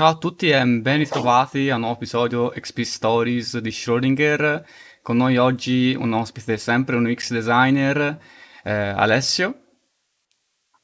Ciao 0.00 0.12
a 0.12 0.16
tutti 0.16 0.48
e 0.48 0.64
ben 0.64 0.96
ritrovati 0.96 1.68
a 1.68 1.74
un 1.74 1.80
nuovo 1.80 1.96
episodio 1.96 2.48
XP 2.48 2.80
Stories 2.80 3.58
di 3.58 3.68
Schrödinger. 3.68 4.64
Con 5.02 5.18
noi 5.18 5.36
oggi 5.36 5.94
un 5.94 6.14
ospite 6.14 6.56
sempre, 6.56 6.96
un 6.96 7.04
UX 7.04 7.30
designer, 7.30 8.18
eh, 8.64 8.72
Alessio. 8.72 9.60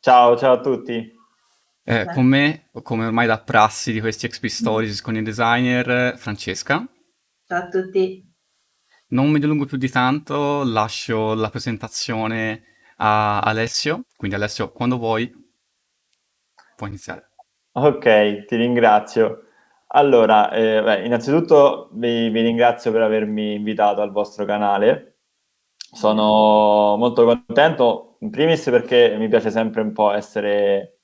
Ciao, 0.01 0.37
ciao 0.37 0.53
a 0.57 0.61
tutti. 0.61 1.15
Eh, 1.83 2.05
con 2.13 2.27
me, 2.27 2.69
come 2.83 3.07
ormai 3.07 3.27
da 3.27 3.41
prassi 3.41 3.91
di 3.91 4.01
questi 4.01 4.29
XP 4.29 4.45
Stories 4.49 5.01
con 5.01 5.17
i 5.17 5.23
designer, 5.23 6.19
Francesca. 6.19 6.87
Ciao 7.47 7.59
a 7.59 7.69
tutti. 7.69 8.23
Non 9.09 9.31
mi 9.31 9.39
dilungo 9.39 9.65
più 9.65 9.79
di 9.79 9.89
tanto, 9.89 10.63
lascio 10.63 11.33
la 11.33 11.49
presentazione 11.49 12.65
a 12.97 13.41
Alessio. 13.41 14.05
Quindi 14.15 14.37
Alessio, 14.37 14.73
quando 14.73 14.99
vuoi, 14.99 15.33
puoi 16.77 16.91
iniziare. 16.91 17.26
Ok, 17.79 18.47
ti 18.47 18.57
ringrazio. 18.57 19.43
Allora, 19.89 20.51
eh, 20.51 20.83
beh, 20.83 21.05
innanzitutto 21.05 21.91
vi, 21.93 22.31
vi, 22.31 22.41
ringrazio 22.41 22.91
per 22.91 23.03
avermi 23.03 23.55
invitato 23.55 24.01
al 24.01 24.13
vostro 24.13 24.47
canale. 24.47 25.19
Sono 25.77 26.97
molto 26.97 27.25
contento, 27.27 28.17
in 28.21 28.31
primis 28.31 28.65
perché 28.71 29.17
mi 29.19 29.29
piace 29.29 29.51
sempre 29.51 29.83
un 29.83 29.93
po' 29.93 30.11
essere, 30.13 31.01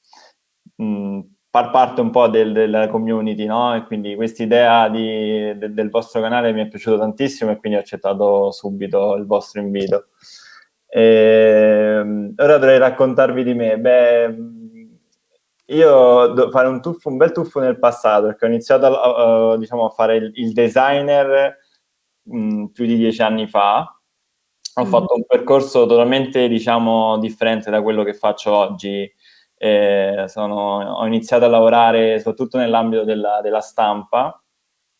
mh, 0.76 1.20
far 1.50 1.70
parte 1.70 2.00
un 2.00 2.10
po' 2.10 2.28
del, 2.28 2.52
della 2.54 2.88
community, 2.88 3.44
no? 3.44 3.74
E 3.74 3.84
quindi 3.84 4.14
questa 4.14 4.42
idea 4.42 4.88
de, 4.88 5.56
del 5.58 5.90
vostro 5.90 6.22
canale 6.22 6.52
mi 6.54 6.62
è 6.62 6.68
piaciuta 6.68 6.98
tantissimo 6.98 7.50
e 7.50 7.58
quindi 7.58 7.76
ho 7.78 7.82
accettato 7.82 8.50
subito 8.50 9.14
il 9.16 9.26
vostro 9.26 9.60
invito. 9.60 10.06
E, 10.88 11.02
ehm, 12.00 12.34
ora 12.36 12.56
dovrei 12.56 12.78
raccontarvi 12.78 13.44
di 13.44 13.54
me. 13.54 13.78
Beh, 13.78 14.60
io 15.72 16.28
devo 16.28 16.50
fare 16.50 16.68
un, 16.68 16.80
tuffo, 16.80 17.08
un 17.08 17.16
bel 17.16 17.32
tuffo 17.32 17.60
nel 17.60 17.78
passato 17.78 18.26
perché 18.26 18.44
ho 18.44 18.48
iniziato 18.48 18.86
a, 18.86 19.52
uh, 19.52 19.58
diciamo, 19.58 19.86
a 19.86 19.90
fare 19.90 20.16
il, 20.16 20.30
il 20.34 20.52
designer 20.52 21.58
mh, 22.22 22.36
mm, 22.36 22.64
più 22.66 22.86
di 22.86 22.96
dieci 22.96 23.22
anni 23.22 23.46
fa. 23.46 23.80
Ho 24.74 24.84
mm. 24.84 24.88
fatto 24.88 25.14
un 25.14 25.24
percorso 25.26 25.86
totalmente 25.86 26.48
diciamo, 26.48 27.18
differente 27.18 27.70
da 27.70 27.82
quello 27.82 28.04
che 28.04 28.14
faccio 28.14 28.52
oggi. 28.52 29.10
Eh, 29.56 30.24
sono, 30.26 30.96
ho 30.98 31.06
iniziato 31.06 31.44
a 31.44 31.48
lavorare 31.48 32.18
soprattutto 32.18 32.58
nell'ambito 32.58 33.04
della, 33.04 33.40
della 33.40 33.60
stampa, 33.60 34.42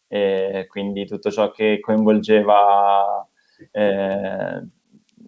eh, 0.06 0.66
quindi 0.68 1.04
tutto 1.06 1.30
ciò 1.32 1.50
che 1.50 1.80
coinvolgeva 1.80 3.26
eh, 3.72 4.66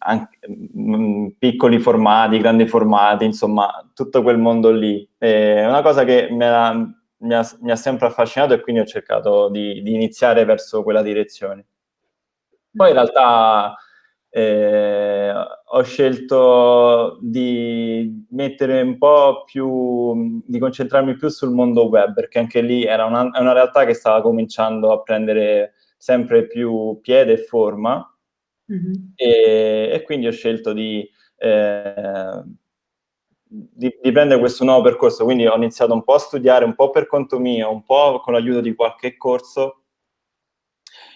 anche, 0.05 0.39
mh, 0.47 0.97
mm, 0.97 1.27
piccoli 1.39 1.79
formati, 1.79 2.39
grandi 2.39 2.67
formati, 2.67 3.25
insomma, 3.25 3.89
tutto 3.95 4.23
quel 4.23 4.39
mondo 4.39 4.71
lì. 4.71 5.07
È 5.17 5.67
una 5.67 5.83
cosa 5.83 6.05
che 6.05 6.29
mi 6.31 6.45
ha, 6.45 6.73
mi, 6.73 7.35
ha, 7.35 7.49
mi 7.61 7.71
ha, 7.71 7.77
sempre 7.77 8.07
affascinato 8.07 8.55
e 8.55 8.61
quindi 8.61 8.83
ho 8.83 8.87
cercato 8.87 9.49
di, 9.49 9.83
di, 9.83 9.95
iniziare 9.95 10.45
verso 10.45 10.83
quella 10.83 11.03
direzione. 11.03 11.67
Poi 12.75 12.89
in 12.89 12.95
realtà 12.95 13.75
eh, 14.29 15.33
ho 15.65 15.83
scelto 15.83 17.19
di 17.23 18.27
mettere 18.31 18.83
un 18.83 18.99
po' 18.99 19.45
più, 19.47 20.43
di 20.45 20.59
concentrarmi 20.59 21.17
più 21.17 21.29
sul 21.29 21.51
mondo 21.51 21.89
web, 21.89 22.13
perché 22.13 22.41
anche 22.41 22.61
lì 22.61 22.85
era 22.85 23.07
una, 23.07 23.23
una 23.23 23.53
realtà 23.53 23.85
che 23.85 23.95
stava 23.95 24.21
cominciando 24.21 24.93
a 24.93 25.01
prendere 25.03 25.75
sempre 25.97 26.47
più 26.47 26.99
piede 27.01 27.33
e 27.35 27.39
forma 27.39 28.07
Mm-hmm. 28.73 28.93
E, 29.15 29.91
e, 29.93 30.03
quindi 30.05 30.27
ho 30.27 30.33
scelto 30.33 30.73
di, 30.73 31.09
eh, 31.37 32.43
di, 33.45 33.99
di, 34.03 34.13
prendere 34.13 34.41
questo 34.41 34.65
nuovo 34.65 34.83
percorso. 34.83 35.25
Quindi 35.25 35.47
ho 35.47 35.57
iniziato 35.57 35.93
un 35.93 36.03
po' 36.03 36.15
a 36.15 36.19
studiare, 36.19 36.65
un 36.65 36.75
po' 36.75 36.91
per 36.91 37.07
conto 37.07 37.39
mio, 37.39 37.71
un 37.71 37.85
po' 37.85 38.21
con 38.21 38.33
l'aiuto 38.33 38.61
di 38.61 38.75
qualche 38.75 39.17
corso. 39.17 39.81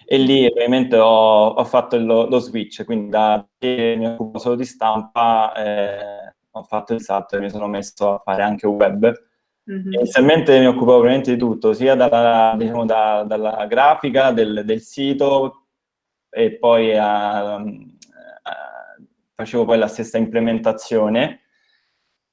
E 0.04 0.16
lì 0.16 0.46
ovviamente 0.46 0.96
ho, 0.96 1.48
ho 1.48 1.64
fatto 1.64 1.96
il, 1.96 2.04
lo 2.04 2.38
switch, 2.38 2.84
quindi 2.84 3.10
da 3.10 3.46
che 3.58 3.94
mi 3.98 4.06
occupo 4.06 4.38
solo 4.38 4.54
di 4.54 4.64
stampa, 4.64 5.52
eh, 5.54 6.34
ho 6.50 6.62
fatto 6.62 6.94
il 6.94 7.02
salto 7.02 7.36
e 7.36 7.40
mi 7.40 7.50
sono 7.50 7.66
messo 7.66 8.14
a 8.14 8.22
fare 8.24 8.42
anche 8.42 8.66
web. 8.66 9.12
Mm-hmm. 9.70 9.92
Inizialmente 9.92 10.58
mi 10.58 10.66
occupavo 10.66 11.00
veramente 11.00 11.32
di 11.32 11.38
tutto, 11.38 11.74
sia 11.74 11.94
dalla, 11.94 12.54
diciamo, 12.56 12.86
da, 12.86 13.24
dalla 13.26 13.66
grafica 13.66 14.32
del, 14.32 14.62
del, 14.64 14.80
sito 14.80 15.67
e 16.30 16.58
poi 16.58 16.96
a, 16.96 17.54
a, 17.54 17.64
facevo 19.34 19.64
poi 19.64 19.78
la 19.78 19.88
stessa 19.88 20.18
implementazione. 20.18 21.42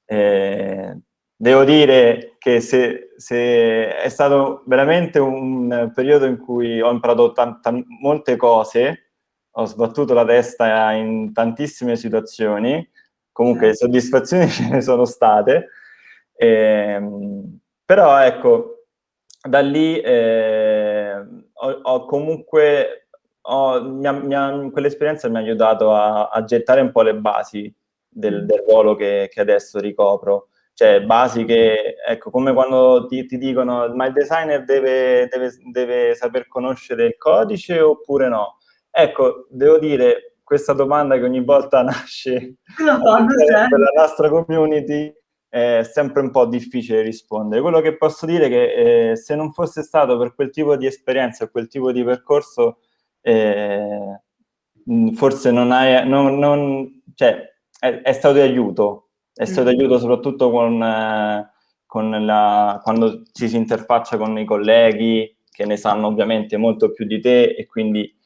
Eh, 0.04 1.00
devo 1.36 1.64
dire 1.64 2.36
che 2.38 2.60
se, 2.60 3.12
se, 3.16 3.96
è 3.96 4.08
stato 4.08 4.62
veramente 4.66 5.18
un 5.18 5.90
periodo 5.94 6.26
in 6.26 6.38
cui 6.38 6.80
ho 6.80 6.90
imparato 6.90 7.32
tanta, 7.32 7.72
molte 8.00 8.36
cose, 8.36 9.12
ho 9.50 9.64
sbattuto 9.64 10.14
la 10.14 10.24
testa 10.24 10.92
in 10.92 11.32
tantissime 11.32 11.96
situazioni, 11.96 12.88
comunque 13.32 13.68
certo. 13.68 13.84
soddisfazioni 13.84 14.48
ce 14.50 14.68
ne 14.68 14.80
sono 14.80 15.04
state, 15.04 15.68
eh, 16.34 17.00
però 17.84 18.18
ecco, 18.18 18.86
da 19.42 19.60
lì 19.60 20.00
eh, 20.00 21.16
ho, 21.52 21.70
ho, 21.82 22.04
comunque 22.06 23.05
ho, 23.48 23.82
mi 23.82 24.06
ha, 24.06 24.12
mi 24.12 24.34
ha, 24.34 24.68
quell'esperienza 24.70 25.28
mi 25.28 25.36
ha 25.36 25.40
aiutato 25.40 25.92
a, 25.92 26.28
a, 26.28 26.44
gettare 26.44 26.80
un 26.80 26.90
po' 26.90 27.02
le 27.02 27.14
basi 27.14 27.72
del, 28.08 28.44
del 28.44 28.64
ruolo 28.66 28.94
che, 28.94 29.28
che, 29.30 29.40
adesso 29.40 29.78
ricopro. 29.78 30.48
Cioè, 30.72 31.02
basi 31.02 31.44
che, 31.44 31.96
ecco, 32.06 32.30
come 32.30 32.52
quando 32.52 33.06
ti, 33.06 33.24
ti 33.26 33.38
dicono 33.38 33.88
ma 33.94 34.06
il 34.06 34.12
designer 34.12 34.64
deve, 34.64 35.26
deve, 35.28 35.50
deve, 35.72 36.14
saper 36.14 36.48
conoscere 36.48 37.06
il 37.06 37.16
codice 37.16 37.80
oppure 37.80 38.28
no? 38.28 38.58
Ecco, 38.90 39.46
devo 39.50 39.78
dire, 39.78 40.36
questa 40.42 40.74
domanda 40.74 41.16
che 41.16 41.24
ogni 41.24 41.42
volta 41.42 41.80
nasce 41.82 42.56
per 43.68 43.78
la 43.78 43.90
nostra 44.02 44.28
community 44.28 45.12
è 45.48 45.82
sempre 45.90 46.20
un 46.20 46.30
po' 46.30 46.46
difficile 46.46 47.00
rispondere. 47.00 47.62
Quello 47.62 47.80
che 47.80 47.96
posso 47.96 48.26
dire 48.26 48.46
è 48.46 48.48
che 48.48 49.10
eh, 49.10 49.16
se 49.16 49.34
non 49.34 49.52
fosse 49.52 49.82
stato 49.82 50.18
per 50.18 50.34
quel 50.34 50.50
tipo 50.50 50.76
di 50.76 50.86
esperienza, 50.86 51.48
quel 51.48 51.68
tipo 51.68 51.92
di 51.92 52.04
percorso, 52.04 52.80
eh, 53.26 54.20
forse 55.14 55.50
non 55.50 55.72
hai, 55.72 56.06
non, 56.08 56.38
non, 56.38 57.02
cioè, 57.16 57.42
è, 57.76 58.02
è, 58.02 58.12
stato 58.12 58.34
di 58.34 58.40
aiuto, 58.40 59.08
è 59.34 59.44
stato 59.44 59.70
di 59.70 59.76
mm. 59.76 59.80
aiuto 59.80 59.98
soprattutto 59.98 60.50
con, 60.50 60.80
eh, 60.80 61.50
con 61.86 62.24
la, 62.24 62.80
quando 62.84 63.22
ci 63.32 63.48
si 63.48 63.56
interfaccia 63.56 64.16
con 64.16 64.38
i 64.38 64.44
colleghi 64.44 65.36
che 65.50 65.64
ne 65.64 65.76
sanno 65.76 66.06
ovviamente 66.06 66.56
molto 66.56 66.92
più 66.92 67.04
di 67.04 67.20
te 67.20 67.46
e 67.46 67.66
quindi 67.66 68.16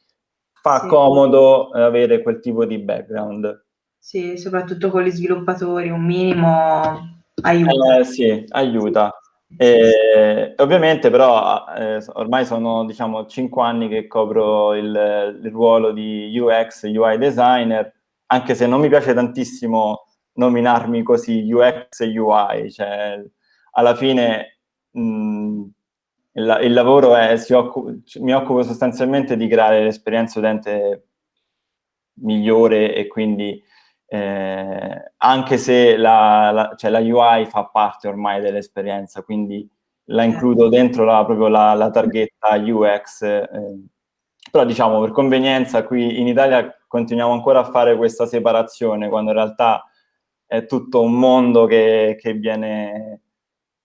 fa 0.61 0.81
sì. 0.81 0.87
comodo 0.87 1.69
avere 1.69 2.21
quel 2.21 2.39
tipo 2.39 2.65
di 2.65 2.77
background. 2.77 3.65
Sì, 3.97 4.37
soprattutto 4.37 4.91
con 4.91 5.01
gli 5.01 5.09
sviluppatori, 5.09 5.89
un 5.89 6.05
minimo 6.05 7.23
aiuta. 7.41 7.97
Eh, 7.97 8.03
sì, 8.03 8.45
aiuta. 8.49 9.19
E, 9.57 10.53
ovviamente 10.57 11.09
però 11.09 11.65
eh, 11.77 12.03
ormai 12.13 12.45
sono 12.45 12.85
diciamo 12.85 13.25
5 13.25 13.61
anni 13.63 13.87
che 13.89 14.07
copro 14.07 14.73
il, 14.73 15.39
il, 15.43 15.51
ruolo 15.51 15.91
di 15.91 16.37
UX, 16.37 16.83
UI 16.83 17.17
designer, 17.17 17.93
anche 18.27 18.55
se 18.55 18.65
non 18.65 18.79
mi 18.79 18.89
piace 18.89 19.13
tantissimo 19.13 20.05
nominarmi 20.33 21.03
così 21.03 21.51
UX 21.51 21.99
e 21.99 22.17
UI, 22.17 22.71
cioè 22.71 23.21
alla 23.71 23.95
fine 23.95 24.59
mh, 24.91 25.63
il, 26.33 26.59
il, 26.63 26.73
lavoro 26.73 27.15
è, 27.15 27.37
occupa, 27.51 27.91
mi 28.19 28.33
occupo 28.33 28.63
sostanzialmente 28.63 29.35
di 29.35 29.47
creare 29.47 29.83
l'esperienza 29.83 30.39
utente 30.39 31.07
migliore 32.21 32.95
e 32.95 33.07
quindi 33.07 33.61
eh, 34.13 35.13
anche 35.15 35.57
se 35.57 35.95
la, 35.95 36.51
la, 36.51 36.73
cioè 36.75 36.91
la, 36.91 36.99
UI 36.99 37.45
fa 37.45 37.63
parte 37.67 38.09
ormai 38.09 38.41
dell'esperienza, 38.41 39.21
quindi 39.21 39.65
la 40.09 40.23
includo 40.23 40.67
dentro 40.67 41.05
la, 41.05 41.23
proprio 41.23 41.47
la, 41.47 41.73
la 41.75 41.89
targhetta 41.89 42.57
UX. 42.57 43.21
Eh, 43.21 43.47
però 44.51 44.65
diciamo 44.65 44.99
per 44.99 45.11
convenienza 45.11 45.85
qui 45.85 46.19
in 46.19 46.27
Italia 46.27 46.77
continuiamo 46.85 47.31
ancora 47.31 47.61
a 47.61 47.71
fare 47.71 47.95
questa 47.95 48.25
separazione 48.25 49.07
quando 49.07 49.29
in 49.29 49.37
realtà 49.37 49.89
è 50.45 50.65
tutto 50.65 51.01
un 51.01 51.13
mondo 51.13 51.65
che, 51.65 52.17
che 52.19 52.33
viene 52.33 53.21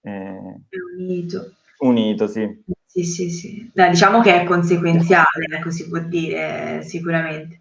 eh, 0.00 0.61
unito. 0.99 1.52
Unito, 1.78 2.26
sì. 2.26 2.64
Sì, 2.84 3.05
sì, 3.05 3.31
sì. 3.31 3.70
No, 3.75 3.88
diciamo 3.88 4.20
che 4.23 4.40
è 4.40 4.44
conseguenziale, 4.44 5.46
ecco, 5.55 5.70
si 5.70 5.88
può 5.88 6.00
dire 6.00 6.82
sicuramente. 6.82 7.61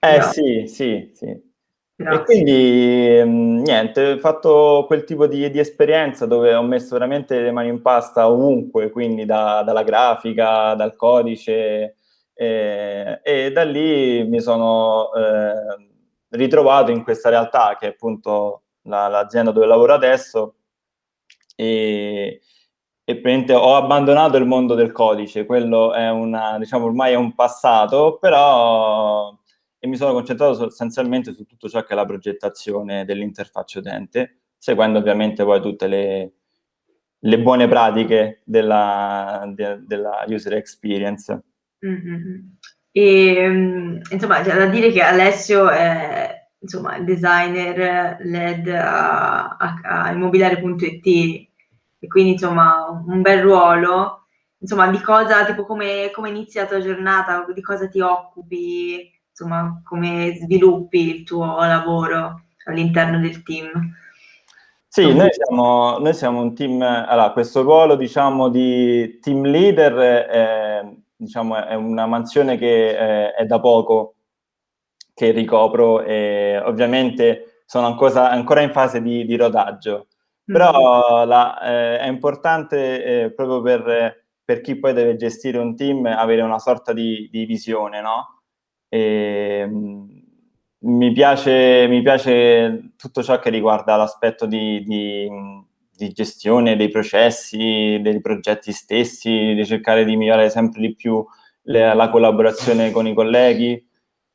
Eh 0.00 0.18
Però... 0.18 0.32
sì, 0.32 0.64
sì, 0.66 1.12
sì. 1.14 1.52
Grazie. 1.96 2.20
E 2.20 2.24
quindi 2.24 3.22
mm, 3.24 3.62
niente, 3.62 4.12
ho 4.12 4.18
fatto 4.18 4.84
quel 4.86 5.04
tipo 5.04 5.28
di, 5.28 5.48
di, 5.50 5.60
esperienza 5.60 6.26
dove 6.26 6.52
ho 6.52 6.62
messo 6.62 6.94
veramente 6.94 7.40
le 7.40 7.52
mani 7.52 7.68
in 7.68 7.82
pasta 7.82 8.28
ovunque, 8.28 8.90
quindi 8.90 9.24
da, 9.24 9.62
dalla 9.64 9.84
grafica, 9.84 10.74
dal 10.74 10.96
codice, 10.96 11.94
eh, 12.34 13.20
e 13.22 13.52
da 13.52 13.62
lì 13.62 14.24
mi 14.26 14.40
sono 14.40 15.12
eh, 15.14 15.88
ritrovato 16.30 16.90
in 16.90 17.04
questa 17.04 17.28
realtà 17.28 17.76
che 17.78 17.86
è 17.86 17.90
appunto 17.90 18.62
la, 18.82 19.06
l'azienda 19.06 19.52
dove 19.52 19.66
lavoro 19.66 19.94
adesso 19.94 20.56
e, 21.54 22.40
e 23.04 23.54
ho 23.54 23.76
abbandonato 23.76 24.36
il 24.36 24.46
mondo 24.46 24.74
del 24.74 24.90
codice, 24.92 25.46
quello 25.46 25.92
è 25.92 26.10
una, 26.10 26.58
diciamo, 26.58 26.86
ormai 26.86 27.12
è 27.12 27.16
un 27.16 27.34
passato, 27.34 28.18
però 28.18 29.32
e 29.84 29.86
mi 29.86 29.98
sono 29.98 30.14
concentrato 30.14 30.54
sostanzialmente 30.54 31.34
su 31.34 31.44
tutto 31.44 31.68
ciò 31.68 31.82
che 31.82 31.92
è 31.92 31.94
la 31.94 32.06
progettazione 32.06 33.04
dell'interfaccia 33.04 33.80
utente, 33.80 34.38
seguendo 34.56 34.98
ovviamente 34.98 35.44
poi 35.44 35.60
tutte 35.60 35.86
le, 35.86 36.32
le 37.18 37.38
buone 37.38 37.68
pratiche 37.68 38.40
della, 38.46 39.44
de, 39.54 39.84
della 39.84 40.24
user 40.26 40.54
experience. 40.54 41.38
Mm-hmm. 41.86 42.36
E 42.92 44.02
insomma, 44.10 44.40
c'è 44.40 44.56
da 44.56 44.64
dire 44.64 44.90
che 44.90 45.02
Alessio 45.02 45.68
è 45.68 46.48
insomma, 46.60 46.96
il 46.96 47.04
designer 47.04 48.16
led 48.20 48.66
a, 48.68 49.48
a, 49.48 49.80
a 49.82 50.12
immobiliare.it 50.12 51.06
e 51.98 52.06
quindi 52.08 52.30
insomma 52.32 52.86
un 53.06 53.20
bel 53.20 53.42
ruolo. 53.42 54.28
Insomma, 54.60 54.88
di 54.88 54.98
cosa, 55.02 55.44
tipo 55.44 55.66
come, 55.66 56.10
come 56.10 56.30
inizi 56.30 56.56
la 56.56 56.64
tua 56.64 56.80
giornata, 56.80 57.44
di 57.52 57.60
cosa 57.60 57.86
ti 57.86 58.00
occupi, 58.00 59.12
insomma, 59.34 59.80
come 59.84 60.36
sviluppi 60.40 61.16
il 61.16 61.24
tuo 61.24 61.44
lavoro 61.58 62.44
all'interno 62.66 63.18
del 63.18 63.42
team? 63.42 63.92
Sì, 64.86 65.12
noi 65.12 65.28
siamo, 65.32 65.98
noi 65.98 66.14
siamo 66.14 66.40
un 66.40 66.54
team, 66.54 66.80
allora 66.80 67.32
questo 67.32 67.62
ruolo 67.62 67.96
diciamo 67.96 68.48
di 68.48 69.18
team 69.20 69.44
leader 69.44 69.92
è, 70.28 70.86
diciamo, 71.16 71.66
è 71.66 71.74
una 71.74 72.06
mansione 72.06 72.56
che 72.56 72.96
è, 72.96 73.32
è 73.32 73.44
da 73.44 73.58
poco 73.58 74.14
che 75.12 75.32
ricopro 75.32 76.00
e 76.02 76.60
ovviamente 76.64 77.62
sono 77.66 77.86
ancora, 77.86 78.30
ancora 78.30 78.60
in 78.60 78.70
fase 78.70 79.02
di, 79.02 79.24
di 79.24 79.34
rodaggio, 79.34 80.06
però 80.44 81.18
mm-hmm. 81.18 81.28
la, 81.28 81.60
eh, 81.60 81.98
è 81.98 82.06
importante 82.06 83.04
eh, 83.04 83.32
proprio 83.32 83.62
per, 83.62 84.26
per, 84.44 84.60
chi 84.60 84.78
poi 84.78 84.92
deve 84.92 85.16
gestire 85.16 85.58
un 85.58 85.74
team 85.74 86.06
avere 86.06 86.42
una 86.42 86.60
sorta 86.60 86.92
di, 86.92 87.28
di 87.32 87.46
visione, 87.46 88.00
no? 88.00 88.33
E, 88.94 89.66
mh, 89.66 90.22
mi, 90.86 91.10
piace, 91.12 91.88
mi 91.88 92.00
piace 92.00 92.92
tutto 92.96 93.24
ciò 93.24 93.40
che 93.40 93.50
riguarda 93.50 93.96
l'aspetto 93.96 94.46
di, 94.46 94.84
di, 94.84 95.28
di, 95.96 96.12
gestione 96.12 96.76
dei 96.76 96.90
processi, 96.90 97.98
dei 98.00 98.20
progetti 98.20 98.70
stessi, 98.70 99.54
di 99.54 99.66
cercare 99.66 100.04
di 100.04 100.14
migliorare 100.14 100.48
sempre 100.48 100.80
di 100.80 100.94
più 100.94 101.24
le, 101.62 101.92
la 101.92 102.08
collaborazione 102.08 102.92
con 102.92 103.08
i 103.08 103.14
colleghi. 103.14 103.84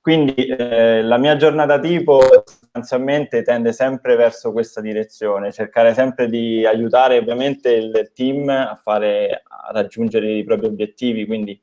Quindi 0.02 0.34
eh, 0.34 1.04
la 1.04 1.18
mia 1.18 1.38
giornata 1.38 1.80
tipo 1.80 2.20
sostanzialmente 2.46 3.44
tende 3.44 3.72
sempre 3.72 4.18
verso 4.18 4.52
questa 4.52 4.82
direzione, 4.82 5.54
cercare 5.54 5.94
sempre 5.94 6.28
di 6.28 6.66
aiutare 6.66 7.18
ovviamente 7.18 7.72
il 7.72 8.12
team 8.14 8.50
a, 8.50 8.76
fare, 8.82 9.44
a 9.48 9.72
raggiungere 9.72 10.34
i 10.34 10.44
propri 10.44 10.68
obiettivi, 10.68 11.26
quindi 11.26 11.62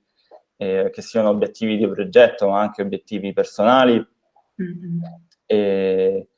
eh, 0.56 0.91
che 0.93 1.03
siano 1.03 1.29
obiettivi 1.29 1.76
di 1.76 1.88
progetto 1.88 2.49
ma 2.49 2.61
anche 2.61 2.82
obiettivi 2.82 3.32
personali. 3.32 3.94
Mm-hmm. 4.62 5.00
E, 5.44 6.29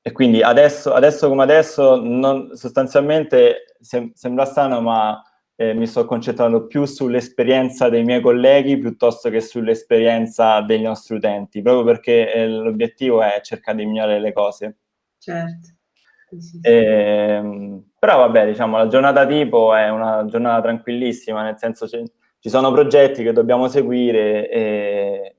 e, 0.00 0.12
quindi 0.12 0.42
adesso, 0.42 0.92
adesso 0.92 1.28
come 1.28 1.42
adesso 1.42 1.96
non, 1.96 2.56
sostanzialmente 2.56 3.76
sem- 3.80 4.12
sembra 4.14 4.44
strano 4.44 4.80
ma 4.80 5.22
eh, 5.54 5.74
mi 5.74 5.86
sto 5.86 6.04
concentrando 6.06 6.66
più 6.66 6.84
sull'esperienza 6.84 7.88
dei 7.88 8.02
miei 8.02 8.20
colleghi 8.20 8.78
piuttosto 8.78 9.30
che 9.30 9.40
sull'esperienza 9.40 10.60
dei 10.62 10.80
nostri 10.80 11.16
utenti, 11.16 11.62
proprio 11.62 11.84
perché 11.84 12.32
eh, 12.32 12.48
l'obiettivo 12.48 13.22
è 13.22 13.40
cercare 13.42 13.78
di 13.78 13.86
migliorare 13.86 14.18
le 14.18 14.32
cose. 14.32 14.78
Certo. 15.18 15.68
E, 16.62 16.72
ehm, 16.72 17.90
però 17.98 18.18
vabbè, 18.18 18.46
diciamo, 18.46 18.78
la 18.78 18.86
giornata 18.88 19.26
tipo 19.26 19.74
è 19.74 19.88
una 19.90 20.24
giornata 20.24 20.62
tranquillissima, 20.62 21.42
nel 21.42 21.58
senso 21.58 21.86
che 21.86 22.04
ci 22.42 22.48
sono 22.48 22.72
progetti 22.72 23.22
che 23.22 23.32
dobbiamo 23.32 23.68
seguire 23.68 24.50
e, 24.50 25.36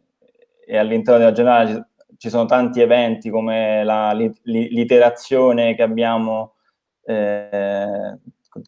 e 0.66 0.78
all'interno 0.78 1.20
della 1.20 1.34
giornata 1.34 1.68
ci, 1.68 1.84
ci, 2.16 2.30
sono 2.30 2.46
tanti 2.46 2.80
eventi 2.80 3.30
come 3.30 3.84
la, 3.84 4.14
l'iterazione 4.14 5.76
che 5.76 5.84
abbiamo 5.84 6.54
eh, 7.04 8.18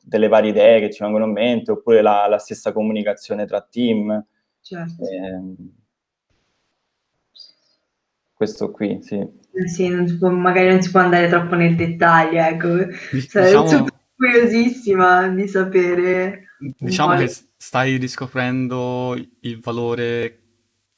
delle 0.01 0.27
varie 0.27 0.49
idee 0.49 0.81
che 0.81 0.91
ci 0.91 1.01
vengono 1.01 1.27
in 1.27 1.31
mente, 1.31 1.71
oppure 1.71 2.01
la, 2.01 2.27
la 2.27 2.37
stessa 2.37 2.73
comunicazione 2.73 3.45
tra 3.45 3.61
team. 3.61 4.21
Certo. 4.59 5.03
Eh, 5.05 5.41
questo 8.33 8.69
qui, 8.69 8.99
sì. 9.01 9.15
Eh 9.15 9.67
sì, 9.69 9.87
non 9.87 10.13
può, 10.19 10.27
magari 10.27 10.67
non 10.67 10.81
si 10.81 10.91
può 10.91 10.99
andare 10.99 11.29
troppo 11.29 11.55
nel 11.55 11.77
dettaglio, 11.77 12.41
ecco. 12.41 12.67
Diciamo, 13.13 13.65
Sono 13.65 13.87
curiosissima 14.13 15.29
di 15.29 15.47
sapere. 15.47 16.44
Diciamo 16.57 17.15
che 17.15 17.33
stai 17.57 17.97
riscoprendo 17.97 19.15
il 19.41 19.59
valore 19.59 20.39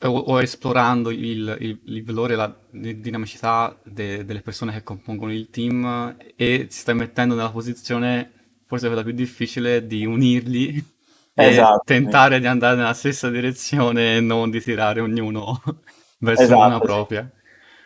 o, 0.04 0.10
o 0.10 0.42
esplorando 0.42 1.10
il, 1.10 1.58
il, 1.60 1.82
il 1.86 2.04
valore, 2.04 2.36
la 2.36 2.56
dinamicità 2.70 3.76
de, 3.84 4.24
delle 4.26 4.42
persone 4.42 4.74
che 4.74 4.84
compongono 4.84 5.34
il 5.34 5.50
team 5.50 6.16
e 6.36 6.68
ti 6.68 6.76
stai 6.76 6.96
mettendo 6.96 7.34
nella 7.34 7.50
posizione 7.50 8.32
forse 8.66 8.88
quella 8.88 9.04
più 9.04 9.14
difficile 9.14 9.88
di 9.88 10.06
unirli 10.06 10.84
esatto. 11.34 11.82
e 11.82 11.82
tentare 11.86 12.40
di 12.40 12.48
andare 12.48 12.76
nella 12.76 12.94
stessa 12.94 13.30
direzione 13.30 14.18
e 14.18 14.20
non 14.20 14.50
di 14.50 14.62
tirare 14.62 15.00
ognuno 15.00 15.60
verso 16.20 16.44
esatto, 16.44 16.66
una 16.66 16.80
propria. 16.80 17.32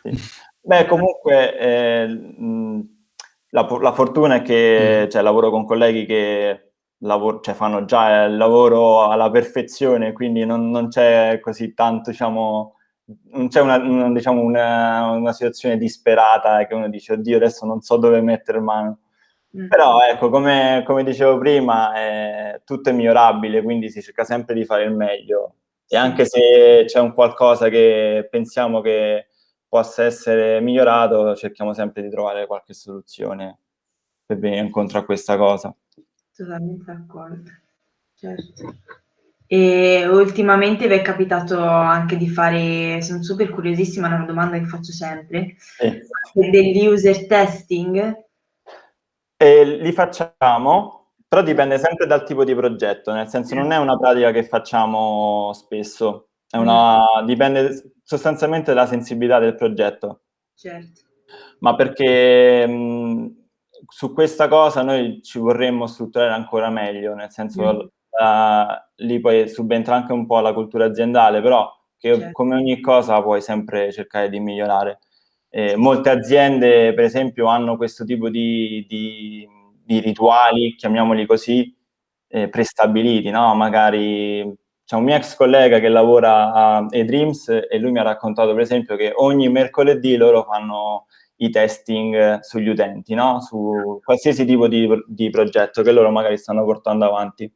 Sì. 0.04 0.20
Beh, 0.64 0.86
comunque 0.86 1.58
eh, 1.58 2.08
la, 3.50 3.78
la, 3.80 3.94
fortuna 3.94 4.36
è 4.36 4.42
che 4.42 5.06
mm. 5.06 5.10
cioè, 5.10 5.22
lavoro 5.22 5.50
con 5.50 5.66
colleghi 5.66 6.06
che 6.06 6.71
lavoro, 7.02 7.40
cioè, 7.42 7.54
fanno 7.54 7.86
già 7.86 8.24
il 8.26 8.38
lavoro 8.38 9.08
alla 9.10 9.30
perfezione, 9.30 10.14
quindi 10.14 10.46
non, 10.46 10.70
non 10.70 10.88
c'è 10.90 11.40
così 11.42 11.74
tanto, 11.74 12.12
diciamo, 12.12 12.76
non 13.32 13.48
c'è 13.48 13.62
una, 13.62 13.78
una, 13.78 14.12
diciamo, 14.12 14.42
una, 14.42 15.10
una 15.12 15.34
situazione 15.34 15.78
disperata 15.78 16.66
che 16.66 16.74
uno 16.74 16.90
dice, 16.90 17.14
oddio, 17.14 17.38
adesso 17.38 17.66
non 17.66 17.82
so 17.82 17.98
dove 17.98 18.22
mettere 18.22 18.60
mano. 18.60 19.00
Mm. 19.58 19.68
Però 19.68 20.00
ecco, 20.02 20.30
come, 20.30 20.84
come, 20.86 21.04
dicevo 21.04 21.38
prima, 21.38 21.94
è, 21.94 22.62
tutto 22.64 22.90
è 22.90 22.94
migliorabile, 22.94 23.62
quindi 23.62 23.90
si 23.90 24.02
cerca 24.02 24.24
sempre 24.24 24.56
di 24.56 24.66
fare 24.66 24.84
il 24.84 24.94
meglio. 24.94 25.56
E 25.88 25.98
anche 25.98 26.26
se 26.26 26.86
c'è 26.88 27.00
un 27.00 27.14
qualcosa 27.14 27.68
che 27.68 28.28
pensiamo 28.30 28.80
che 28.80 29.28
possa 29.68 30.04
essere 30.06 30.62
migliorato, 30.62 31.36
cerchiamo 31.36 31.74
sempre 31.74 32.02
di 32.02 32.10
trovare 32.10 32.48
qualche 32.48 32.74
soluzione 32.74 33.60
per 34.26 34.38
venire 34.40 34.62
incontro 34.62 35.00
a 35.00 35.04
questa 35.04 35.36
cosa. 35.38 35.76
Totalmente 36.36 36.84
d'accordo, 36.86 37.52
certo. 38.16 38.76
E 39.46 40.08
ultimamente 40.08 40.88
vi 40.88 40.94
è 40.94 41.02
capitato 41.02 41.62
anche 41.62 42.16
di 42.16 42.30
fare, 42.30 43.02
sono 43.02 43.22
super 43.22 43.50
curiosissima, 43.50 44.10
è 44.10 44.14
una 44.14 44.26
domanda 44.26 44.58
che 44.58 44.66
faccio 44.66 44.94
sempre, 44.94 45.56
sì. 45.58 46.02
degli 46.34 46.88
user 46.88 47.28
testing 47.28 48.26
e 49.36 49.66
li 49.66 49.92
facciamo, 49.92 51.14
però 51.28 51.42
dipende 51.42 51.78
sempre 51.80 52.06
dal 52.06 52.24
tipo 52.24 52.46
di 52.46 52.56
progetto, 52.56 53.12
nel 53.12 53.28
senso 53.28 53.56
non 53.56 53.72
è 53.72 53.78
una 53.78 53.98
pratica 53.98 54.32
che 54.32 54.44
facciamo 54.46 55.52
spesso, 55.54 56.30
una, 56.52 57.00
mm. 57.22 57.26
dipende 57.26 57.94
sostanzialmente 58.04 58.74
dalla 58.74 58.88
sensibilità 58.88 59.40
del 59.40 59.56
progetto. 59.56 60.22
Certo. 60.54 61.02
Ma 61.60 61.76
perché 61.76 62.66
mh, 62.66 63.41
su 63.88 64.14
questa 64.14 64.48
cosa 64.48 64.82
noi 64.82 65.22
ci 65.24 65.40
vorremmo 65.40 65.88
strutturare 65.88 66.32
ancora 66.32 66.70
meglio, 66.70 67.14
nel 67.14 67.32
senso 67.32 67.62
mm. 67.62 67.88
la, 68.20 68.90
lì 68.98 69.20
poi 69.20 69.48
subentra 69.50 69.96
anche 69.96 70.14
un 70.14 70.26
po' 70.26 70.40
la 70.40 70.54
cultura 70.54 70.86
aziendale, 70.86 71.42
però 71.42 71.70
che 71.98 72.16
certo. 72.16 72.32
come 72.32 72.56
ogni 72.56 72.80
cosa 72.80 73.22
puoi 73.22 73.42
sempre 73.42 73.92
cercare 73.92 74.30
di 74.30 74.40
migliorare. 74.40 75.00
Eh, 75.50 75.76
molte 75.76 76.10
aziende, 76.10 76.94
per 76.94 77.04
esempio, 77.04 77.48
hanno 77.48 77.78
questo 77.78 78.06
tipo 78.06 78.30
di, 78.30 78.86
di, 78.88 79.48
di 79.84 80.00
rituali, 80.00 80.76
chiamiamoli 80.76 81.26
così, 81.26 81.76
eh, 82.28 82.50
prestabiliti, 82.50 83.30
no? 83.30 83.54
Magari 83.54 84.60
c'è 84.84 84.96
un 84.96 85.04
mio 85.04 85.16
ex 85.16 85.36
collega 85.36 85.80
che 85.80 85.90
lavora 85.90 86.54
a 86.54 86.86
eDreams 86.90 87.50
e 87.70 87.78
lui 87.78 87.92
mi 87.92 88.00
ha 88.00 88.04
raccontato, 88.04 88.52
per 88.54 88.62
esempio, 88.62 88.96
che 88.96 89.12
ogni 89.16 89.50
mercoledì 89.50 90.16
loro 90.16 90.44
fanno 90.44 91.06
i 91.42 91.50
testing 91.50 92.40
sugli 92.40 92.70
utenti, 92.70 93.14
no? 93.14 93.42
Su 93.42 94.00
qualsiasi 94.04 94.46
tipo 94.46 94.68
di, 94.68 94.88
di 95.08 95.30
progetto 95.30 95.82
che 95.82 95.92
loro 95.92 96.12
magari 96.12 96.38
stanno 96.38 96.64
portando 96.64 97.06
avanti. 97.06 97.52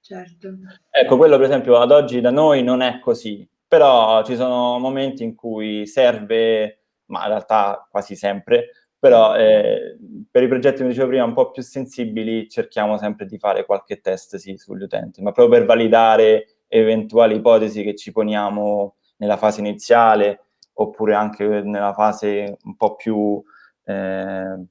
Certo. 0.00 0.48
Ecco, 0.90 1.16
quello 1.16 1.36
per 1.36 1.46
esempio 1.46 1.78
ad 1.78 1.90
oggi 1.90 2.20
da 2.20 2.30
noi 2.30 2.62
non 2.62 2.80
è 2.80 2.98
così, 3.00 3.46
però 3.66 4.22
ci 4.24 4.36
sono 4.36 4.78
momenti 4.78 5.22
in 5.24 5.34
cui 5.34 5.86
serve 5.86 6.80
ma 7.06 7.22
in 7.22 7.28
realtà 7.28 7.86
quasi 7.90 8.14
sempre, 8.14 8.70
però 8.98 9.34
eh, 9.36 9.96
per 10.30 10.42
i 10.42 10.48
progetti, 10.48 10.78
come 10.78 10.90
dicevo 10.90 11.08
prima, 11.08 11.24
un 11.24 11.32
po' 11.32 11.50
più 11.50 11.62
sensibili 11.62 12.48
cerchiamo 12.48 12.98
sempre 12.98 13.26
di 13.26 13.38
fare 13.38 13.64
qualche 13.64 14.00
test 14.00 14.36
sì, 14.36 14.56
sugli 14.56 14.82
utenti, 14.82 15.20
ma 15.22 15.32
proprio 15.32 15.58
per 15.58 15.66
validare 15.66 16.60
eventuali 16.68 17.36
ipotesi 17.36 17.82
che 17.82 17.96
ci 17.96 18.12
poniamo 18.12 18.96
nella 19.16 19.36
fase 19.36 19.60
iniziale 19.60 20.49
oppure 20.82 21.14
anche 21.14 21.44
nella 21.62 21.92
fase 21.92 22.56
un 22.64 22.76
po' 22.76 22.96
più 22.96 23.42
eh, 23.84 24.64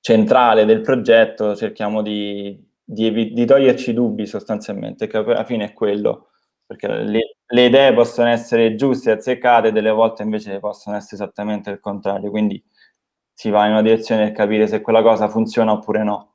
centrale 0.00 0.64
del 0.64 0.80
progetto, 0.80 1.54
cerchiamo 1.54 2.02
di, 2.02 2.60
di, 2.82 3.32
di 3.32 3.46
toglierci 3.46 3.92
dubbi 3.92 4.26
sostanzialmente, 4.26 5.06
che 5.06 5.16
alla 5.18 5.44
fine 5.44 5.66
è 5.66 5.72
quello, 5.72 6.30
perché 6.66 6.88
le, 6.88 7.36
le 7.46 7.64
idee 7.66 7.94
possono 7.94 8.28
essere 8.28 8.74
giuste 8.74 9.10
e 9.10 9.14
azzeccate, 9.14 9.70
delle 9.72 9.90
volte 9.90 10.22
invece 10.24 10.58
possono 10.58 10.96
essere 10.96 11.14
esattamente 11.22 11.70
il 11.70 11.80
contrario, 11.80 12.30
quindi 12.30 12.62
si 13.32 13.50
va 13.50 13.66
in 13.66 13.72
una 13.72 13.82
direzione 13.82 14.24
per 14.24 14.32
capire 14.32 14.66
se 14.66 14.80
quella 14.80 15.02
cosa 15.02 15.28
funziona 15.28 15.72
oppure 15.72 16.02
no. 16.02 16.31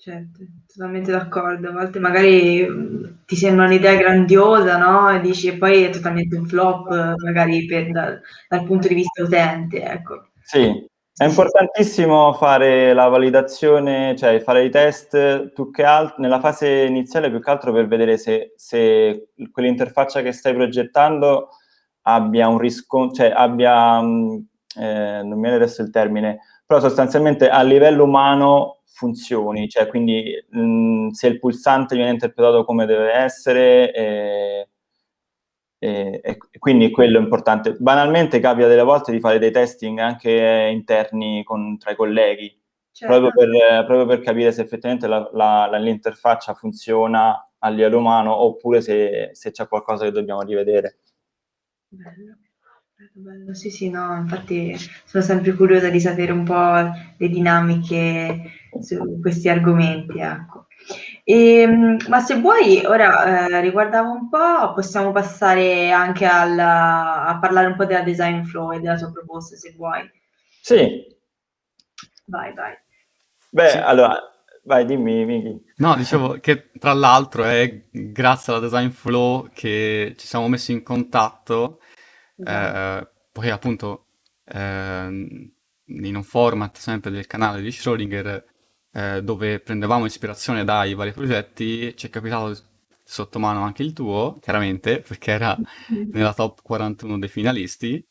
Certo, 0.00 0.40
totalmente 0.66 1.10
d'accordo. 1.10 1.68
A 1.68 1.72
volte 1.72 1.98
magari 1.98 2.66
mm, 2.66 3.04
ti 3.26 3.36
sembra 3.36 3.66
un'idea 3.66 3.96
grandiosa, 3.96 4.78
no? 4.78 5.10
E 5.10 5.20
dici, 5.20 5.48
e 5.48 5.58
poi 5.58 5.82
è 5.82 5.90
totalmente 5.90 6.38
un 6.38 6.46
flop, 6.46 6.88
magari 7.22 7.66
per, 7.66 7.90
da, 7.90 8.18
dal 8.48 8.64
punto 8.64 8.88
di 8.88 8.94
vista 8.94 9.22
utente, 9.22 9.82
ecco. 9.82 10.28
Sì, 10.40 10.88
è 11.14 11.24
importantissimo 11.26 12.32
fare 12.32 12.94
la 12.94 13.08
validazione, 13.08 14.16
cioè 14.16 14.40
fare 14.40 14.64
i 14.64 14.70
test 14.70 15.52
più 15.52 15.70
che 15.70 15.84
altro 15.84 16.14
nella 16.22 16.40
fase 16.40 16.84
iniziale 16.84 17.28
più 17.28 17.42
che 17.42 17.50
altro 17.50 17.70
per 17.70 17.86
vedere 17.86 18.16
se, 18.16 18.54
se 18.56 19.32
quell'interfaccia 19.52 20.22
che 20.22 20.32
stai 20.32 20.54
progettando 20.54 21.50
abbia 22.04 22.48
un 22.48 22.56
riscontro, 22.56 23.16
cioè 23.16 23.34
abbia, 23.36 24.00
mm, 24.00 24.36
eh, 24.76 25.20
non 25.24 25.34
mi 25.34 25.42
viene 25.42 25.56
adesso 25.56 25.82
il 25.82 25.90
termine, 25.90 26.38
però 26.64 26.80
sostanzialmente 26.80 27.50
a 27.50 27.60
livello 27.60 28.04
umano 28.04 28.79
funzioni, 28.92 29.68
cioè 29.68 29.86
quindi 29.86 30.32
mh, 30.50 30.60
mm, 30.60 31.08
se 31.10 31.28
il 31.28 31.38
pulsante 31.38 31.96
viene 31.96 32.10
interpretato 32.10 32.64
come 32.64 32.86
deve 32.86 33.12
essere 33.12 33.92
e, 33.92 34.68
e, 35.78 36.20
e, 36.22 36.38
quindi 36.58 36.90
quello 36.90 37.18
è 37.18 37.22
importante. 37.22 37.74
Banalmente 37.78 38.40
capita 38.40 38.68
delle 38.68 38.82
volte 38.82 39.12
di 39.12 39.20
fare 39.20 39.38
dei 39.38 39.50
testing 39.50 39.98
anche 39.98 40.68
interni 40.72 41.42
con, 41.44 41.78
tra 41.78 41.92
i 41.92 41.96
colleghi, 41.96 42.54
certo. 42.92 43.18
proprio, 43.18 43.48
per, 43.48 43.84
proprio, 43.86 44.06
per, 44.06 44.20
capire 44.20 44.52
se 44.52 44.62
effettivamente 44.62 45.06
la, 45.06 45.28
la, 45.32 45.68
la, 45.70 45.78
l'interfaccia 45.78 46.54
funziona 46.54 47.50
a 47.58 47.68
livello 47.70 47.98
umano 47.98 48.34
oppure 48.34 48.80
se, 48.80 49.30
se 49.32 49.50
c'è 49.50 49.66
qualcosa 49.68 50.04
che 50.04 50.12
dobbiamo 50.12 50.42
rivedere. 50.42 50.98
Bello. 51.88 52.36
Bello, 53.12 53.54
sì, 53.54 53.70
sì, 53.70 53.88
no, 53.88 54.14
infatti 54.14 54.76
sono 55.06 55.24
sempre 55.24 55.54
curiosa 55.54 55.88
di 55.88 55.98
sapere 55.98 56.32
un 56.32 56.44
po' 56.44 56.92
le 57.16 57.28
dinamiche 57.28 58.59
su 58.80 59.18
questi 59.20 59.48
argomenti, 59.48 60.18
ecco. 60.18 60.66
E, 61.24 61.60
ehm, 61.60 61.96
ma 62.08 62.20
se 62.20 62.40
vuoi, 62.40 62.84
ora 62.84 63.48
eh, 63.48 63.60
riguardavo 63.60 64.10
un 64.10 64.28
po', 64.28 64.72
possiamo 64.74 65.12
passare 65.12 65.90
anche 65.90 66.24
alla, 66.24 67.26
a 67.26 67.38
parlare 67.38 67.68
un 67.68 67.76
po' 67.76 67.84
della 67.84 68.02
design 68.02 68.42
flow 68.42 68.72
e 68.72 68.80
della 68.80 68.96
tua 68.96 69.12
proposta, 69.12 69.56
se 69.56 69.74
vuoi. 69.76 70.10
Sì. 70.60 71.06
Vai, 72.26 72.54
vai. 72.54 72.74
Beh, 73.50 73.68
sì. 73.68 73.76
allora, 73.78 74.16
vai, 74.64 74.84
dimmi, 74.84 75.24
Miki. 75.24 75.64
No, 75.76 75.96
dicevo 75.96 76.38
che 76.40 76.70
tra 76.78 76.92
l'altro 76.92 77.44
è 77.44 77.88
grazie 77.90 78.52
alla 78.52 78.62
design 78.62 78.88
flow 78.88 79.48
che 79.52 80.14
ci 80.16 80.26
siamo 80.26 80.48
messi 80.48 80.72
in 80.72 80.82
contatto, 80.82 81.80
esatto. 82.36 83.06
eh, 83.06 83.10
poi 83.32 83.50
appunto 83.50 84.06
eh, 84.44 85.06
in 85.86 86.14
un 86.14 86.22
format 86.22 86.76
sempre 86.76 87.10
del 87.10 87.26
canale 87.26 87.60
di 87.60 87.68
Schrödinger 87.68 88.44
eh, 88.92 89.22
dove 89.22 89.60
prendevamo 89.60 90.04
ispirazione 90.04 90.64
dai 90.64 90.94
vari 90.94 91.12
progetti, 91.12 91.96
ci 91.96 92.06
è 92.06 92.10
capitato 92.10 92.56
sotto 93.04 93.38
mano 93.38 93.62
anche 93.62 93.82
il 93.82 93.92
tuo, 93.92 94.38
chiaramente, 94.40 95.00
perché 95.00 95.32
era 95.32 95.56
nella 96.12 96.34
top 96.34 96.62
41 96.62 97.18
dei 97.18 97.28
finalisti. 97.28 98.04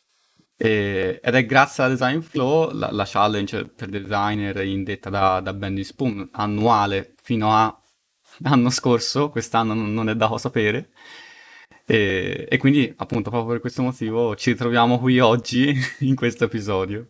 E, 0.57 1.19
ed 1.23 1.35
è 1.35 1.45
grazie 1.45 1.83
alla 1.83 1.93
Design 1.93 2.19
Flow, 2.19 2.71
la, 2.73 2.91
la 2.91 3.05
challenge 3.07 3.65
per 3.67 3.87
designer 3.89 4.57
indetta 4.65 5.09
da, 5.09 5.39
da 5.39 5.53
Bendy 5.53 5.83
Spoon, 5.83 6.29
annuale 6.33 7.13
fino 7.21 7.53
a 7.53 7.73
l'anno 8.39 8.69
scorso, 8.69 9.29
quest'anno 9.29 9.73
non, 9.73 9.93
non 9.93 10.09
è 10.09 10.15
dato 10.15 10.37
sapere. 10.37 10.89
E, 11.85 12.45
e, 12.49 12.57
quindi, 12.57 12.93
appunto, 12.97 13.29
proprio 13.29 13.53
per 13.53 13.61
questo 13.61 13.81
motivo 13.81 14.35
ci 14.35 14.51
ritroviamo 14.51 14.99
qui 14.99 15.19
oggi 15.19 15.73
in 16.01 16.15
questo 16.15 16.45
episodio. 16.45 17.07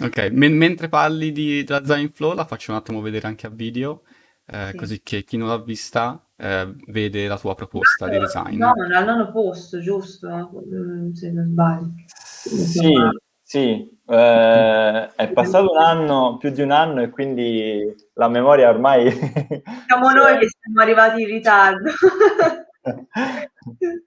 Ok, 0.00 0.30
Men- 0.32 0.56
mentre 0.56 0.88
parli 0.88 1.30
di, 1.30 1.62
della 1.62 1.80
Design 1.80 2.08
Flow 2.08 2.34
la 2.34 2.44
faccio 2.44 2.72
un 2.72 2.78
attimo 2.78 3.00
vedere 3.00 3.26
anche 3.28 3.46
a 3.46 3.50
video, 3.50 4.02
eh, 4.46 4.68
sì. 4.70 4.76
così 4.76 5.02
che 5.02 5.22
chi 5.22 5.36
non 5.36 5.48
l'ha 5.48 5.62
vista 5.62 6.26
eh, 6.36 6.74
vede 6.88 7.28
la 7.28 7.38
tua 7.38 7.54
proposta 7.54 8.08
di 8.08 8.18
design. 8.18 8.58
No, 8.58 8.72
al 8.72 9.04
nono 9.04 9.30
posto, 9.30 9.80
giusto? 9.80 10.28
Mm, 10.28 11.12
se 11.12 11.30
non 11.30 11.46
sbaglio. 11.46 11.92
Sì, 12.08 12.94
sì. 13.42 13.98
Eh, 14.08 15.14
è 15.14 15.32
passato 15.32 15.70
un 15.70 15.78
anno, 15.78 16.36
più 16.36 16.50
di 16.50 16.62
un 16.62 16.72
anno 16.72 17.02
e 17.02 17.10
quindi 17.10 17.94
la 18.14 18.28
memoria 18.28 18.68
ormai... 18.68 19.10
Siamo 19.10 20.10
noi 20.10 20.38
che 20.38 20.48
siamo 20.48 20.80
arrivati 20.80 21.22
in 21.22 21.28
ritardo. 21.28 21.90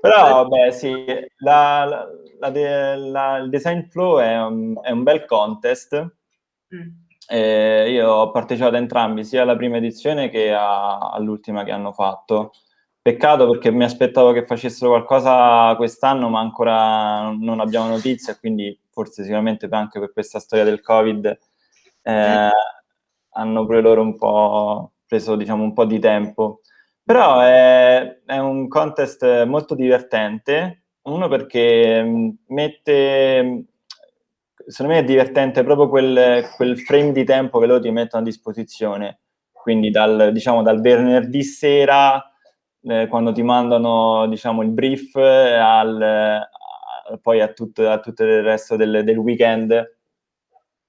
Però, 0.00 0.46
beh, 0.46 0.70
sì, 0.70 1.04
la, 1.38 2.08
la, 2.38 2.96
la 2.96 3.36
il 3.38 3.48
design 3.48 3.82
flow 3.88 4.18
è 4.18 4.40
un, 4.42 4.78
è 4.82 4.90
un 4.90 5.02
bel 5.02 5.24
contest. 5.24 5.96
Mm. 6.74 6.88
Eh, 7.30 7.90
io 7.90 8.10
ho 8.10 8.30
partecipato 8.30 8.76
a 8.76 8.78
entrambi, 8.78 9.24
sia 9.24 9.42
alla 9.42 9.56
prima 9.56 9.76
edizione 9.76 10.30
che 10.30 10.52
a, 10.52 11.10
all'ultima 11.10 11.64
che 11.64 11.72
hanno 11.72 11.92
fatto. 11.92 12.52
Peccato 13.00 13.48
perché 13.50 13.70
mi 13.70 13.84
aspettavo 13.84 14.32
che 14.32 14.44
facessero 14.46 14.90
qualcosa 14.90 15.74
quest'anno, 15.76 16.28
ma 16.28 16.40
ancora 16.40 17.30
non 17.30 17.60
abbiamo 17.60 17.88
notizie, 17.88 18.38
quindi 18.38 18.78
forse 18.90 19.22
sicuramente 19.22 19.66
anche 19.70 19.98
per 19.98 20.12
questa 20.12 20.40
storia 20.40 20.64
del 20.64 20.80
Covid 20.80 21.38
eh, 22.02 22.50
hanno 23.30 23.64
pure 23.64 23.80
loro 23.80 24.02
un 24.02 24.16
po' 24.16 24.92
preso 25.06 25.36
diciamo, 25.36 25.62
un 25.62 25.72
po' 25.72 25.84
di 25.84 25.98
tempo. 25.98 26.60
Però 27.08 27.40
è, 27.40 28.20
è 28.26 28.36
un 28.36 28.68
contest 28.68 29.44
molto 29.44 29.74
divertente, 29.74 30.82
uno 31.04 31.26
perché 31.26 32.02
mm, 32.04 32.28
mette, 32.48 33.64
secondo 34.66 34.92
me 34.92 34.98
è 34.98 35.04
divertente 35.04 35.64
proprio 35.64 35.88
quel, 35.88 36.50
quel 36.54 36.78
frame 36.78 37.12
di 37.12 37.24
tempo 37.24 37.60
che 37.60 37.66
loro 37.66 37.80
ti 37.80 37.90
mettono 37.90 38.20
a 38.22 38.26
disposizione, 38.26 39.20
quindi 39.50 39.88
dal, 39.88 40.32
diciamo, 40.34 40.60
dal 40.60 40.82
venerdì 40.82 41.42
sera, 41.44 42.22
eh, 42.82 43.06
quando 43.08 43.32
ti 43.32 43.42
mandano 43.42 44.26
diciamo, 44.28 44.60
il 44.60 44.68
brief, 44.68 45.14
al, 45.14 46.02
a, 46.02 47.18
poi 47.22 47.40
a 47.40 47.48
tutto, 47.54 47.88
a 47.88 48.00
tutto, 48.00 48.22
il 48.22 48.42
resto 48.42 48.76
del, 48.76 49.02
del 49.02 49.16
weekend, 49.16 49.97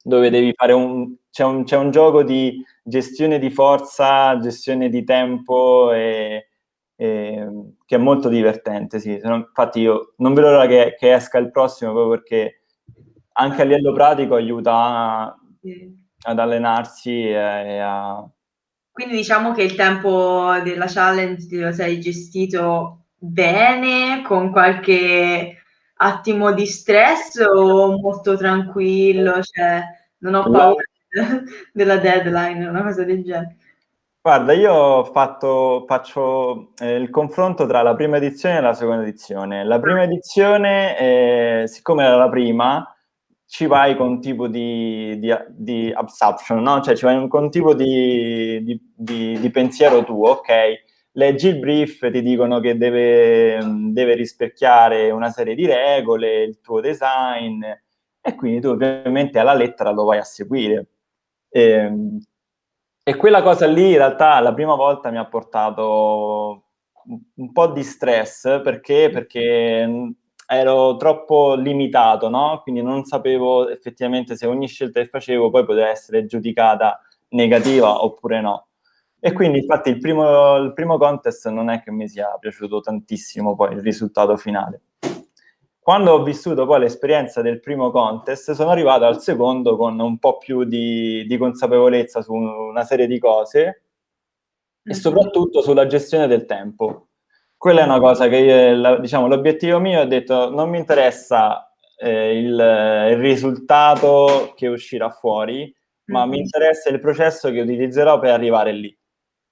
dove 0.10 0.30
devi 0.30 0.52
fare 0.54 0.74
un, 0.74 1.16
c'è 1.32 1.46
un, 1.46 1.64
c'è 1.64 1.78
un 1.78 1.92
gioco 1.92 2.24
di 2.24 2.62
gestione 2.84 3.40
di 3.40 3.50
forza, 3.50 4.38
gestione 4.40 4.90
di 4.90 5.04
tempo 5.06 5.94
e, 5.94 6.50
e, 6.96 7.48
che 7.86 7.96
è 7.96 8.00
molto 8.00 8.28
divertente. 8.28 9.00
Sì. 9.00 9.18
Infatti 9.24 9.80
io 9.80 10.14
non 10.18 10.34
vedo 10.34 10.50
l'ora 10.50 10.68
che, 10.68 10.96
che, 11.00 11.14
esca 11.14 11.38
il 11.38 11.52
prossimo 11.52 11.92
proprio 11.94 12.18
perché 12.18 12.64
anche 13.34 13.62
a 13.62 13.66
livello 13.66 13.94
pratico 13.94 14.36
aiuta 14.36 15.38
ad 16.24 16.40
allenarsi 16.40 17.30
e, 17.30 17.34
e 17.34 17.80
a... 17.80 18.28
Quindi 18.92 19.16
diciamo 19.16 19.54
che 19.54 19.64
il 19.64 19.76
tempo 19.76 20.58
della 20.62 20.88
challenge 20.88 21.56
lo 21.56 21.72
sei 21.72 22.02
gestito 22.02 23.06
bene, 23.16 24.24
con 24.24 24.52
qualche 24.52 25.56
attimo 26.02 26.52
di 26.52 26.66
stress 26.66 27.40
o 27.40 27.98
molto 27.98 28.36
tranquillo? 28.36 29.42
Cioè, 29.42 29.84
non 30.20 30.36
ho 30.36 30.50
paura 30.50 30.84
della 31.74 31.98
deadline, 31.98 32.68
una 32.68 32.84
cosa 32.84 33.04
del 33.04 33.24
genere. 33.24 33.58
Guarda, 34.22 34.52
io 34.52 34.74
ho 34.74 35.04
fatto, 35.06 35.86
faccio 35.88 36.74
eh, 36.80 36.96
il 36.96 37.10
confronto 37.10 37.66
tra 37.66 37.82
la 37.82 37.96
prima 37.96 38.18
edizione 38.18 38.58
e 38.58 38.62
la 38.62 38.74
seconda 38.74 39.04
edizione. 39.04 39.64
La 39.64 39.80
prima 39.80 40.04
edizione, 40.04 40.98
eh, 41.00 41.64
siccome 41.68 42.04
era 42.04 42.18
la 42.18 42.30
prima, 42.30 42.86
ci 43.46 43.66
vai 43.66 43.96
con 43.96 44.08
un 44.10 44.22
tipo 44.22 44.48
di, 44.48 45.18
di, 45.20 45.34
di 45.50 45.92
absorption, 45.92 46.62
no? 46.62 46.82
Cioè 46.82 46.96
ci 46.96 47.06
vai 47.06 47.28
con 47.30 47.44
un 47.44 47.50
tipo 47.50 47.74
di, 47.74 48.62
di, 48.96 49.40
di, 49.40 49.50
pensiero 49.52 50.04
tuo, 50.04 50.32
ok? 50.32 50.50
Leggi 51.14 51.48
il 51.48 51.58
brief, 51.58 52.12
ti 52.12 52.22
dicono 52.22 52.60
che 52.60 52.78
deve, 52.78 53.58
deve 53.92 54.14
rispecchiare 54.16 55.12
una 55.12 55.30
serie 55.30 55.56
di 55.56 55.66
regole, 55.66 56.44
il 56.44 56.60
tuo 56.62 56.82
design, 56.82 57.64
e 58.22 58.36
quindi 58.36 58.62
tu 58.62 58.70
ovviamente 58.70 59.40
alla 59.40 59.54
lettera 59.54 59.92
lo 59.92 60.04
vai 60.06 60.20
a 60.20 60.24
seguire. 60.24 60.88
E, 61.50 61.62
ehm, 61.62 62.20
e 63.04 63.16
quella 63.16 63.42
cosa 63.42 63.66
lì 63.68 63.92
in 63.92 63.98
realtà 63.98 64.40
la 64.40 64.54
prima 64.54 64.76
volta 64.76 65.10
mi 65.10 65.18
ha 65.18 65.26
portato 65.26 66.64
un 67.36 67.52
po' 67.52 67.68
di 67.68 67.84
stress 67.84 68.62
perché, 68.62 69.10
perché 69.12 70.14
ero 70.46 70.96
troppo 70.98 71.56
limitato, 71.56 72.30
no? 72.30 72.60
Quindi 72.62 72.82
non 72.82 73.04
sapevo 73.06 73.70
effettivamente 73.70 74.36
se 74.36 74.46
ogni 74.48 74.68
scelta 74.68 75.00
che 75.02 75.08
facevo 75.08 75.50
poi 75.50 75.66
poteva 75.66 75.90
essere 75.90 76.26
giudicata 76.26 77.00
negativa 77.30 78.04
oppure 78.04 78.42
no. 78.42 78.68
E 79.20 79.34
quindi 79.34 79.60
infatti 79.60 79.90
il 79.90 80.00
primo, 80.00 80.56
il 80.58 80.74
primo 80.74 80.98
contest 80.98 81.50
non 81.50 81.70
è 81.70 81.82
che 81.82 81.92
mi 81.92 82.08
sia 82.08 82.36
piaciuto 82.40 82.80
tantissimo 82.82 83.56
poi 83.56 83.74
il 83.74 83.82
risultato 83.82 84.38
finale. 84.38 84.82
Quando 85.90 86.12
ho 86.12 86.22
vissuto 86.22 86.68
poi 86.68 86.82
l'esperienza 86.82 87.42
del 87.42 87.60
primo 87.60 87.90
contest, 87.90 88.52
sono 88.52 88.70
arrivato 88.70 89.06
al 89.06 89.20
secondo 89.20 89.76
con 89.76 90.00
un 90.00 90.20
po' 90.20 90.38
più 90.38 90.64
di, 90.64 91.26
di 91.26 91.36
consapevolezza 91.36 92.22
su 92.22 92.32
una 92.32 92.84
serie 92.84 93.08
di 93.08 93.18
cose 93.18 93.64
e 94.84 94.92
mhm. 94.92 94.94
soprattutto 94.94 95.64
sulla 95.64 95.88
gestione 95.88 96.28
del 96.28 96.46
tempo. 96.46 97.08
Quella 97.58 97.82
è 97.82 97.86
una 97.86 98.00
cosa 98.00 98.28
che, 98.28 98.36
io, 98.36 99.00
diciamo, 99.00 99.26
l'obiettivo 99.26 99.80
mio 99.80 100.02
è 100.02 100.06
detto, 100.06 100.52
non 100.52 100.70
mi 100.70 100.78
interessa 100.78 101.74
eh, 101.98 102.38
il, 102.38 102.54
il, 102.54 103.18
risultato 103.18 104.54
che 104.56 104.68
uscirà 104.68 105.10
fuori, 105.10 105.76
ma 106.12 106.20
mm-hmm. 106.20 106.30
mi 106.30 106.38
interessa 106.38 106.92
il 106.92 107.00
processo 107.00 107.50
che 107.50 107.62
utilizzerò 107.62 108.20
per 108.20 108.30
arrivare 108.30 108.74
lì. 108.74 108.96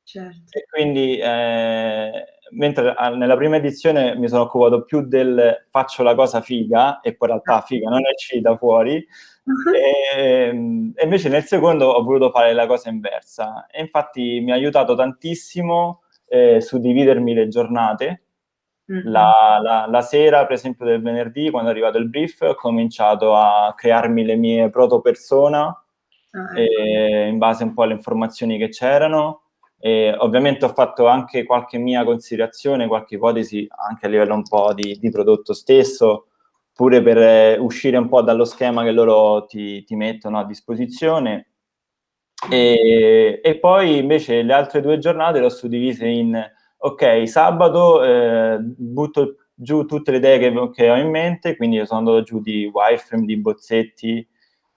Certo. 0.04 0.56
E 0.56 0.66
quindi, 0.70 1.18
eh, 1.18 2.37
mentre 2.52 2.94
nella 3.16 3.36
prima 3.36 3.58
edizione 3.58 4.16
mi 4.16 4.28
sono 4.28 4.44
occupato 4.44 4.84
più 4.84 5.06
del 5.06 5.66
faccio 5.70 6.04
la 6.04 6.16
cosa 6.16 6.42
figa, 6.42 7.00
e 7.02 7.16
poi 7.16 7.30
in 7.30 7.36
realtà 7.36 7.66
figa 7.66 7.90
non 7.90 8.06
è 8.06 8.12
uscita 8.14 8.58
fuori, 8.58 9.06
e, 9.74 10.94
e, 10.96 11.04
invece 11.04 11.30
nel 11.30 11.44
secondo 11.44 11.88
ho 11.88 12.04
voluto 12.04 12.32
fare 12.32 12.54
la 12.54 12.66
cosa 12.66 12.90
inversa. 12.90 13.66
E 13.68 13.82
infatti 13.82 14.40
mi 14.42 14.52
ha 14.52 14.56
aiutato 14.56 14.96
tantissimo 14.96 16.02
eh, 16.28 16.62
suddividermi 16.62 17.34
le 17.34 17.48
giornate. 17.48 18.24
Mm-hmm. 18.92 19.08
La, 19.10 19.60
la, 19.62 19.86
la, 19.90 20.02
sera, 20.02 20.46
per 20.46 20.56
esempio, 20.56 20.86
del 20.86 21.02
venerdì, 21.02 21.50
quando 21.50 21.70
è 21.70 21.74
arrivato 21.74 21.98
il 21.98 22.10
brief, 22.10 22.42
ho 22.42 22.56
cominciato 22.56 23.36
a 23.36 23.74
crearmi 23.76 24.24
le 24.24 24.36
mie 24.36 24.70
proto 24.70 25.02
persona 25.02 25.68
ah, 26.32 26.60
ecco. 26.60 27.28
in 27.28 27.38
base 27.38 27.64
un 27.64 27.74
po' 27.74 27.84
alle 27.84 27.94
informazioni 27.94 28.58
che 28.58 28.70
c'erano. 28.70 29.47
E 29.80 30.14
ovviamente 30.18 30.66
ho 30.66 30.70
fatto 30.70 31.08
anche 31.08 31.44
qualche 31.44 31.78
mia 31.78 32.04
considerazione, 32.04 32.88
qualche 32.88 33.16
ipotesi 33.16 33.68
anche 33.88 34.06
a 34.08 34.10
livello 34.10 34.34
un 34.34 34.44
po' 34.44 34.74
di, 34.74 34.98
di 35.00 35.10
prodotto 35.10 35.54
stesso, 35.54 36.28
pure 36.74 37.02
per 37.02 37.18
eh, 37.18 37.58
uscire 37.58 37.98
un 37.98 38.08
po' 38.08 38.22
dallo 38.22 38.46
schema 38.46 38.84
che 38.84 38.92
loro 38.92 39.46
ti, 39.46 39.84
ti 39.84 39.96
mettono 39.96 40.40
a 40.40 40.46
disposizione. 40.46 41.52
E, 42.50 43.40
e, 43.44 43.60
poi 43.60 43.98
invece 43.98 44.44
le 44.44 44.54
altre 44.54 44.82
due 44.82 45.00
giornate 45.00 45.40
le 45.40 45.46
ho 45.46 45.50
suddivise 45.50 46.08
in, 46.08 46.40
ok, 46.78 47.28
sabato 47.28 48.04
eh, 48.04 48.58
butto 48.60 49.38
giù 49.56 49.86
tutte 49.86 50.12
le 50.12 50.18
idee 50.18 50.38
che, 50.38 50.70
che, 50.72 50.90
ho 50.90 50.96
in 50.96 51.10
mente, 51.10 51.56
quindi 51.56 51.84
sono 51.86 52.00
andato 52.00 52.22
giù 52.22 52.40
di 52.42 52.70
wireframe, 52.72 53.26
di 53.26 53.38
bozzetti, 53.38 54.28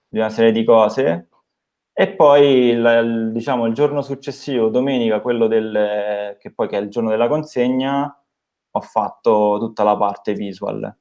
di 0.09 0.19
una 0.19 0.30
serie 0.30 0.52
di 0.52 0.64
cose, 0.64 1.28
e 2.00 2.14
poi 2.14 2.69
il, 2.71 3.28
diciamo, 3.30 3.66
il 3.66 3.75
giorno 3.75 4.00
successivo, 4.00 4.71
domenica, 4.71 5.21
quello 5.21 5.47
del, 5.47 6.35
che 6.40 6.50
poi 6.50 6.66
che 6.66 6.78
è 6.78 6.80
il 6.80 6.88
giorno 6.88 7.11
della 7.11 7.28
consegna, 7.28 8.11
ho 8.71 8.80
fatto 8.80 9.59
tutta 9.61 9.83
la 9.85 9.99
parte 9.99 10.33
visual. 10.33 10.97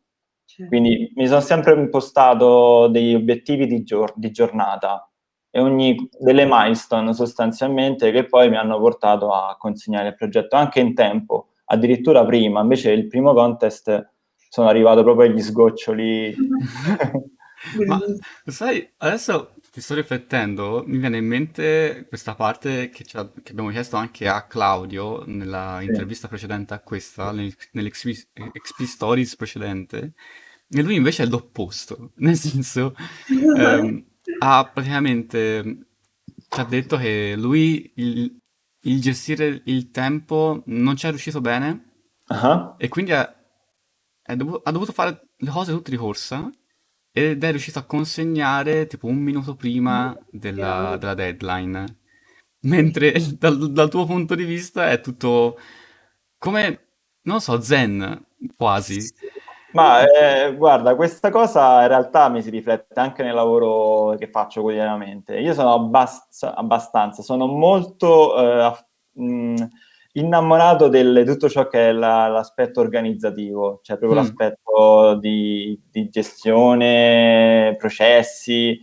Quindi 0.67 1.09
mi 1.15 1.25
sono 1.25 1.39
sempre 1.39 1.73
impostato 1.73 2.89
degli 2.89 3.13
obiettivi 3.13 3.65
di, 3.65 3.81
gior- 3.83 4.11
di 4.17 4.29
giornata 4.31 5.09
e 5.49 5.61
ogni, 5.61 6.09
delle 6.19 6.43
milestone 6.43 7.13
sostanzialmente 7.13 8.11
che 8.11 8.25
poi 8.25 8.49
mi 8.49 8.57
hanno 8.57 8.77
portato 8.77 9.31
a 9.31 9.55
consegnare 9.57 10.09
il 10.09 10.15
progetto 10.15 10.57
anche 10.57 10.81
in 10.81 10.93
tempo, 10.93 11.51
addirittura 11.67 12.25
prima, 12.25 12.59
invece 12.59 12.91
il 12.91 13.07
primo 13.07 13.33
contest 13.33 14.15
sono 14.49 14.67
arrivato 14.67 15.01
proprio 15.03 15.29
agli 15.29 15.39
sgoccioli. 15.39 16.35
Ma 17.87 17.99
sai, 18.45 18.89
adesso 18.97 19.53
ti 19.71 19.81
sto 19.81 19.95
riflettendo, 19.95 20.83
mi 20.85 20.97
viene 20.97 21.17
in 21.17 21.25
mente 21.25 22.05
questa 22.07 22.35
parte 22.35 22.89
che, 22.89 23.03
che 23.03 23.17
abbiamo 23.17 23.69
chiesto 23.69 23.97
anche 23.97 24.27
a 24.27 24.45
Claudio 24.47 25.23
nella 25.25 25.81
intervista 25.81 26.27
precedente 26.27 26.73
a 26.73 26.79
questa, 26.79 27.31
nell'XP 27.31 28.83
Stories 28.83 29.35
precedente, 29.35 30.13
e 30.69 30.81
lui 30.81 30.95
invece 30.95 31.23
è 31.23 31.25
l'opposto, 31.27 32.11
nel 32.17 32.35
senso, 32.35 32.95
ehm, 33.27 34.05
ha 34.39 34.65
praticamente 34.65 35.88
ci 36.49 36.60
ha 36.60 36.63
detto 36.63 36.97
che 36.97 37.36
lui 37.38 37.91
il, 37.95 38.36
il 38.82 39.01
gestire 39.01 39.62
il 39.65 39.91
tempo 39.91 40.63
non 40.65 40.95
ci 40.95 41.05
è 41.05 41.10
riuscito 41.10 41.41
bene 41.41 41.91
uh-huh. 42.27 42.75
e 42.77 42.88
quindi 42.88 43.12
è 43.12 44.36
dovuto, 44.36 44.62
ha 44.63 44.71
dovuto 44.71 44.91
fare 44.91 45.29
le 45.36 45.49
cose 45.51 45.71
tutte 45.71 45.91
di 45.91 45.97
corsa 45.97 46.51
ed 47.19 47.43
è 47.43 47.51
riuscito 47.51 47.79
a 47.79 47.84
consegnare 47.84 48.88
tipo 48.88 49.08
un 49.08 49.17
minuto 49.17 49.55
prima 49.55 50.17
della, 50.32 50.95
della 50.97 51.13
deadline. 51.13 51.97
Mentre 52.62 53.13
dal, 53.38 53.71
dal, 53.71 53.89
tuo 53.89 54.05
punto 54.05 54.36
di 54.36 54.45
vista 54.45 54.89
è 54.89 55.01
tutto 55.01 55.58
come, 56.38 56.88
non 57.23 57.41
so, 57.41 57.60
zen 57.62 58.25
quasi. 58.55 58.99
Ma 59.71 60.03
eh, 60.03 60.55
guarda, 60.55 60.95
questa 60.95 61.29
cosa 61.29 61.82
in 61.82 61.89
realtà 61.89 62.29
mi 62.29 62.41
si 62.41 62.49
riflette 62.49 62.99
anche 62.99 63.21
nel 63.21 63.36
lavoro 63.36 64.15
che 64.17 64.29
faccio 64.29 64.62
quotidianamente. 64.62 65.38
Io 65.38 65.53
sono 65.53 65.73
abbast- 65.73 66.43
abbastanza, 66.43 67.21
sono 67.21 67.45
molto 67.45 68.38
eh, 68.38 68.73
mh, 69.12 69.65
innamorato 70.13 70.88
di 70.88 71.24
tutto 71.26 71.50
ciò 71.50 71.67
che 71.67 71.89
è 71.89 71.91
la, 71.91 72.28
l'aspetto 72.28 72.80
organizzativo, 72.80 73.80
cioè 73.84 73.98
proprio 73.98 74.19
mm. 74.19 74.24
l'aspetto 74.24 75.15
di, 75.15 75.80
di, 75.89 76.10
gestione, 76.10 77.76
processi. 77.78 78.80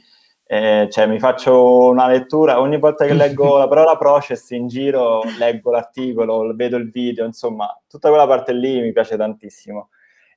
Eh, 0.49 0.87
cioè 0.91 1.07
mi 1.07 1.19
faccio 1.19 1.89
una 1.89 2.07
lettura, 2.07 2.61
ogni 2.61 2.79
volta 2.79 3.05
che 3.05 3.15
leggo 3.15 3.59
la 3.59 3.67
parola 3.67 3.97
process 3.97 4.51
in 4.51 4.69
giro, 4.69 5.23
leggo 5.39 5.73
l'articolo, 5.73 6.55
vedo 6.55 6.77
il 6.77 6.91
video, 6.91 7.25
insomma, 7.25 7.67
tutta 7.89 8.09
quella 8.09 8.27
parte 8.27 8.53
lì 8.53 8.81
mi 8.81 8.93
piace 8.93 9.17
tantissimo. 9.17 9.91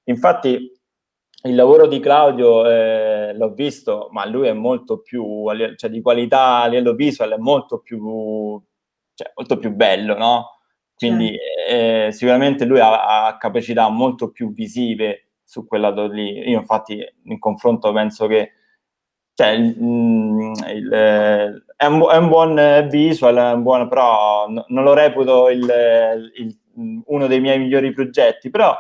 Infatti 0.06 0.78
il 1.43 1.56
lavoro 1.56 1.88
di 1.88 1.99
Claudio 1.99 2.67
eh, 2.67 3.34
l'ho 3.34 3.54
visto, 3.54 4.10
ma 4.12 4.25
lui 4.25 4.47
è 4.47 4.54
molto 4.54 4.99
più, 5.02 5.45
cioè 5.75 5.89
di 5.89 6.02
qualità 6.02 6.62
a 6.62 6.67
livello 6.67 6.93
visual, 6.93 7.32
è 7.32 7.38
molto 7.38 7.80
più, 7.80 8.62
cioè, 9.13 9.32
molto 9.36 9.58
più 9.58 9.71
bello, 9.71 10.17
no? 10.17 10.58
Quindi 10.99 11.38
eh, 11.69 12.09
sicuramente 12.12 12.65
lui 12.65 12.81
ha, 12.81 13.27
ha, 13.27 13.38
capacità 13.38 13.88
molto 13.88 14.31
più 14.31 14.51
visive 14.51 15.29
su 15.43 15.65
quel 15.65 15.79
lato 15.81 16.07
lì. 16.07 16.49
Io 16.49 16.59
infatti 16.59 17.01
in 17.23 17.39
confronto 17.39 17.93
penso 17.93 18.27
che 18.27 18.51
cioè, 19.33 19.47
il, 19.51 19.77
mm, 19.81 20.51
il, 20.75 20.93
eh, 20.93 21.63
è, 21.77 21.85
un, 21.85 22.05
è, 22.12 22.17
un, 22.17 22.27
buon 22.27 22.88
visual, 22.89 23.38
è 23.38 23.53
un 23.53 23.63
buon, 23.63 23.88
però 23.88 24.49
no, 24.49 24.65
non 24.67 24.83
lo 24.83 24.93
reputo 24.93 25.47
il, 25.47 25.65
uno 27.05 27.27
dei 27.27 27.39
miei 27.39 27.59
migliori 27.59 27.93
progetti, 27.93 28.49
però 28.49 28.75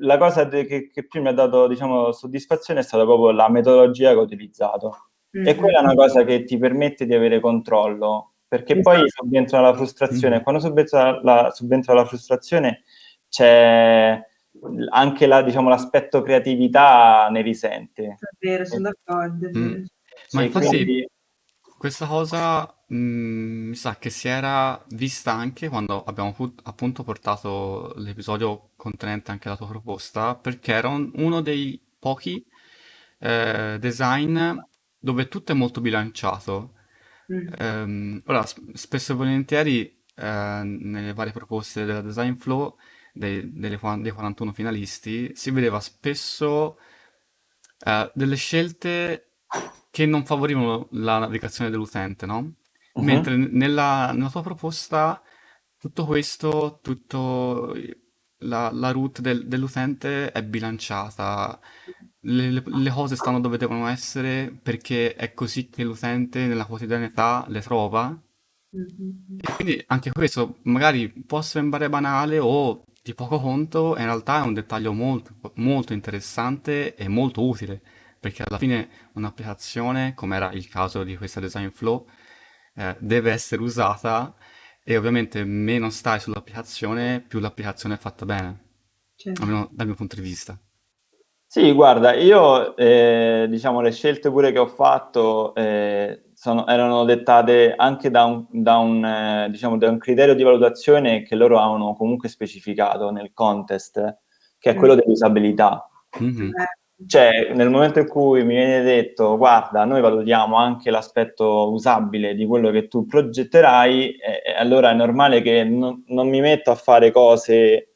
la 0.00 0.18
cosa 0.18 0.46
che, 0.48 0.90
che, 0.92 1.06
più 1.06 1.22
mi 1.22 1.28
ha 1.28 1.32
dato 1.32 1.66
diciamo, 1.66 2.12
soddisfazione 2.12 2.80
è 2.80 2.82
stata 2.82 3.04
proprio 3.04 3.30
la 3.30 3.48
metodologia 3.48 4.10
che 4.10 4.18
ho 4.18 4.22
utilizzato. 4.22 5.08
Mm-hmm. 5.34 5.46
E 5.46 5.54
quella 5.54 5.78
è 5.78 5.82
una 5.82 5.94
cosa 5.94 6.24
che 6.24 6.44
ti 6.44 6.58
permette 6.58 7.06
di 7.06 7.14
avere 7.14 7.40
controllo, 7.40 8.31
perché 8.52 8.78
esatto. 8.78 8.98
poi 8.98 9.08
subentra 9.08 9.60
la 9.60 9.74
frustrazione. 9.74 10.34
Mm-hmm. 10.34 10.42
Quando 10.42 10.60
subentra 10.60 11.22
la, 11.22 11.50
subentra 11.54 11.94
la, 11.94 12.04
frustrazione 12.04 12.82
c'è 13.30 14.20
anche 14.90 15.26
la, 15.26 15.40
diciamo, 15.40 15.70
l'aspetto 15.70 16.20
creatività 16.20 17.28
ne 17.30 17.40
risente. 17.40 18.18
È 18.20 18.36
vero, 18.38 18.66
sono 18.66 18.90
d'accordo. 18.90 19.48
Mm. 19.56 19.84
Ma 20.32 20.42
infatti 20.42 20.66
quindi... 20.66 21.08
questa 21.78 22.06
cosa 22.06 22.74
Mm, 22.92 23.68
mi 23.70 23.74
sa 23.74 23.96
che 23.96 24.10
si 24.10 24.28
era 24.28 24.84
vista 24.90 25.32
anche 25.32 25.68
quando 25.70 26.04
abbiamo 26.04 26.34
pu- 26.34 26.52
appunto 26.64 27.02
portato 27.04 27.94
l'episodio 27.96 28.72
contenente 28.76 29.30
anche 29.30 29.48
la 29.48 29.56
tua 29.56 29.66
proposta, 29.68 30.34
perché 30.34 30.72
era 30.74 30.88
un- 30.88 31.10
uno 31.14 31.40
dei 31.40 31.80
pochi 31.98 32.44
eh, 33.18 33.78
design 33.80 34.38
dove 34.98 35.28
tutto 35.28 35.52
è 35.52 35.54
molto 35.54 35.80
bilanciato. 35.80 36.74
Mm. 37.32 37.48
Ehm, 37.56 38.22
ora, 38.26 38.44
spesso 38.74 39.12
e 39.12 39.14
volentieri 39.14 40.02
eh, 40.14 40.62
nelle 40.64 41.12
varie 41.14 41.32
proposte 41.32 41.84
della 41.84 42.02
design 42.02 42.34
flow 42.34 42.76
dei, 43.12 43.52
delle 43.52 43.78
dei 44.00 44.10
41 44.12 44.52
finalisti 44.52 45.32
si 45.34 45.50
vedeva 45.50 45.80
spesso 45.80 46.78
eh, 47.84 48.10
delle 48.14 48.36
scelte 48.36 49.26
che 49.90 50.06
non 50.06 50.24
favorivano 50.24 50.88
la 50.92 51.18
navigazione 51.18 51.70
dell'utente, 51.70 52.26
no? 52.26 52.54
Uh-huh. 52.94 53.02
Mentre 53.02 53.36
nella, 53.36 54.12
nella 54.12 54.30
tua 54.30 54.42
proposta 54.42 55.22
tutto 55.78 56.06
questo, 56.06 56.78
tutto 56.82 57.74
la, 58.38 58.70
la 58.72 58.90
route 58.90 59.20
del- 59.22 59.46
dell'utente 59.46 60.30
è 60.32 60.42
bilanciata, 60.42 61.60
le, 62.22 62.50
le- 62.50 62.62
le 62.64 62.90
cose 62.90 63.16
stanno 63.16 63.40
dove 63.40 63.58
devono 63.58 63.86
essere 63.86 64.50
perché 64.62 65.14
è 65.14 65.32
così 65.34 65.68
che 65.68 65.84
l'utente 65.84 66.46
nella 66.46 66.66
quotidianità 66.66 67.44
le 67.48 67.60
trova. 67.60 68.20
Mhm. 68.72 69.38
E 69.44 69.52
quindi 69.54 69.82
anche 69.88 70.10
questo 70.12 70.58
magari 70.62 71.08
può 71.10 71.42
sembrare 71.42 71.88
banale 71.88 72.38
o 72.38 72.84
di 73.02 73.14
poco 73.14 73.40
conto, 73.40 73.96
in 73.98 74.04
realtà 74.04 74.42
è 74.42 74.46
un 74.46 74.54
dettaglio 74.54 74.92
molto, 74.92 75.34
molto 75.56 75.92
interessante 75.92 76.94
e 76.94 77.08
molto 77.08 77.44
utile, 77.46 77.80
perché 78.20 78.44
alla 78.46 78.58
fine 78.58 78.88
un'applicazione, 79.14 80.14
come 80.14 80.36
era 80.36 80.52
il 80.52 80.68
caso 80.68 81.02
di 81.02 81.16
questa 81.16 81.40
design 81.40 81.68
flow, 81.68 82.06
eh, 82.76 82.96
deve 83.00 83.32
essere 83.32 83.62
usata 83.62 84.34
e 84.84 84.96
ovviamente 84.96 85.42
meno 85.44 85.90
stai 85.90 86.20
sull'applicazione, 86.20 87.20
più 87.20 87.40
l'applicazione 87.40 87.96
è 87.96 87.98
fatta 87.98 88.24
bene, 88.24 88.60
Certo. 89.16 89.42
almeno 89.42 89.68
dal 89.72 89.86
mio 89.86 89.96
punto 89.96 90.14
di 90.14 90.22
vista. 90.22 90.56
Sì, 91.52 91.70
guarda, 91.72 92.14
io 92.14 92.74
eh, 92.78 93.44
diciamo 93.46 93.82
le 93.82 93.92
scelte 93.92 94.30
pure 94.30 94.52
che 94.52 94.58
ho 94.58 94.66
fatto 94.66 95.54
eh, 95.54 96.30
sono, 96.32 96.66
erano 96.66 97.04
dettate 97.04 97.74
anche 97.76 98.10
da 98.10 98.24
un, 98.24 98.46
da, 98.48 98.78
un, 98.78 99.04
eh, 99.04 99.48
diciamo, 99.50 99.76
da 99.76 99.90
un, 99.90 99.98
criterio 99.98 100.34
di 100.34 100.44
valutazione 100.44 101.22
che 101.24 101.34
loro 101.34 101.58
hanno 101.58 101.92
comunque 101.92 102.30
specificato 102.30 103.10
nel 103.10 103.32
contest, 103.34 104.16
che 104.58 104.70
è 104.70 104.74
quello 104.74 104.94
mm. 104.94 104.96
dell'usabilità. 105.00 105.86
Mm-hmm. 106.22 106.50
Cioè, 107.06 107.52
nel 107.52 107.68
momento 107.68 107.98
in 107.98 108.08
cui 108.08 108.44
mi 108.44 108.54
viene 108.54 108.80
detto, 108.80 109.36
guarda, 109.36 109.84
noi 109.84 110.00
valutiamo 110.00 110.56
anche 110.56 110.90
l'aspetto 110.90 111.70
usabile 111.70 112.34
di 112.34 112.46
quello 112.46 112.70
che 112.70 112.88
tu 112.88 113.04
progetterai, 113.04 114.16
eh, 114.16 114.54
allora 114.56 114.90
è 114.90 114.94
normale 114.94 115.42
che 115.42 115.64
non, 115.64 116.02
non 116.06 116.30
mi 116.30 116.40
metto 116.40 116.70
a 116.70 116.76
fare 116.76 117.10
cose 117.10 117.91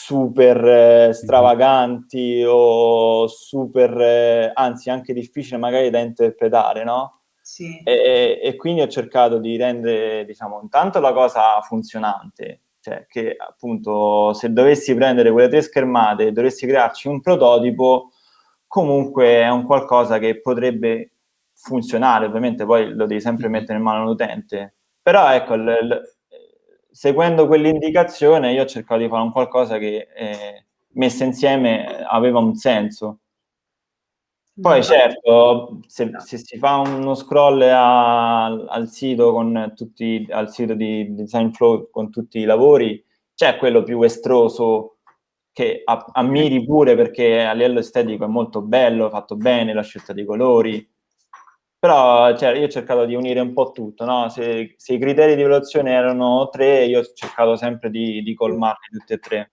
super 0.00 0.64
eh, 0.64 1.12
stravaganti 1.12 2.44
o 2.46 3.26
super, 3.26 4.00
eh, 4.00 4.50
anzi 4.54 4.90
anche 4.90 5.12
difficili 5.12 5.60
magari 5.60 5.90
da 5.90 5.98
interpretare, 5.98 6.84
no? 6.84 7.22
Sì. 7.42 7.80
E, 7.82 8.38
e, 8.40 8.56
quindi 8.56 8.80
ho 8.80 8.86
cercato 8.86 9.38
di 9.38 9.56
rendere, 9.56 10.24
diciamo, 10.24 10.60
intanto 10.62 11.00
la 11.00 11.12
cosa 11.12 11.60
funzionante, 11.62 12.60
cioè 12.80 13.06
che 13.08 13.34
appunto 13.36 14.32
se 14.34 14.52
dovessi 14.52 14.94
prendere 14.94 15.32
quelle 15.32 15.48
tre 15.48 15.62
schermate 15.62 16.28
e 16.28 16.32
dovessi 16.32 16.66
crearci 16.66 17.08
un 17.08 17.20
prototipo, 17.20 18.12
comunque 18.68 19.40
è 19.40 19.48
un 19.48 19.64
qualcosa 19.64 20.18
che 20.18 20.40
potrebbe 20.40 21.10
funzionare, 21.54 22.26
ovviamente 22.26 22.64
poi 22.64 22.94
lo 22.94 23.06
devi 23.06 23.20
sempre 23.20 23.48
mettere 23.48 23.78
in 23.78 23.84
mano 23.84 24.02
all'utente, 24.02 24.76
però 25.02 25.32
ecco, 25.32 25.56
l, 25.56 25.64
l, 25.64 26.02
seguendo 26.98 27.46
quell'indicazione 27.46 28.52
io 28.52 28.64
ho 28.64 28.66
cercato 28.66 29.00
di 29.00 29.08
fare 29.08 29.22
un 29.22 29.30
qualcosa 29.30 29.78
che 29.78 30.08
eh, 30.16 30.64
messo 30.94 31.22
insieme 31.22 32.02
aveva 32.04 32.40
un 32.40 32.56
senso. 32.56 33.20
Poi 34.60 34.82
certo, 34.82 35.78
se, 35.86 36.10
se 36.18 36.38
si 36.38 36.58
fa 36.58 36.78
uno 36.78 37.14
scroll 37.14 37.62
a, 37.62 38.46
al 38.46 38.88
sito 38.88 39.30
con 39.30 39.74
tutti, 39.76 40.26
al 40.28 40.50
sito 40.50 40.74
di 40.74 41.14
Design 41.14 41.50
Flow 41.50 41.88
con 41.88 42.10
tutti 42.10 42.40
i 42.40 42.44
lavori, 42.44 43.00
c'è 43.32 43.58
quello 43.58 43.84
più 43.84 44.02
estroso 44.02 44.96
che 45.52 45.84
ammiri 45.84 46.64
pure 46.64 46.96
perché 46.96 47.44
a 47.44 47.52
livello 47.52 47.78
estetico 47.78 48.24
è 48.24 48.26
molto 48.28 48.60
bello, 48.60 49.08
fatto 49.08 49.36
bene, 49.36 49.72
la 49.72 49.82
scelta 49.82 50.12
dei 50.12 50.24
colori, 50.24 50.84
però 51.78 52.36
cioè, 52.36 52.56
io 52.56 52.66
ho 52.66 52.68
cercato 52.68 53.04
di 53.04 53.14
unire 53.14 53.40
un 53.40 53.52
po' 53.52 53.70
tutto, 53.70 54.04
no? 54.04 54.28
se, 54.28 54.74
se, 54.76 54.94
i 54.94 54.98
criteri 54.98 55.36
di 55.36 55.42
valutazione 55.42 55.92
erano 55.92 56.48
tre, 56.50 56.84
io 56.86 57.00
ho 57.00 57.04
cercato 57.14 57.56
sempre 57.56 57.90
di, 57.90 58.22
di 58.22 58.34
colmarli 58.34 58.98
tutti 58.98 59.12
e 59.12 59.18
tre. 59.18 59.52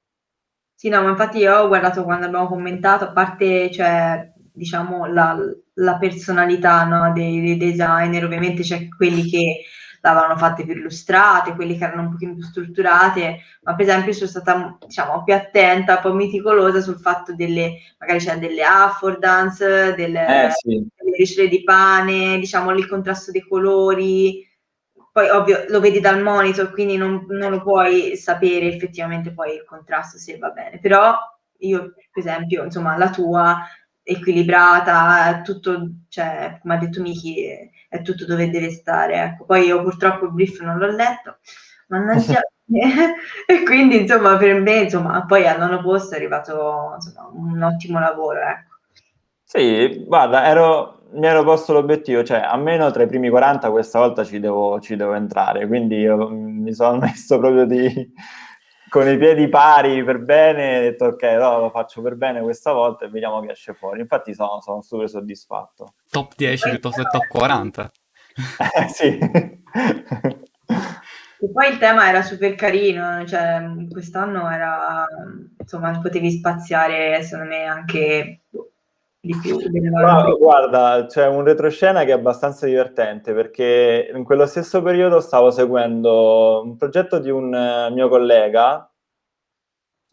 Sì, 0.74 0.90
no, 0.90 1.02
ma 1.02 1.10
infatti 1.10 1.38
io 1.38 1.56
ho 1.56 1.68
guardato 1.68 2.04
quando 2.04 2.26
abbiamo 2.26 2.48
commentato, 2.48 3.06
a 3.06 3.12
parte, 3.12 3.72
cioè, 3.72 4.34
diciamo, 4.52 5.06
la, 5.06 5.38
la 5.76 5.98
personalità 5.98 6.84
no, 6.86 7.14
dei, 7.14 7.42
dei, 7.42 7.58
designer, 7.58 8.26
ovviamente 8.26 8.64
c'è 8.64 8.88
quelli 8.90 9.30
che 9.30 9.64
l'avevano 10.14 10.38
fatte 10.38 10.64
più 10.64 10.74
illustrate, 10.74 11.56
quelli 11.56 11.78
che 11.78 11.86
erano 11.86 12.04
un 12.04 12.12
pochino 12.12 12.34
più 12.36 12.44
strutturate, 12.44 13.40
ma 13.64 13.76
per 13.76 13.86
esempio 13.86 14.14
sono 14.14 14.30
stata 14.30 14.78
diciamo 14.86 15.24
più 15.24 15.34
attenta, 15.34 15.96
un 15.96 16.02
po' 16.02 16.14
meticolosa 16.14 16.82
sul 16.82 17.00
fatto 17.00 17.34
delle, 17.34 17.78
magari 18.00 18.20
c'è 18.20 18.38
delle 18.38 18.64
affordance, 18.64 19.94
delle, 19.96 20.46
eh, 20.46 20.52
sì. 20.52 20.88
delle 20.96 21.18
ricette 21.18 21.48
di 21.48 21.64
pane, 21.64 22.38
diciamo 22.40 22.72
il 22.72 22.88
contrasto 22.88 23.32
dei 23.32 23.48
colori, 23.48 24.48
poi 25.12 25.30
ovvio 25.30 25.66
lo 25.70 25.80
vedi 25.80 26.00
dal 26.00 26.22
monitor, 26.22 26.72
quindi 26.72 26.98
non, 26.98 27.26
non 27.30 27.52
lo 27.52 27.62
puoi 27.62 28.18
sapere 28.18 28.68
effettivamente 28.68 29.32
poi 29.32 29.56
il 29.56 29.64
contrasto 29.66 30.18
se 30.18 30.38
va 30.38 30.50
bene, 30.50 30.80
però 30.80 31.18
io 31.60 31.94
per 32.16 32.24
esempio, 32.24 32.64
insomma, 32.64 32.98
la 32.98 33.10
tua 33.10 33.62
equilibrata, 34.04 35.42
tutto, 35.42 35.90
cioè, 36.10 36.60
come 36.62 36.76
ha 36.76 36.78
detto 36.78 37.02
Miki, 37.02 37.72
è 37.96 38.02
tutto 38.02 38.26
dove 38.26 38.50
deve 38.50 38.72
stare. 38.72 39.16
Ecco. 39.16 39.46
Poi 39.46 39.66
io 39.66 39.82
purtroppo 39.82 40.26
il 40.26 40.34
brief 40.34 40.62
non 40.62 40.78
l'ho 40.78 40.88
letto, 40.88 41.38
mannaggia. 41.88 42.42
e 43.46 43.64
quindi 43.64 44.02
insomma 44.02 44.38
per 44.38 44.60
me 44.60 44.78
insomma 44.82 45.24
poi 45.26 45.46
al 45.48 45.60
nono 45.60 45.82
posto 45.82 46.16
è 46.16 46.18
arrivato 46.18 46.94
insomma, 46.96 47.30
un 47.32 47.62
ottimo 47.62 48.00
lavoro 48.00 48.40
ecco. 48.40 48.76
sì 49.44 50.04
guarda 50.08 50.48
ero, 50.48 51.04
mi 51.12 51.28
ero 51.28 51.44
posto 51.44 51.74
l'obiettivo 51.74 52.24
cioè 52.24 52.40
almeno 52.40 52.90
tra 52.90 53.04
i 53.04 53.08
primi 53.08 53.30
40 53.30 53.70
questa 53.70 54.00
volta 54.00 54.24
ci 54.24 54.40
devo, 54.40 54.80
ci 54.80 54.96
devo 54.96 55.14
entrare 55.14 55.68
quindi 55.68 55.98
io 55.98 56.28
mi 56.30 56.74
sono 56.74 56.98
messo 57.06 57.38
proprio 57.38 57.66
di, 57.66 58.14
con 58.96 59.10
i 59.10 59.18
piedi 59.18 59.50
pari 59.50 60.02
per 60.06 60.20
bene, 60.20 60.78
ho 60.78 60.82
detto 60.82 61.06
ok, 61.08 61.24
no, 61.24 61.60
lo 61.60 61.70
faccio 61.70 62.02
per 62.02 62.16
bene 62.16 62.42
questa 62.42 62.72
volta 62.72 63.04
e 63.04 63.10
vediamo 63.10 63.42
che 63.42 63.52
esce 63.52 63.74
fuori. 63.74 64.00
Infatti 64.00 64.34
sono, 64.34 64.62
sono 64.62 64.82
super 64.82 65.10
soddisfatto. 65.10 65.96
Top 66.10 66.32
10 66.34 66.70
piuttosto 66.70 67.04
che 67.04 67.10
top 67.10 67.28
40. 67.28 67.92
eh, 68.74 68.88
sì. 68.88 69.20
E 71.38 71.52
poi 71.52 71.72
il 71.72 71.78
tema 71.78 72.08
era 72.08 72.22
super 72.22 72.56
carino, 72.56 73.26
cioè 73.28 73.66
quest'anno 73.92 74.50
era, 74.50 75.06
insomma, 75.60 76.00
potevi 76.00 76.32
spaziare 76.32 77.22
secondo 77.22 77.50
me 77.50 77.66
anche 77.66 78.44
di 79.26 79.38
più. 79.42 79.60
No, 79.90 80.38
guarda, 80.38 81.06
c'è 81.08 81.28
un 81.28 81.44
retroscena 81.44 82.04
che 82.04 82.12
è 82.12 82.14
abbastanza 82.14 82.66
divertente 82.66 83.34
perché 83.34 84.12
in 84.14 84.24
quello 84.24 84.46
stesso 84.46 84.82
periodo 84.82 85.20
stavo 85.20 85.52
seguendo 85.52 86.62
un 86.64 86.78
progetto 86.78 87.20
di 87.20 87.30
un 87.30 87.54
uh, 87.54 87.94
mio 87.94 88.08
collega 88.08 88.90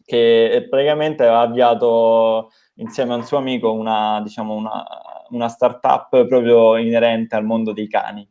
che 0.05 0.67
praticamente 0.69 1.23
aveva 1.23 1.41
avviato 1.41 2.49
insieme 2.75 3.13
a 3.13 3.17
un 3.17 3.23
suo 3.23 3.37
amico 3.37 3.71
una, 3.71 4.19
diciamo, 4.21 4.53
una, 4.53 4.83
una 5.29 5.47
startup 5.47 6.09
proprio 6.27 6.77
inerente 6.77 7.35
al 7.35 7.45
mondo 7.45 7.71
dei 7.71 7.87
cani. 7.87 8.27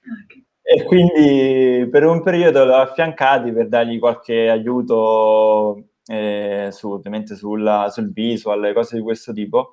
Okay. 0.00 0.46
E 0.64 0.84
quindi 0.84 1.88
per 1.90 2.06
un 2.06 2.22
periodo 2.22 2.64
l'ho 2.64 2.76
affiancati 2.76 3.52
per 3.52 3.68
dargli 3.68 3.98
qualche 3.98 4.48
aiuto 4.48 5.88
eh, 6.06 6.68
su, 6.70 6.90
ovviamente 6.90 7.34
sulla, 7.36 7.88
sul 7.90 8.12
visual, 8.12 8.72
cose 8.72 8.96
di 8.96 9.02
questo 9.02 9.32
tipo. 9.32 9.72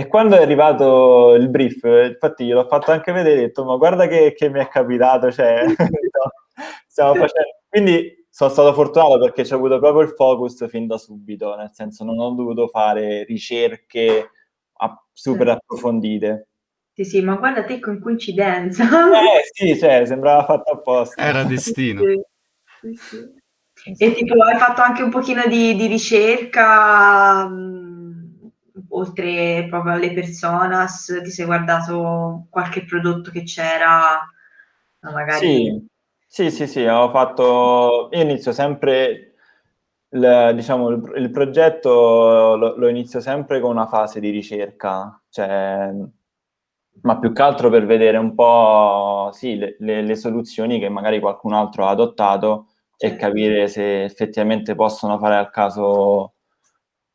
E 0.00 0.06
quando 0.06 0.34
è 0.34 0.40
arrivato 0.40 1.34
il 1.34 1.50
brief, 1.50 1.84
infatti 1.84 2.46
gliel'ho 2.46 2.66
fatto 2.66 2.90
anche 2.90 3.12
vedere, 3.12 3.36
ho 3.36 3.42
detto, 3.42 3.64
ma 3.66 3.76
guarda 3.76 4.06
che, 4.06 4.32
che 4.34 4.48
mi 4.48 4.58
è 4.58 4.66
capitato, 4.66 5.30
cioè, 5.30 5.62
stiamo 6.88 7.12
facendo... 7.20 7.58
Quindi 7.68 8.24
sono 8.30 8.48
stato 8.48 8.72
fortunato 8.72 9.18
perché 9.18 9.44
ci 9.44 9.52
ho 9.52 9.56
avuto 9.56 9.78
proprio 9.78 10.00
il 10.00 10.14
focus 10.16 10.66
fin 10.70 10.86
da 10.86 10.96
subito, 10.96 11.54
nel 11.54 11.68
senso 11.74 12.04
non 12.04 12.18
ho 12.18 12.30
dovuto 12.30 12.68
fare 12.68 13.24
ricerche 13.24 14.30
super 15.12 15.48
approfondite. 15.48 16.48
Sì, 16.94 17.04
sì, 17.04 17.20
ma 17.20 17.34
guarda 17.34 17.64
te 17.64 17.78
con 17.78 18.00
coincidenza. 18.00 18.84
Eh 18.84 19.42
sì, 19.52 19.78
cioè, 19.78 20.06
sembrava 20.06 20.44
fatto 20.44 20.72
apposta. 20.72 21.20
Era 21.20 21.44
destino. 21.44 22.00
Sì, 22.80 22.94
sì. 22.94 23.38
E 23.98 24.12
tipo, 24.12 24.42
hai 24.42 24.56
fatto 24.56 24.80
anche 24.80 25.02
un 25.02 25.10
pochino 25.10 25.42
di, 25.46 25.74
di 25.74 25.86
ricerca, 25.86 27.46
mh, 27.46 27.99
oltre 28.88 29.66
proprio 29.68 29.92
alle 29.92 30.12
personas, 30.12 31.20
ti 31.22 31.30
sei 31.30 31.46
guardato 31.46 32.46
qualche 32.50 32.84
prodotto 32.84 33.30
che 33.30 33.42
c'era, 33.44 34.20
magari... 35.00 35.46
Sì, 35.46 35.86
sì, 36.26 36.50
sì, 36.50 36.66
sì, 36.66 36.84
ho 36.84 37.10
fatto... 37.10 38.08
Io 38.12 38.22
inizio 38.22 38.52
sempre, 38.52 39.34
il, 40.10 40.52
diciamo, 40.54 40.88
il, 40.88 41.12
il 41.16 41.30
progetto 41.30 42.56
lo, 42.56 42.76
lo, 42.76 42.88
inizio 42.88 43.20
sempre 43.20 43.60
con 43.60 43.70
una 43.70 43.86
fase 43.86 44.20
di 44.20 44.30
ricerca, 44.30 45.20
cioè, 45.28 45.92
ma 47.02 47.18
più 47.18 47.32
che 47.32 47.42
altro 47.42 47.70
per 47.70 47.86
vedere 47.86 48.18
un 48.18 48.34
po', 48.34 49.30
sì, 49.32 49.56
le, 49.56 49.76
le, 49.78 50.02
le 50.02 50.16
soluzioni 50.16 50.78
che 50.78 50.88
magari 50.88 51.20
qualcun 51.20 51.52
altro 51.52 51.86
ha 51.86 51.90
adottato 51.90 52.66
e 53.02 53.16
capire 53.16 53.66
se 53.68 54.04
effettivamente 54.04 54.74
possono 54.74 55.18
fare 55.18 55.36
al 55.36 55.50
caso, 55.50 56.34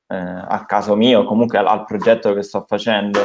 eh, 0.07 0.15
al 0.15 0.65
caso 0.65 0.95
mio, 0.95 1.23
comunque 1.25 1.57
al, 1.57 1.67
al 1.67 1.85
progetto 1.85 2.33
che 2.33 2.41
sto 2.43 2.65
facendo. 2.67 3.19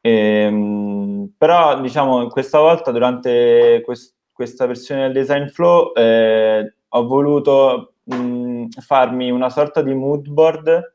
E, 0.00 0.10
ehm, 0.10 1.32
però, 1.36 1.80
diciamo, 1.80 2.28
questa 2.28 2.58
volta 2.58 2.90
durante 2.90 3.82
questo 3.84 4.16
questa 4.38 4.66
versione 4.66 5.02
del 5.02 5.14
design 5.14 5.46
flow 5.48 5.92
eh, 5.96 6.74
ho 6.90 7.06
voluto 7.08 7.94
mh, 8.04 8.68
farmi 8.68 9.32
una 9.32 9.50
sorta 9.50 9.82
di 9.82 9.92
mood 9.94 10.28
board, 10.28 10.94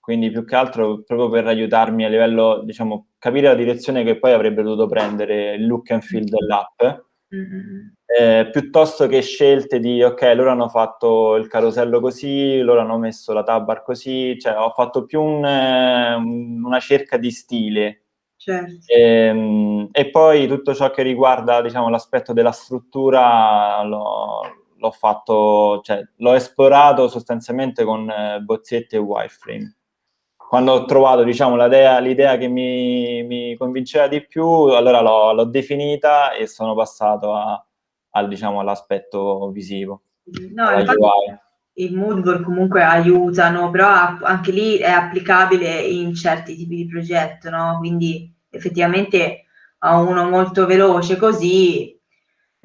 quindi 0.00 0.28
più 0.32 0.44
che 0.44 0.56
altro 0.56 1.04
proprio 1.04 1.28
per 1.28 1.46
aiutarmi 1.46 2.04
a 2.04 2.08
livello, 2.08 2.62
diciamo, 2.64 3.10
capire 3.16 3.46
la 3.46 3.54
direzione 3.54 4.02
che 4.02 4.18
poi 4.18 4.32
avrebbe 4.32 4.62
dovuto 4.64 4.88
prendere 4.88 5.54
il 5.54 5.68
look 5.68 5.88
and 5.92 6.02
feel 6.02 6.24
dell'app. 6.24 6.82
Mm-hmm. 7.34 7.88
Eh, 8.06 8.50
piuttosto 8.50 9.06
che 9.06 9.22
scelte 9.22 9.78
di 9.78 10.02
ok, 10.02 10.20
loro 10.34 10.50
hanno 10.50 10.68
fatto 10.68 11.36
il 11.36 11.46
carosello 11.46 12.00
così, 12.00 12.58
loro 12.58 12.80
hanno 12.80 12.98
messo 12.98 13.32
la 13.32 13.44
tab 13.44 13.82
così, 13.82 14.36
cioè 14.38 14.56
ho 14.56 14.70
fatto 14.70 15.04
più 15.04 15.22
un, 15.22 15.44
eh, 15.44 16.14
una 16.14 16.80
cerca 16.80 17.16
di 17.16 17.30
stile 17.30 18.04
Certo. 18.42 18.86
E, 18.86 19.00
ehm, 19.26 19.88
e, 19.92 20.08
poi 20.08 20.48
tutto 20.48 20.74
ciò 20.74 20.90
che 20.90 21.02
riguarda 21.02 21.60
diciamo, 21.60 21.90
l'aspetto 21.90 22.32
della 22.32 22.52
struttura 22.52 23.82
l'ho, 23.82 24.40
l'ho, 24.78 24.90
fatto, 24.92 25.82
cioè, 25.82 26.02
l'ho 26.16 26.32
esplorato 26.32 27.06
sostanzialmente 27.08 27.84
con 27.84 28.08
eh, 28.08 28.40
bozzetti 28.40 28.96
e 28.96 28.98
wireframe. 28.98 29.79
Quando 30.50 30.72
ho 30.72 30.84
trovato 30.84 31.22
diciamo, 31.22 31.54
l'idea, 31.54 32.00
l'idea 32.00 32.36
che 32.36 32.48
mi, 32.48 33.22
mi, 33.22 33.56
convinceva 33.56 34.08
di 34.08 34.26
più, 34.26 34.44
allora 34.44 35.00
l'ho, 35.00 35.32
l'ho 35.32 35.44
definita 35.44 36.32
e 36.32 36.48
sono 36.48 36.74
passato 36.74 37.32
a, 37.32 37.64
a, 38.10 38.26
diciamo, 38.26 38.58
all'aspetto 38.58 39.48
visivo. 39.52 40.02
No, 40.52 40.72
infatti, 40.72 40.98
i 41.74 41.90
Moodboard 41.90 42.42
comunque 42.42 42.82
aiutano, 42.82 43.70
però 43.70 43.86
anche 43.86 44.50
lì 44.50 44.78
è 44.78 44.90
applicabile 44.90 45.82
in 45.82 46.16
certi 46.16 46.56
tipi 46.56 46.74
di 46.74 46.88
progetto, 46.88 47.48
no? 47.48 47.76
Quindi 47.78 48.34
effettivamente 48.50 49.44
a 49.78 50.00
uno 50.00 50.28
molto 50.28 50.66
veloce 50.66 51.14
così 51.14 51.96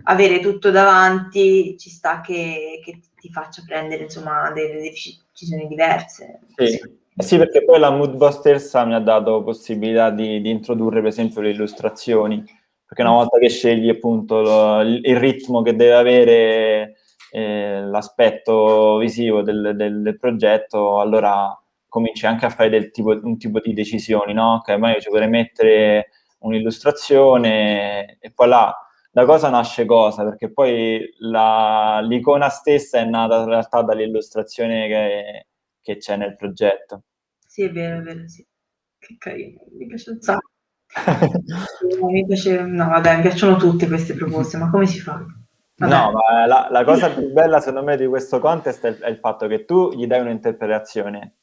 avere 0.06 0.40
tutto 0.40 0.72
davanti 0.72 1.78
ci 1.78 1.92
sta 1.92 2.22
che, 2.22 2.82
che 2.84 3.00
ti 3.16 3.30
faccia 3.30 3.62
prendere 3.64 4.02
insomma 4.02 4.52
delle 4.54 4.82
decisioni 4.82 5.68
diverse. 5.68 6.40
Sì. 6.56 7.04
Sì, 7.18 7.38
perché 7.38 7.64
poi 7.64 7.80
la 7.80 7.92
Moodbusters 7.92 8.74
mi 8.86 8.94
ha 8.94 9.00
dato 9.00 9.42
possibilità 9.42 10.10
di, 10.10 10.42
di, 10.42 10.50
introdurre 10.50 11.00
per 11.00 11.10
esempio 11.10 11.40
le 11.40 11.52
illustrazioni, 11.52 12.44
perché 12.86 13.04
una 13.04 13.12
volta 13.14 13.38
che 13.38 13.48
scegli 13.48 13.88
appunto 13.88 14.42
lo, 14.42 14.82
il 14.82 15.18
ritmo 15.18 15.62
che 15.62 15.76
deve 15.78 15.94
avere 15.96 16.96
eh, 17.32 17.82
l'aspetto 17.86 18.98
visivo 18.98 19.42
del, 19.44 19.72
del, 19.76 20.02
del, 20.02 20.18
progetto, 20.20 21.00
allora 21.00 21.58
cominci 21.88 22.26
anche 22.26 22.48
a 22.48 22.50
fare 22.50 22.92
tipo, 22.92 23.18
un 23.24 23.38
tipo 23.38 23.62
di 23.62 23.74
decisioni, 23.74 24.34
no? 24.34 24.56
Ok, 24.56 24.78
ma 24.78 24.92
io 24.94 25.00
ci 25.00 25.10
vorrei 25.10 25.30
mettere 25.30 26.10
un'illustrazione 26.40 28.18
e 28.20 28.32
poi 28.32 28.48
là 28.50 28.76
da 29.10 29.24
cosa 29.26 29.50
nasce 29.50 29.86
cosa, 29.86 30.26
perché 30.26 30.52
poi 30.52 31.00
la, 31.20 32.02
l'icona 32.04 32.50
stessa 32.50 33.00
è 33.00 33.06
nata 33.06 33.38
in 33.40 33.46
realtà 33.48 33.82
dall'illustrazione 33.84 34.88
che, 34.88 35.48
che 35.86 35.98
c'è 35.98 36.18
nel 36.18 36.36
progetto. 36.36 37.04
Sì, 37.46 37.62
è 37.62 37.72
vero, 37.72 38.00
è 38.00 38.02
vero, 38.02 38.28
sì. 38.28 38.44
Che 38.98 39.16
carino, 39.20 39.62
mi 39.78 39.86
piace 39.86 40.10
un 40.10 40.20
sacco. 40.20 40.50
mi 42.10 42.26
piace, 42.26 42.60
no, 42.62 42.90
vabbè, 42.90 43.18
mi 43.18 43.22
piacciono 43.22 43.58
tutte 43.58 43.86
queste 43.86 44.16
proposte, 44.16 44.58
ma 44.58 44.72
come 44.72 44.88
si 44.88 45.00
fa? 45.00 45.24
Vabbè. 45.78 45.94
No, 45.94 46.12
ma 46.12 46.48
la, 46.48 46.68
la, 46.72 46.84
cosa 46.84 47.12
più 47.12 47.32
bella 47.32 47.60
secondo 47.60 47.84
me 47.84 47.98
di 47.98 48.08
questo 48.08 48.40
contest 48.40 48.84
è, 48.88 48.98
è 48.98 49.10
il 49.10 49.18
fatto 49.18 49.46
che 49.46 49.66
tu 49.66 49.92
gli 49.92 50.08
dai 50.08 50.22
un'interpretazione, 50.22 51.36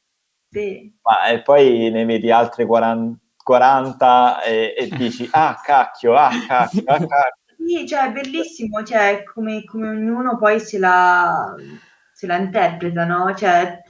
sì. 0.49 0.93
ma 1.03 1.27
e 1.27 1.41
poi 1.41 1.89
ne 1.89 2.03
vedi 2.03 2.29
altre 2.31 2.65
40, 2.65 3.17
40 3.41 4.41
e, 4.41 4.73
e, 4.77 4.89
dici 4.89 5.29
ah 5.31 5.57
cacchio, 5.63 6.15
ah 6.15 6.31
cacchio, 6.45 6.83
ah 6.85 6.97
cacchio. 6.97 7.55
Sì, 7.65 7.87
cioè 7.87 8.07
è 8.07 8.11
bellissimo, 8.11 8.83
cioè 8.83 9.23
come, 9.23 9.63
come 9.63 9.87
ognuno 9.87 10.37
poi 10.37 10.59
se 10.59 10.79
la, 10.79 11.55
se 12.11 12.27
la 12.27 12.35
interpreta, 12.35 13.05
no? 13.05 13.33
Cioè 13.33 13.82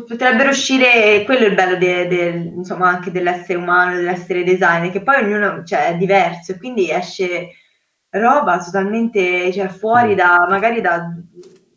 potrebbero 0.00 0.50
uscire, 0.50 1.22
quello 1.24 1.44
è 1.44 1.48
il 1.48 1.54
bello 1.54 1.76
de, 1.76 2.06
de, 2.06 2.28
insomma 2.56 2.88
anche 2.88 3.10
dell'essere 3.10 3.58
umano, 3.58 3.96
dell'essere 3.96 4.42
designer, 4.42 4.90
che 4.90 5.02
poi 5.02 5.22
ognuno 5.22 5.64
cioè, 5.64 5.88
è 5.88 5.96
diverso, 5.96 6.56
quindi 6.56 6.90
esce 6.90 7.50
roba 8.10 8.58
totalmente 8.58 9.52
cioè, 9.52 9.68
fuori 9.68 10.14
da, 10.14 10.46
magari 10.48 10.80
da, 10.80 11.12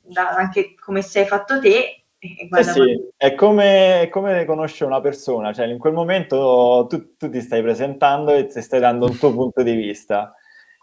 da, 0.02 0.30
anche 0.30 0.76
come 0.76 1.02
sei 1.02 1.26
fatto 1.26 1.60
te. 1.60 2.06
Eh 2.18 2.64
sì, 2.64 3.10
è 3.18 3.36
come, 3.36 4.08
come 4.12 4.46
conoscere 4.46 4.90
una 4.90 5.02
persona, 5.02 5.54
cioè 5.54 5.68
in 5.68 5.78
quel 5.78 5.94
momento 5.94 6.88
tu, 6.90 7.16
tu 7.18 7.30
ti 7.30 7.40
stai 7.40 7.62
presentando 7.62 8.32
e 8.32 8.48
ti 8.48 8.62
stai 8.62 8.80
dando 8.80 9.06
un 9.06 9.18
tuo 9.18 9.32
punto 9.32 9.62
di 9.62 9.74
vista. 9.74 10.34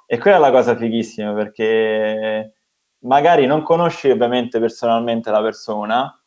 E 0.06 0.18
quella 0.18 0.36
è 0.36 0.40
la 0.40 0.50
cosa 0.50 0.76
fighissima 0.76 1.32
perché 1.32 2.52
magari 3.00 3.46
non 3.46 3.62
conosci 3.62 4.10
ovviamente 4.10 4.60
personalmente 4.60 5.30
la 5.30 5.42
persona, 5.42 6.21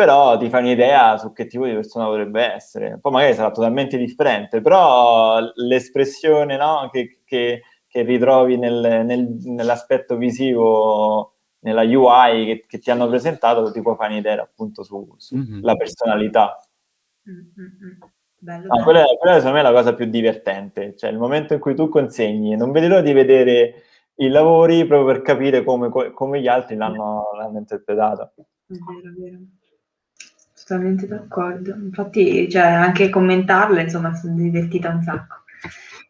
però 0.00 0.36
ti 0.36 0.48
fai 0.48 0.62
un'idea 0.62 1.16
su 1.18 1.32
che 1.32 1.46
tipo 1.46 1.66
di 1.66 1.72
persona 1.72 2.06
potrebbe 2.06 2.52
essere. 2.52 2.98
Poi 3.00 3.12
magari 3.12 3.34
sarà 3.34 3.50
totalmente 3.50 3.96
differente, 3.96 4.60
però 4.60 5.38
l'espressione 5.54 6.56
no, 6.56 6.88
che, 6.92 7.20
che 7.24 7.62
che 7.90 8.02
ritrovi 8.02 8.56
nel, 8.56 9.04
nel, 9.04 9.36
nell'aspetto 9.46 10.16
visivo, 10.16 11.34
nella 11.60 11.82
UI 11.82 12.46
che, 12.46 12.64
che, 12.68 12.78
ti 12.78 12.88
hanno 12.88 13.08
presentato, 13.08 13.72
ti 13.72 13.82
può 13.82 13.96
fare 13.96 14.12
un'idea 14.12 14.40
appunto 14.40 14.84
sulla 14.84 15.14
su 15.16 15.36
mm-hmm. 15.36 15.76
personalità. 15.76 16.56
Mm-hmm. 17.28 17.98
Bello, 18.38 18.72
ah, 18.72 18.82
quella, 18.84 19.04
quella 19.18 19.36
secondo 19.38 19.56
me 19.56 19.60
è 19.60 19.62
la 19.64 19.72
cosa 19.72 19.94
più 19.94 20.06
divertente, 20.06 20.94
cioè 20.96 21.10
il 21.10 21.18
momento 21.18 21.52
in 21.52 21.58
cui 21.58 21.74
tu 21.74 21.88
consegni, 21.88 22.54
non 22.54 22.70
vedi 22.70 22.86
l'ora 22.86 23.02
di 23.02 23.12
vedere 23.12 23.82
i 24.14 24.28
lavori 24.28 24.86
proprio 24.86 25.12
per 25.12 25.22
capire 25.22 25.64
come, 25.64 25.90
come 25.90 26.40
gli 26.40 26.46
altri 26.46 26.76
l'hanno, 26.76 27.32
l'hanno 27.36 27.58
interpretato. 27.58 28.34
È 28.36 28.44
vero, 28.68 29.08
è 29.08 29.20
vero. 29.20 29.38
Totalmente 30.70 31.08
d'accordo. 31.08 31.74
Infatti, 31.74 32.48
cioè, 32.48 32.62
anche 32.62 33.08
commentarle, 33.08 33.82
insomma, 33.82 34.14
sono 34.14 34.36
divertita 34.36 34.88
un 34.88 35.02
sacco. 35.02 35.42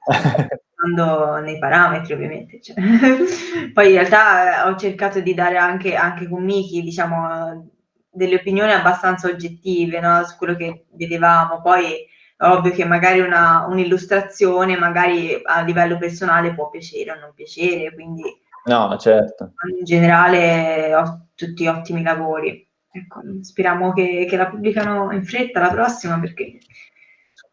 nei 1.42 1.58
parametri 1.58 2.12
ovviamente. 2.12 2.60
Cioè. 2.60 2.74
Poi 3.72 3.86
in 3.88 3.94
realtà 3.94 4.68
ho 4.68 4.76
cercato 4.76 5.20
di 5.20 5.32
dare 5.32 5.56
anche, 5.56 5.94
anche 5.94 6.28
con 6.28 6.44
Miki, 6.44 6.82
diciamo, 6.82 7.70
delle 8.10 8.34
opinioni 8.34 8.72
abbastanza 8.72 9.28
oggettive 9.28 9.98
no? 9.98 10.22
su 10.24 10.36
quello 10.36 10.56
che 10.56 10.84
vedevamo. 10.90 11.62
Poi 11.62 11.94
è 12.36 12.44
ovvio 12.44 12.72
che 12.72 12.84
magari 12.84 13.20
una, 13.20 13.64
un'illustrazione, 13.66 14.76
magari 14.76 15.40
a 15.42 15.62
livello 15.62 15.96
personale 15.96 16.52
può 16.52 16.68
piacere 16.68 17.12
o 17.12 17.18
non 17.18 17.32
piacere, 17.34 17.94
quindi... 17.94 18.24
No, 18.66 18.94
certo. 18.98 19.54
In 19.78 19.84
generale 19.86 20.94
ho 20.94 21.28
tutti 21.34 21.66
ottimi 21.66 22.02
lavori. 22.02 22.68
Ecco, 22.92 23.20
speriamo 23.42 23.92
che, 23.92 24.26
che 24.28 24.36
la 24.36 24.48
pubblicano 24.48 25.12
in 25.12 25.24
fretta 25.24 25.60
la 25.60 25.70
prossima 25.70 26.18
perché 26.18 26.58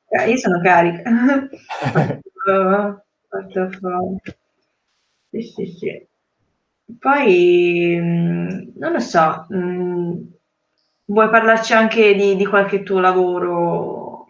eh, 0.10 0.30
io 0.30 0.38
sono 0.38 0.60
carica. 0.62 1.02
Sì, 5.30 5.42
sì, 5.42 5.66
sì. 5.66 6.08
Poi, 7.00 7.98
mh, 8.00 8.74
non 8.78 8.92
lo 8.94 9.00
so, 9.00 9.46
mh, 9.50 10.28
vuoi 11.06 11.30
parlarci 11.30 11.74
anche 11.74 12.16
di, 12.16 12.36
di 12.36 12.46
qualche 12.46 12.84
tuo 12.84 13.00
lavoro, 13.00 14.28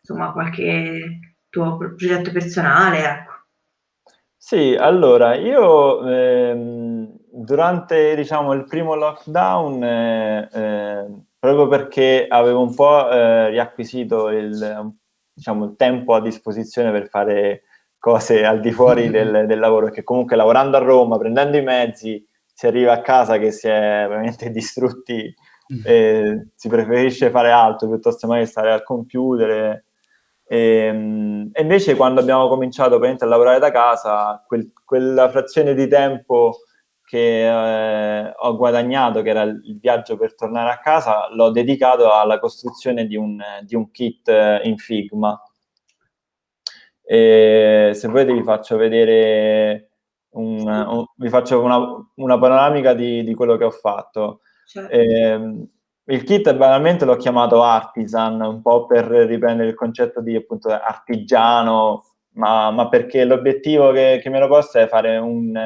insomma, 0.00 0.32
qualche 0.32 1.34
tuo 1.50 1.76
progetto 1.76 2.32
personale, 2.32 2.98
ecco. 3.04 3.32
Sì, 4.36 4.74
allora, 4.78 5.34
io 5.34 6.06
ehm, 6.08 6.75
durante, 7.38 8.14
diciamo, 8.16 8.54
il 8.54 8.64
primo 8.64 8.94
lockdown, 8.94 9.84
eh, 9.84 10.48
eh, 10.50 11.06
proprio 11.38 11.68
perché 11.68 12.26
avevo 12.28 12.62
un 12.62 12.74
po' 12.74 13.10
eh, 13.10 13.50
riacquisito 13.50 14.30
il, 14.30 14.94
diciamo, 15.32 15.66
il 15.66 15.76
tempo 15.76 16.14
a 16.14 16.22
disposizione 16.22 16.90
per 16.90 17.08
fare 17.08 17.64
cose 17.98 18.44
al 18.44 18.60
di 18.60 18.72
fuori 18.72 19.02
mm-hmm. 19.02 19.32
del, 19.32 19.46
del 19.46 19.58
lavoro, 19.58 19.90
che 19.90 20.02
comunque 20.02 20.34
lavorando 20.34 20.78
a 20.78 20.80
Roma, 20.80 21.18
prendendo 21.18 21.58
i 21.58 21.62
mezzi, 21.62 22.26
si 22.54 22.66
arriva 22.66 22.92
a 22.92 23.02
casa 23.02 23.36
che 23.36 23.50
si 23.50 23.68
è 23.68 24.06
veramente 24.08 24.48
distrutti, 24.50 25.32
mm. 25.74 25.80
e 25.84 26.48
si 26.54 26.68
preferisce 26.68 27.30
fare 27.30 27.50
altro 27.50 27.88
piuttosto 27.88 28.26
che 28.28 28.46
stare 28.46 28.72
al 28.72 28.82
computer. 28.82 29.84
E, 30.48 30.58
ehm, 30.58 31.50
e, 31.52 31.60
invece 31.60 31.96
quando 31.96 32.20
abbiamo 32.20 32.48
cominciato 32.48 32.96
a 32.96 33.26
lavorare 33.26 33.58
da 33.58 33.70
casa, 33.70 34.42
quel, 34.46 34.72
quella 34.84 35.28
frazione 35.28 35.74
di 35.74 35.86
tempo 35.86 36.60
che 37.06 37.46
eh, 37.46 38.32
ho 38.36 38.56
guadagnato, 38.56 39.22
che 39.22 39.30
era 39.30 39.42
il 39.42 39.78
viaggio 39.80 40.16
per 40.16 40.34
tornare 40.34 40.70
a 40.70 40.78
casa, 40.80 41.28
l'ho 41.32 41.50
dedicato 41.50 42.12
alla 42.12 42.38
costruzione 42.38 43.06
di 43.06 43.16
un, 43.16 43.40
di 43.62 43.76
un 43.76 43.90
kit 43.90 44.28
eh, 44.28 44.60
in 44.64 44.76
Figma 44.76 45.40
e 47.08 47.92
se 47.94 48.08
volete 48.08 48.32
vi 48.32 48.42
faccio 48.42 48.76
vedere 48.76 49.90
un, 50.30 50.66
un, 50.66 51.04
vi 51.14 51.28
faccio 51.28 51.62
una, 51.62 51.78
una 52.16 52.36
panoramica 52.36 52.94
di, 52.94 53.22
di, 53.22 53.32
quello 53.34 53.56
che 53.56 53.62
ho 53.62 53.70
fatto. 53.70 54.40
Certo. 54.66 54.90
Eh, 54.90 55.68
il 56.08 56.24
kit 56.24 56.52
banalmente 56.56 57.04
l'ho 57.04 57.14
chiamato 57.14 57.62
artisan, 57.62 58.40
un 58.40 58.60
po' 58.60 58.86
per 58.86 59.04
riprendere 59.04 59.68
il 59.68 59.76
concetto 59.76 60.20
di 60.20 60.34
appunto 60.34 60.68
artigiano, 60.68 62.02
ma, 62.32 62.72
ma 62.72 62.88
perché 62.88 63.24
l'obiettivo 63.24 63.92
che, 63.92 64.18
che 64.20 64.28
mi 64.28 64.36
ero 64.36 64.48
posto 64.48 64.78
è 64.78 64.88
fare 64.88 65.16
un, 65.16 65.56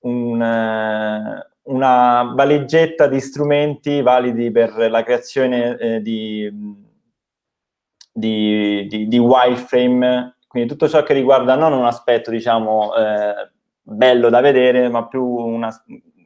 un, 0.00 1.42
una 1.62 2.32
valigetta 2.34 3.06
di 3.06 3.20
strumenti 3.20 4.02
validi 4.02 4.50
per 4.50 4.74
la 4.90 5.02
creazione 5.02 5.76
eh, 5.78 6.00
di 6.00 6.86
di, 8.18 8.86
di, 8.88 9.06
di 9.06 9.18
wireframe, 9.18 10.38
quindi 10.46 10.68
tutto 10.68 10.88
ciò 10.88 11.02
che 11.02 11.14
riguarda 11.14 11.54
non 11.54 11.72
un 11.72 11.86
aspetto, 11.86 12.30
diciamo, 12.30 12.94
eh, 12.94 13.50
bello 13.80 14.28
da 14.28 14.40
vedere, 14.40 14.88
ma 14.88 15.06
più 15.06 15.24
una, 15.24 15.70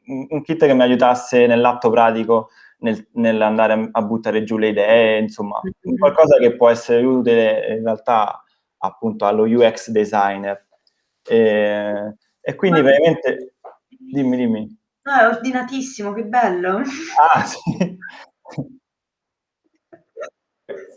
un 0.05 0.41
kit 0.41 0.65
che 0.65 0.73
mi 0.73 0.81
aiutasse 0.81 1.45
nell'atto 1.45 1.89
pratico, 1.89 2.49
nel, 2.79 3.07
nell'andare 3.13 3.89
a 3.91 4.01
buttare 4.01 4.43
giù 4.43 4.57
le 4.57 4.69
idee, 4.69 5.19
insomma, 5.19 5.61
mm-hmm. 5.63 5.97
qualcosa 5.97 6.37
che 6.37 6.55
può 6.55 6.69
essere 6.69 7.03
utile 7.05 7.75
in 7.77 7.83
realtà 7.83 8.43
appunto 8.79 9.25
allo 9.25 9.43
UX 9.43 9.89
designer. 9.89 10.65
E, 11.25 12.15
e 12.41 12.55
quindi 12.55 12.81
veramente, 12.81 13.52
dimmi, 14.13 14.37
dimmi. 14.37 14.77
No, 15.03 15.19
è 15.19 15.27
ordinatissimo, 15.27 16.13
che 16.13 16.23
bello. 16.25 16.81
Ah, 17.19 17.43
sì. 17.43 17.97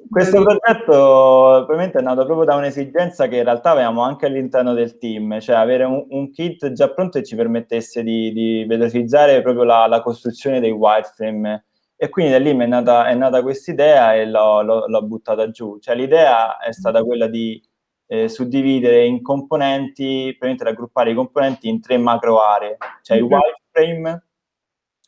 questo 0.08 0.42
progetto 0.42 1.64
probabilmente 1.66 1.98
è 1.98 2.02
nato 2.02 2.24
proprio 2.24 2.46
da 2.46 2.54
un'esigenza 2.54 3.26
che 3.26 3.38
in 3.38 3.44
realtà 3.44 3.70
avevamo 3.70 4.02
anche 4.02 4.26
all'interno 4.26 4.72
del 4.72 4.98
team, 4.98 5.40
cioè 5.40 5.56
avere 5.56 5.84
un, 5.84 6.06
un 6.08 6.30
kit 6.30 6.72
già 6.72 6.90
pronto 6.92 7.18
che 7.18 7.24
ci 7.24 7.36
permettesse 7.36 8.02
di, 8.02 8.32
di 8.32 8.64
velocizzare 8.66 9.42
proprio 9.42 9.64
la, 9.64 9.86
la, 9.86 10.00
costruzione 10.02 10.60
dei 10.60 10.70
wireframe. 10.70 11.64
E 11.96 12.08
quindi 12.10 12.32
da 12.32 12.38
lì 12.38 12.54
mi 12.54 12.64
è 12.64 12.66
nata, 12.66 13.12
nata 13.14 13.42
questa 13.42 13.70
idea 13.70 14.14
e 14.14 14.26
l'ho, 14.26 14.62
l'ho, 14.62 14.86
l'ho, 14.86 15.02
buttata 15.02 15.50
giù. 15.50 15.78
Cioè 15.78 15.94
l'idea 15.94 16.58
è 16.58 16.72
stata 16.72 17.02
quella 17.02 17.26
di 17.26 17.60
eh, 18.06 18.28
suddividere 18.28 19.04
in 19.04 19.22
componenti, 19.22 20.34
praticamente 20.38 20.64
raggruppare 20.64 21.10
i 21.10 21.14
componenti 21.14 21.68
in 21.68 21.80
tre 21.80 21.98
macro 21.98 22.40
aree, 22.40 22.76
cioè 23.02 23.16
il 23.16 23.24
wireframe, 23.24 24.24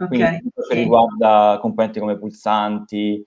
quindi 0.06 0.24
okay. 0.24 0.40
tutto 0.40 0.62
che 0.68 0.74
riguarda 0.74 1.58
componenti 1.60 1.98
come 1.98 2.18
pulsanti, 2.18 3.24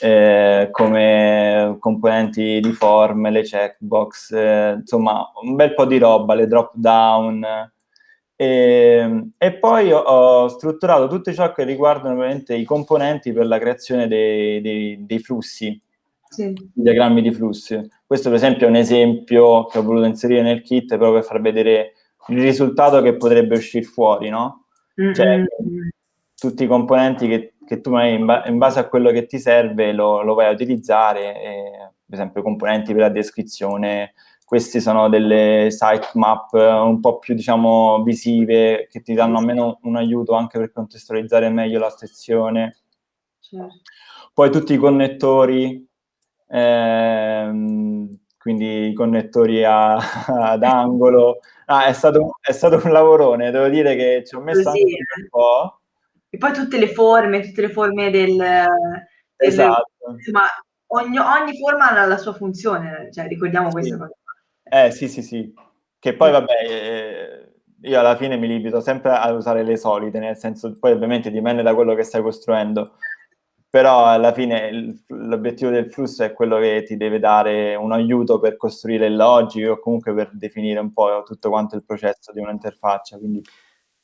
eh, 0.00 0.68
come 0.70 1.76
componenti 1.78 2.60
di 2.60 2.72
form, 2.72 3.30
le 3.30 3.42
checkbox, 3.42 4.32
eh, 4.32 4.72
insomma 4.80 5.30
un 5.42 5.54
bel 5.54 5.74
po' 5.74 5.84
di 5.84 5.98
roba, 5.98 6.34
le 6.34 6.46
drop 6.46 6.72
down. 6.74 7.72
E, 8.36 9.30
e, 9.38 9.52
poi 9.58 9.92
ho, 9.92 9.98
ho, 9.98 10.48
strutturato 10.48 11.06
tutto 11.06 11.32
ciò 11.32 11.52
che 11.52 11.62
riguardano 11.62 12.16
ovviamente 12.16 12.54
i 12.54 12.64
componenti 12.64 13.32
per 13.32 13.46
la 13.46 13.58
creazione 13.58 14.08
dei, 14.08 14.60
dei, 14.60 15.06
dei 15.06 15.18
flussi, 15.20 15.80
sì. 16.34 16.70
diagrammi 16.72 17.22
di 17.22 17.32
flussi. 17.32 17.88
Questo 18.06 18.28
per 18.28 18.38
esempio 18.38 18.66
è 18.66 18.70
un 18.70 18.76
esempio 18.76 19.66
che 19.66 19.78
ho 19.78 19.82
voluto 19.82 20.06
inserire 20.06 20.42
nel 20.42 20.62
kit 20.62 20.88
proprio 20.88 21.12
per 21.12 21.24
far 21.24 21.40
vedere 21.40 21.92
il 22.28 22.40
risultato 22.40 23.02
che 23.02 23.16
potrebbe 23.16 23.56
uscire 23.56 23.84
fuori, 23.84 24.28
no? 24.28 24.66
Mm-hmm. 25.00 25.12
Cioè, 25.12 25.44
tutti 26.36 26.64
i 26.64 26.68
componenti 26.68 27.28
che, 27.28 27.54
che 27.66 27.80
tu 27.80 27.94
hai 27.94 28.14
in, 28.14 28.24
ba- 28.24 28.44
in, 28.46 28.58
base 28.58 28.78
a 28.78 28.88
quello 28.88 29.10
che 29.10 29.26
ti 29.26 29.38
serve 29.38 29.92
lo, 29.92 30.22
lo 30.22 30.34
vai 30.34 30.46
a 30.46 30.50
utilizzare, 30.50 31.40
e, 31.40 31.70
per 32.04 32.14
esempio 32.14 32.42
componenti 32.42 32.92
per 32.92 33.02
la 33.02 33.08
descrizione, 33.08 34.14
questi 34.44 34.80
sono 34.80 35.08
delle 35.08 35.68
sitemap 35.70 36.52
un 36.52 37.00
po' 37.00 37.18
più 37.18 37.34
diciamo 37.34 38.02
visive 38.02 38.86
che 38.90 39.00
ti 39.00 39.14
danno 39.14 39.38
almeno 39.38 39.78
un 39.82 39.96
aiuto 39.96 40.34
anche 40.34 40.58
per 40.58 40.70
contestualizzare 40.70 41.48
meglio 41.48 41.78
la 41.78 41.90
sezione. 41.90 42.76
Certo. 43.40 43.80
Poi 44.32 44.50
tutti 44.50 44.74
i 44.74 44.78
connettori, 44.78 45.88
ehm, 46.54 48.08
quindi 48.38 48.88
i 48.88 48.94
connettori 48.94 49.64
a, 49.64 49.96
ad 50.52 50.62
angolo. 50.62 51.40
Ah, 51.66 51.86
è, 51.86 51.92
stato, 51.92 52.38
è 52.40 52.52
stato 52.52 52.80
un 52.84 52.92
lavorone, 52.92 53.50
devo 53.50 53.68
dire 53.68 53.96
che 53.96 54.22
ci 54.26 54.34
ho 54.34 54.40
messo 54.40 54.70
Così, 54.70 54.82
anche 54.82 54.96
un 55.22 55.28
po'. 55.30 55.80
E 56.28 56.36
poi 56.36 56.52
tutte 56.52 56.78
le 56.78 56.88
forme, 56.88 57.40
tutte 57.40 57.62
le 57.62 57.70
forme 57.70 58.10
del... 58.10 58.66
Esatto. 59.36 59.88
ma 60.32 60.46
ogni, 60.88 61.18
ogni, 61.18 61.58
forma 61.58 61.90
ha 61.90 62.06
la 62.06 62.16
sua 62.16 62.32
funzione, 62.34 63.08
cioè 63.12 63.26
ricordiamo 63.26 63.68
sì. 63.68 63.72
questa 63.72 63.96
cosa. 63.96 64.14
Eh 64.62 64.90
sì, 64.90 65.08
sì, 65.08 65.22
sì. 65.22 65.52
Che 65.98 66.14
poi 66.14 66.30
vabbè, 66.30 66.52
eh, 66.68 67.54
io 67.82 67.98
alla 67.98 68.16
fine 68.16 68.36
mi 68.36 68.46
limito 68.46 68.80
sempre 68.80 69.10
a 69.12 69.30
usare 69.32 69.62
le 69.62 69.76
solite, 69.76 70.18
nel 70.18 70.36
senso, 70.36 70.76
poi 70.78 70.92
ovviamente 70.92 71.30
dipende 71.30 71.62
da 71.62 71.74
quello 71.74 71.94
che 71.94 72.02
stai 72.02 72.22
costruendo, 72.22 72.96
però 73.74 74.06
alla 74.06 74.32
fine 74.32 74.68
il, 74.68 75.04
l'obiettivo 75.08 75.68
del 75.68 75.90
flusso 75.90 76.22
è 76.22 76.32
quello 76.32 76.60
che 76.60 76.84
ti 76.86 76.96
deve 76.96 77.18
dare 77.18 77.74
un 77.74 77.90
aiuto 77.90 78.38
per 78.38 78.56
costruire 78.56 79.06
il 79.06 79.16
logico 79.16 79.72
o 79.72 79.80
comunque 79.80 80.14
per 80.14 80.30
definire 80.32 80.78
un 80.78 80.92
po' 80.92 81.24
tutto 81.26 81.48
quanto 81.48 81.74
il 81.74 81.84
processo 81.84 82.30
di 82.32 82.38
un'interfaccia, 82.38 83.18
quindi 83.18 83.42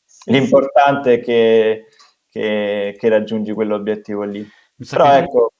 sì, 0.04 0.32
l'importante 0.32 1.12
sì. 1.12 1.20
è 1.20 1.22
che 1.22 1.84
che, 2.28 2.96
che 2.98 3.08
raggiungi 3.08 3.52
quell'obiettivo 3.52 4.24
lì. 4.24 4.44
Però 4.88 5.04
che, 5.04 5.16
ecco... 5.18 5.52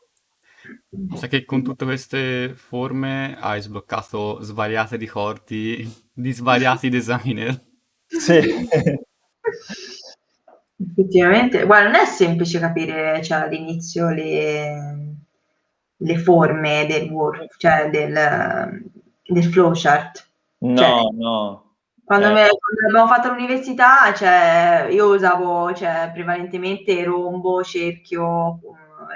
Mi 0.88 1.16
sa 1.16 1.28
che 1.28 1.44
con 1.44 1.62
tutte 1.62 1.84
queste 1.84 2.54
forme 2.56 3.36
hai 3.38 3.60
sbloccato 3.62 4.42
svariate 4.42 4.96
ricordi 4.96 5.88
di 6.12 6.32
svariati 6.32 6.88
designer. 6.90 7.64
Sì. 8.08 8.40
Effettivamente, 10.88 11.64
guarda, 11.64 11.90
non 11.90 12.00
è 12.00 12.04
semplice 12.06 12.58
capire 12.58 13.22
cioè, 13.22 13.42
all'inizio 13.42 14.08
le, 14.08 15.16
le 15.96 16.18
forme 16.18 16.86
del 16.86 17.10
work, 17.10 17.56
cioè 17.58 17.90
del, 17.90 18.82
del 19.22 19.44
flowchart. 19.44 20.28
No, 20.58 20.76
cioè, 20.76 21.02
no. 21.18 21.74
Quando, 22.02 22.28
eh. 22.28 22.32
me, 22.32 22.48
quando, 22.48 22.88
abbiamo 22.88 23.06
fatto 23.06 23.28
l'università, 23.28 24.12
cioè, 24.14 24.88
io 24.90 25.14
usavo 25.14 25.72
cioè, 25.74 26.10
prevalentemente 26.14 27.04
rombo, 27.04 27.62
cerchio, 27.62 28.60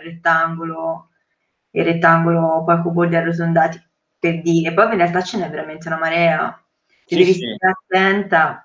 rettangolo 0.03 1.09
e 1.71 1.83
rettangolo 1.83 2.63
poi 2.65 2.83
con 2.83 2.93
bordi 2.93 3.17
arrotondati 3.17 3.83
per 4.19 4.43
dire. 4.43 4.75
Poi 4.75 4.85
in 4.91 4.97
realtà 4.97 5.23
ce 5.23 5.39
n'è 5.39 5.49
veramente 5.49 5.89
una 5.89 5.99
marea. 5.99 6.63
Se 7.07 7.15
sì, 7.15 7.17
devi 7.17 7.33
sì. 7.33 7.55
stare 7.57 7.73
attenta, 7.73 8.64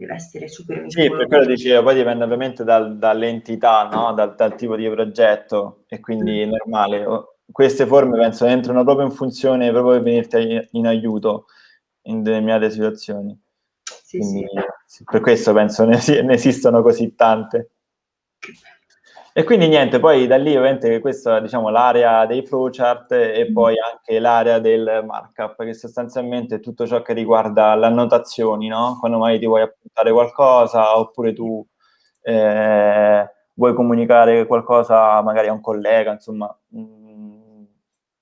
deve 0.00 0.14
essere 0.14 0.48
super 0.48 0.84
Sì, 0.88 1.10
per 1.10 1.26
quello 1.26 1.44
dicevo, 1.44 1.82
poi 1.82 1.94
dipende 1.94 2.24
ovviamente 2.24 2.64
dal, 2.64 2.96
dall'entità, 2.96 3.88
no? 3.92 4.12
dal, 4.14 4.34
dal, 4.34 4.54
tipo 4.54 4.76
di 4.76 4.88
progetto 4.88 5.84
e 5.88 6.00
quindi 6.00 6.40
è 6.40 6.46
normale. 6.46 7.06
Queste 7.50 7.86
forme 7.86 8.16
penso 8.16 8.46
entrano 8.46 8.84
proprio 8.84 9.06
in 9.06 9.12
funzione 9.12 9.70
proprio 9.70 9.94
per 9.94 10.02
venirti 10.02 10.68
in 10.72 10.86
aiuto 10.86 11.46
in 12.02 12.22
determinate 12.22 12.70
situazioni. 12.70 13.38
Sì, 13.82 14.18
Quindi, 14.18 14.46
sì. 14.86 15.04
Per 15.04 15.20
questo 15.20 15.52
penso 15.52 15.84
ne, 15.84 15.98
ne 16.22 16.32
esistono 16.32 16.82
così 16.82 17.14
tante. 17.14 17.70
E 19.32 19.44
quindi 19.44 19.68
niente, 19.68 20.00
poi 20.00 20.26
da 20.26 20.36
lì 20.36 20.56
ovviamente 20.56 20.98
questa 20.98 21.36
è 21.36 21.40
diciamo, 21.40 21.68
l'area 21.68 22.26
dei 22.26 22.44
flowchart 22.44 23.12
e 23.12 23.46
mm. 23.48 23.52
poi 23.52 23.76
anche 23.78 24.18
l'area 24.18 24.58
del 24.58 25.04
markup, 25.06 25.62
che 25.64 25.72
sostanzialmente 25.72 26.56
è 26.56 26.60
tutto 26.60 26.84
ciò 26.84 27.00
che 27.02 27.12
riguarda 27.12 27.76
le 27.76 27.86
annotazioni, 27.86 28.66
no? 28.66 28.96
Quando 28.98 29.18
magari 29.18 29.38
ti 29.38 29.46
vuoi 29.46 29.62
appuntare 29.62 30.10
qualcosa 30.10 30.98
oppure 30.98 31.32
tu 31.32 31.64
eh, 32.22 33.30
vuoi 33.54 33.74
comunicare 33.74 34.46
qualcosa 34.46 35.22
magari 35.22 35.46
a 35.48 35.52
un 35.52 35.60
collega, 35.60 36.12
insomma, 36.12 36.52
mh, 36.68 36.80
mm, 36.80 37.64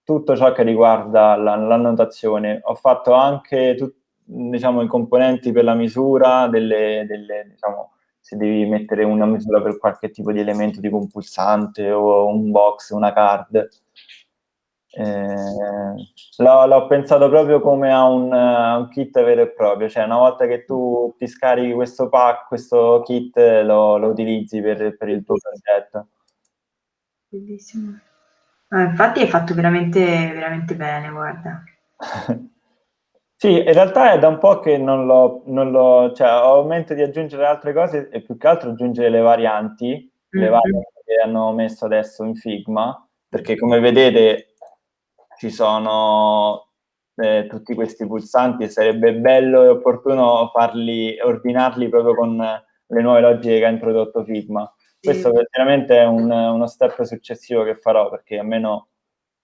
tutto 0.05 0.37
ciò 0.37 0.53
che 0.53 0.63
riguarda 0.63 1.37
la, 1.37 1.57
l'annotazione. 1.57 2.61
Ho 2.65 2.75
fatto 2.75 3.13
anche 3.15 3.75
tut, 3.77 3.95
diciamo, 4.25 4.83
i 4.83 4.87
componenti 4.87 5.53
per 5.53 5.65
la 5.65 5.75
misura 5.75 6.49
delle, 6.49 7.05
delle 7.09 7.47
diciamo, 7.49 7.93
se 8.29 8.37
devi 8.37 8.67
mettere 8.67 9.05
una 9.05 9.25
misura 9.25 9.63
per 9.63 9.79
qualche 9.79 10.11
tipo 10.11 10.33
di 10.33 10.41
elemento 10.41 10.81
tipo 10.81 10.99
un 10.99 11.09
pulsante 11.09 11.91
o 11.91 12.27
un 12.27 12.51
box, 12.51 12.91
una 12.91 13.11
card. 13.15 13.69
Eh, 14.91 15.95
l'ho, 16.37 16.67
l'ho, 16.67 16.87
pensato 16.87 17.29
proprio 17.31 17.61
come 17.61 17.91
a 17.91 18.05
un, 18.05 18.31
a 18.33 18.77
un, 18.77 18.89
kit 18.91 19.13
vero 19.23 19.43
e 19.43 19.51
proprio, 19.53 19.89
cioè 19.89 20.05
una 20.05 20.19
volta 20.19 20.47
che 20.47 20.65
tu 20.67 21.15
ti 21.17 21.27
scarichi 21.27 21.73
questo 21.73 22.11
pack, 22.11 22.49
questo 22.49 23.01
kit 23.03 23.35
lo, 23.39 23.97
lo 23.97 24.09
utilizzi 24.09 24.61
per, 24.61 24.95
per 24.99 25.09
il 25.09 25.25
tuo 25.25 25.37
progetto. 25.37 26.09
Bellissimo. 27.29 27.99
Ah, 28.69 28.83
infatti 28.83 29.21
hai 29.21 29.29
fatto 29.29 29.55
veramente, 29.55 30.01
veramente 30.35 30.75
bene, 30.77 31.11
guarda. 31.11 31.63
Sì, 33.41 33.53
in 33.53 33.73
realtà 33.73 34.11
è 34.11 34.19
da 34.19 34.27
un 34.27 34.39
po' 34.39 34.59
che 34.59 34.79
non 34.79 35.07
l'ho, 35.07 35.43
non 35.47 35.71
l'ho, 35.71 36.13
cioè 36.13 36.43
ho 36.43 36.63
in 36.63 36.67
mente 36.67 36.97
di 36.97 37.03
aggiungere 37.03 37.47
altre 37.47 37.73
cose 37.73 38.09
e 38.11 38.21
più 38.21 38.37
che 38.37 38.49
altro 38.49 38.71
aggiungere 38.71 39.11
le 39.11 39.21
varianti, 39.21 39.87
mm-hmm. 39.87 40.45
le 40.45 40.51
varianti 40.51 41.01
che 41.05 41.21
hanno 41.23 41.53
messo 41.53 41.85
adesso 41.85 42.25
in 42.25 42.35
Figma, 42.35 43.09
perché 43.29 43.57
come 43.57 43.79
vedete 43.79 44.55
ci 45.39 45.51
sono 45.51 46.71
eh, 47.15 47.47
tutti 47.49 47.75
questi 47.75 48.09
pulsanti 48.09 48.65
e 48.65 48.69
sarebbe 48.69 49.15
bello 49.15 49.63
e 49.63 49.69
opportuno 49.69 50.51
farli, 50.53 51.17
ordinarli 51.21 51.89
proprio 51.89 52.17
con 52.17 52.37
le 52.39 53.01
nuove 53.03 53.21
logiche 53.21 53.61
che 53.61 53.67
ha 53.67 53.71
introdotto 53.71 54.25
Figma. 54.25 54.69
Questo 55.01 55.31
veramente 55.31 55.97
è 55.97 56.07
un, 56.07 56.29
uno 56.29 56.67
step 56.67 57.03
successivo 57.05 57.63
che 57.63 57.77
farò 57.77 58.11
perché 58.11 58.39
almeno 58.39 58.89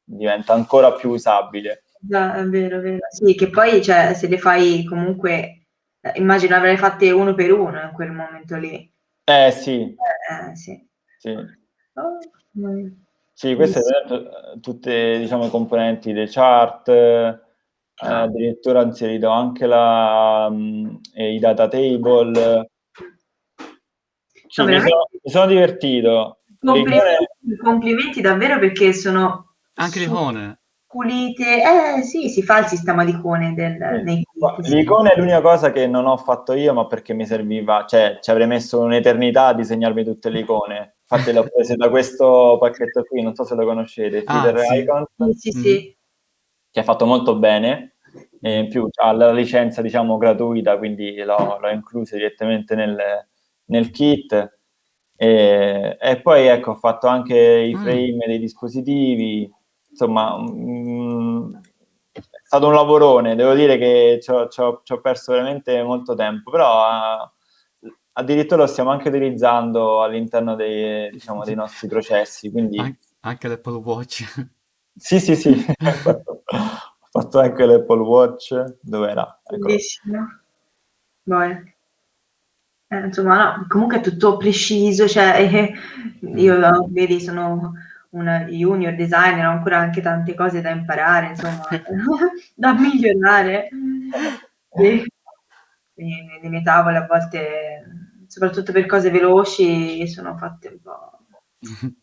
diventa 0.03 0.53
ancora 0.53 0.91
più 0.95 1.11
usabile. 1.11 1.84
Già, 2.07 2.35
è 2.35 2.45
vero, 2.47 2.79
è 2.79 2.81
vero. 2.81 3.07
Sì, 3.09 3.35
che 3.35 3.49
poi 3.49 3.83
cioè, 3.83 4.15
se 4.15 4.29
le 4.29 4.39
fai 4.39 4.85
comunque, 4.85 5.67
eh, 6.01 6.13
immagino 6.17 6.57
avrei 6.57 6.77
fatte 6.77 7.11
uno 7.11 7.35
per 7.35 7.53
uno 7.53 7.81
in 7.81 7.93
quel 7.93 8.11
momento 8.11 8.57
lì. 8.57 8.93
Eh 9.25 9.51
sì. 9.51 9.81
Eh, 9.81 10.51
eh 10.51 10.57
sì. 10.57 10.89
Sì. 11.19 11.31
Oh, 11.31 12.19
sì, 13.33 13.55
queste 13.55 13.81
sono 13.83 14.61
tutte 14.61 15.19
diciamo 15.19 15.49
componenti 15.49 16.13
dei 16.13 16.29
chart, 16.29 16.89
eh, 16.89 17.41
ah. 17.97 18.23
addirittura 18.23 18.81
ho 18.81 18.85
inserito 18.85 19.29
anche 19.29 19.67
la, 19.67 20.47
um, 20.51 21.01
i 21.15 21.39
data 21.39 21.67
table, 21.67 22.71
sì, 24.47 24.63
mi, 24.63 24.79
sono, 24.79 25.09
mi, 25.21 25.31
sono, 25.31 25.47
divertito. 25.47 26.43
Complimenti, 26.61 27.57
complimenti, 27.61 28.21
davvero 28.21 28.59
perché 28.59 28.93
sono... 28.93 29.57
Anche 29.75 29.99
le 29.99 30.05
icone. 30.05 30.59
Pulite. 30.95 31.61
Eh 31.99 32.03
sì, 32.03 32.29
si 32.29 32.41
fa 32.45 32.61
il 32.61 32.67
sistema 32.67 33.05
di 33.05 33.11
icone 33.11 33.53
del, 33.53 34.03
sì. 34.07 34.73
L'icona 34.73 35.13
è 35.13 35.17
l'unica 35.19 35.41
cosa 35.41 35.73
che 35.73 35.89
non 35.89 36.07
ho 36.07 36.17
fatto 36.17 36.53
io, 36.53 36.73
ma 36.73 36.87
perché 36.87 37.15
mi 37.15 37.27
serviva, 37.27 37.85
cioè 37.85 38.19
ci 38.21 38.31
avrei 38.31 38.47
messo 38.47 38.79
un'eternità 38.79 39.47
a 39.47 39.55
disegnarmi 39.55 40.05
tutte 40.05 40.31
le 40.31 40.39
icone. 40.39 40.95
infatti 41.03 41.33
l'ho 41.33 41.49
preso 41.53 41.75
da 41.75 41.91
questo 41.91 42.59
pacchetto 42.61 43.03
qui, 43.03 43.23
non 43.23 43.35
so 43.35 43.43
se 43.43 43.57
lo 43.57 43.65
conoscete, 43.67 44.23
Ah, 44.25 44.43
Feeder 44.43 44.59
sì. 44.61 44.75
Icon, 44.77 45.05
Sì, 45.35 45.51
sì, 45.51 45.61
sì. 45.61 45.97
che 46.71 46.81
è 46.81 46.85
fatto 46.85 47.07
molto 47.07 47.37
bene, 47.39 47.97
e 48.41 48.59
in 48.61 48.69
più 48.69 48.87
ha 49.03 49.11
la 49.13 49.33
licenza, 49.33 49.83
diciamo, 49.83 50.17
gratuita, 50.17 50.79
quindi 50.79 51.17
l'ho, 51.25 51.59
l'ho 51.61 51.71
inclusa 51.71 52.15
direttamente 52.17 52.77
nel, 52.77 52.97
nel 53.67 53.91
kit. 53.91 54.59
E, 55.17 55.97
e 56.01 56.21
poi, 56.21 56.47
ecco, 56.47 56.71
ho 56.73 56.77
fatto 56.77 57.09
anche 57.09 57.37
i 57.37 57.75
Mm. 57.75 57.81
frame 57.83 58.27
dei 58.27 58.39
dispositivi, 58.39 59.51
insomma, 59.95 60.37
mm, 60.39 61.55
è 62.11 62.21
stato 62.43 62.67
un 62.67 62.75
lavorone, 62.75 63.35
devo 63.37 63.55
dire 63.55 63.79
che 63.79 64.19
ci 64.21 64.31
ho, 64.31 64.49
ci 64.49 64.61
ho- 64.61 64.81
ci 64.85 64.93
ho 64.93 65.01
perso 65.01 65.33
veramente 65.33 65.83
molto 65.83 66.15
tempo, 66.15 66.51
però 66.51 67.31
eh, 67.81 67.93
addirittura 68.13 68.63
lo 68.63 68.67
stiamo 68.69 68.91
anche 68.91 69.09
utilizzando 69.09 70.03
all'interno 70.03 70.55
dei, 70.55 71.11
diciamo, 71.11 71.45
dei 71.45 71.55
nostri 71.55 71.89
processi, 71.89 72.51
quindi 72.51 72.79
An- 72.79 72.97
anche 73.21 73.49
l'Apple 73.49 73.77
Watch. 73.77 74.25
sì, 74.97 75.19
sì, 75.21 75.35
sì, 75.37 75.51
ho 75.85 75.91
fatto, 75.93 76.43
ho 76.45 77.09
fatto 77.11 77.39
anche 77.41 77.65
l'Apple 77.67 78.01
Watch, 78.01 78.77
dove 78.81 79.11
era? 79.11 79.41
Eccolo. 79.45 79.67
Bellissimo. 79.67 80.41
Poi, 81.25 81.75
eh, 82.91 83.07
insomma, 83.07 83.57
no, 83.57 83.67
comunque 83.69 83.99
è 83.99 84.01
tutto 84.03 84.37
preciso, 84.37 85.09
cioè, 85.09 85.41
eh, 85.41 85.73
io, 86.37 86.59
no, 86.59 86.87
vedi, 86.91 87.21
sono 87.21 87.73
una 88.15 88.45
junior 88.47 88.95
designer, 88.95 89.47
ho 89.47 89.51
ancora 89.51 89.79
anche 89.79 90.01
tante 90.01 90.35
cose 90.35 90.61
da 90.61 90.71
imparare, 90.71 91.29
insomma, 91.29 91.63
da 92.55 92.73
migliorare. 92.75 93.69
E, 94.77 95.05
quindi 95.93 96.17
le 96.43 96.49
mie 96.49 96.63
tavole 96.63 96.97
a 96.97 97.07
volte, 97.07 97.85
soprattutto 98.27 98.73
per 98.73 98.87
cose 98.87 99.11
veloci, 99.11 100.07
sono 100.09 100.37
fatte 100.37 100.69
un 100.69 100.81
po'... 100.81 101.19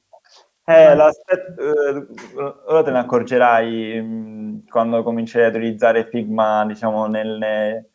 Eh, 0.64 0.94
eh, 0.94 2.08
ora 2.68 2.84
te 2.84 2.92
ne 2.92 3.00
accorgerai 3.00 4.02
mh, 4.02 4.68
quando 4.70 5.04
comincerai 5.04 5.48
ad 5.48 5.56
utilizzare 5.56 6.08
Figma, 6.08 6.66
diciamo, 6.66 7.08
nelle... 7.08 7.90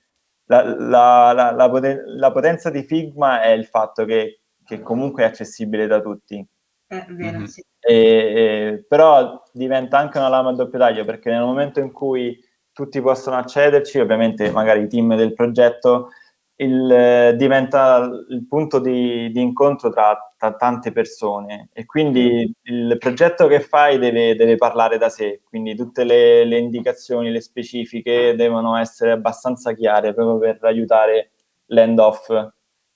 La, 0.48 0.62
la- 0.62 1.32
la- 1.32 1.50
la 1.52 1.70
poten- 1.70 2.02
la 2.18 2.30
potenza 2.32 2.70
di 2.70 2.82
Figma 2.84 3.40
è 3.42 3.48
il 3.48 3.66
fatto 3.66 4.04
che, 4.04 4.42
che 4.64 4.80
comunque 4.80 5.22
è 5.22 5.26
accessibile 5.26 5.86
da 5.86 6.00
tutti. 6.00 6.44
È 6.86 7.04
vero, 7.08 7.38
Mhm. 7.38 7.44
sì. 7.44 7.64
E- 7.87 8.84
però 8.89 9.43
diventa 9.53 9.99
anche 9.99 10.18
una 10.18 10.28
lama 10.28 10.51
a 10.51 10.55
doppio 10.55 10.78
taglio 10.78 11.05
perché 11.05 11.30
nel 11.30 11.43
momento 11.43 11.80
in 11.80 11.93
cui 11.93 12.39
tutti 12.72 13.01
possono 13.01 13.37
accederci, 13.37 13.99
ovviamente 13.99 14.51
magari 14.51 14.82
i 14.82 14.89
team 14.89 15.14
del 15.16 15.32
progetto, 15.34 16.09
il, 16.57 16.91
eh, 16.91 17.34
diventa 17.37 18.09
il 18.30 18.47
punto 18.49 18.78
di, 18.80 19.30
di 19.30 19.41
incontro 19.41 19.91
tra, 19.91 20.16
tra 20.37 20.55
tante 20.55 20.93
persone. 20.93 21.68
E 21.72 21.84
quindi 21.87 22.51
il 22.62 22.97
progetto 22.99 23.47
che 23.47 23.61
fai 23.61 23.99
deve, 23.99 24.34
deve 24.37 24.57
parlare 24.57 24.99
da 24.99 25.09
sé, 25.09 25.43
quindi 25.45 25.74
tutte 25.74 26.05
le, 26.05 26.45
le 26.45 26.59
indicazioni, 26.59 27.30
le 27.30 27.41
specifiche 27.41 28.34
devono 28.37 28.76
essere 28.76 29.12
abbastanza 29.12 29.72
chiare 29.74 30.12
proprio 30.14 30.39
per 30.39 30.59
aiutare 30.64 31.30
l'end-off 31.66 32.28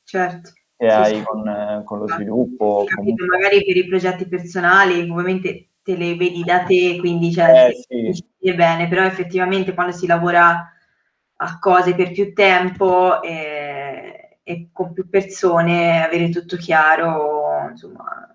Certo. 0.05 0.51
Che 0.81 0.91
hai 0.91 1.23
con, 1.23 1.47
eh, 1.47 1.83
con 1.85 1.99
lo 1.99 2.09
sviluppo. 2.09 2.65
o 2.65 2.85
Capito, 2.85 3.27
magari 3.27 3.63
per 3.63 3.77
i 3.77 3.87
progetti 3.87 4.27
personali 4.27 5.01
ovviamente 5.11 5.69
te 5.83 5.95
le 5.95 6.17
vedi 6.17 6.43
da 6.43 6.63
te, 6.63 6.97
quindi 6.99 7.31
cioè, 7.31 7.69
Eh, 7.69 8.15
sì. 8.19 8.55
bene, 8.55 8.89
però 8.89 9.05
effettivamente 9.05 9.75
quando 9.75 9.93
si 9.93 10.07
lavora 10.07 10.73
a 11.37 11.59
cose 11.59 11.95
per 11.95 12.13
più 12.13 12.33
tempo 12.33 13.21
eh, 13.23 14.39
e 14.43 14.69
con 14.73 14.95
più 14.95 15.07
persone, 15.11 16.03
avere 16.03 16.31
tutto 16.31 16.57
chiaro, 16.57 17.69
insomma, 17.69 18.33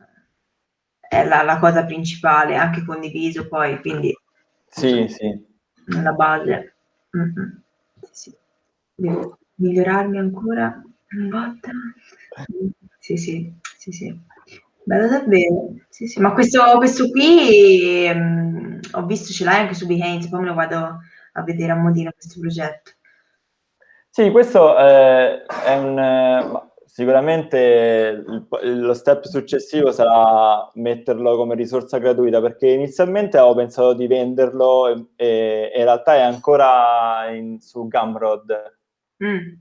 è 0.99 1.25
la, 1.25 1.41
la 1.41 1.57
cosa 1.57 1.83
principale, 1.83 2.55
anche 2.55 2.85
condiviso 2.85 3.47
poi, 3.47 3.79
quindi 3.79 4.15
Sì, 4.67 5.07
sì. 5.07 5.45
la 5.99 6.11
base. 6.11 6.75
Mm-mm. 7.17 7.61
Sì. 8.11 8.31
Devo 8.93 9.39
migliorarmi 9.55 10.19
ancora 10.19 10.79
un 11.11 11.29
botta. 11.29 11.71
Sì, 12.99 13.17
sì, 13.17 13.53
sì, 13.77 13.91
sì. 13.91 14.19
Bello 14.83 15.07
davvero. 15.07 15.73
Sì, 15.89 16.07
sì. 16.07 16.19
Ma 16.19 16.33
questo, 16.33 16.61
questo 16.77 17.09
qui 17.09 18.05
ehm, 18.05 18.79
ho 18.93 19.05
visto 19.05 19.31
ce 19.33 19.43
l'hai 19.43 19.61
anche 19.61 19.73
su 19.73 19.85
Behance, 19.87 20.29
poi 20.29 20.41
me 20.41 20.47
lo 20.47 20.53
vado 20.53 20.99
a 21.33 21.43
vedere 21.43 21.71
a 21.71 21.75
modino 21.75 22.11
questo 22.11 22.39
progetto. 22.39 22.91
Sì, 24.09 24.31
questo 24.31 24.77
eh, 24.77 25.43
è 25.45 25.77
un... 25.77 25.99
eh, 25.99 26.69
sicuramente 26.85 28.23
il- 28.63 28.79
lo 28.79 28.93
step 28.93 29.25
successivo 29.25 29.91
sarà 29.91 30.69
metterlo 30.75 31.35
come 31.35 31.55
risorsa 31.55 31.97
gratuita, 31.97 32.39
perché 32.41 32.69
inizialmente 32.69 33.37
avevo 33.37 33.55
pensato 33.55 33.93
di 33.93 34.07
venderlo 34.07 34.87
e, 34.87 35.07
e 35.17 35.71
in 35.75 35.83
realtà 35.83 36.15
è 36.15 36.21
ancora 36.21 37.29
in- 37.31 37.59
su 37.59 37.87
Gumroad. 37.89 38.77
Mm, 39.23 39.53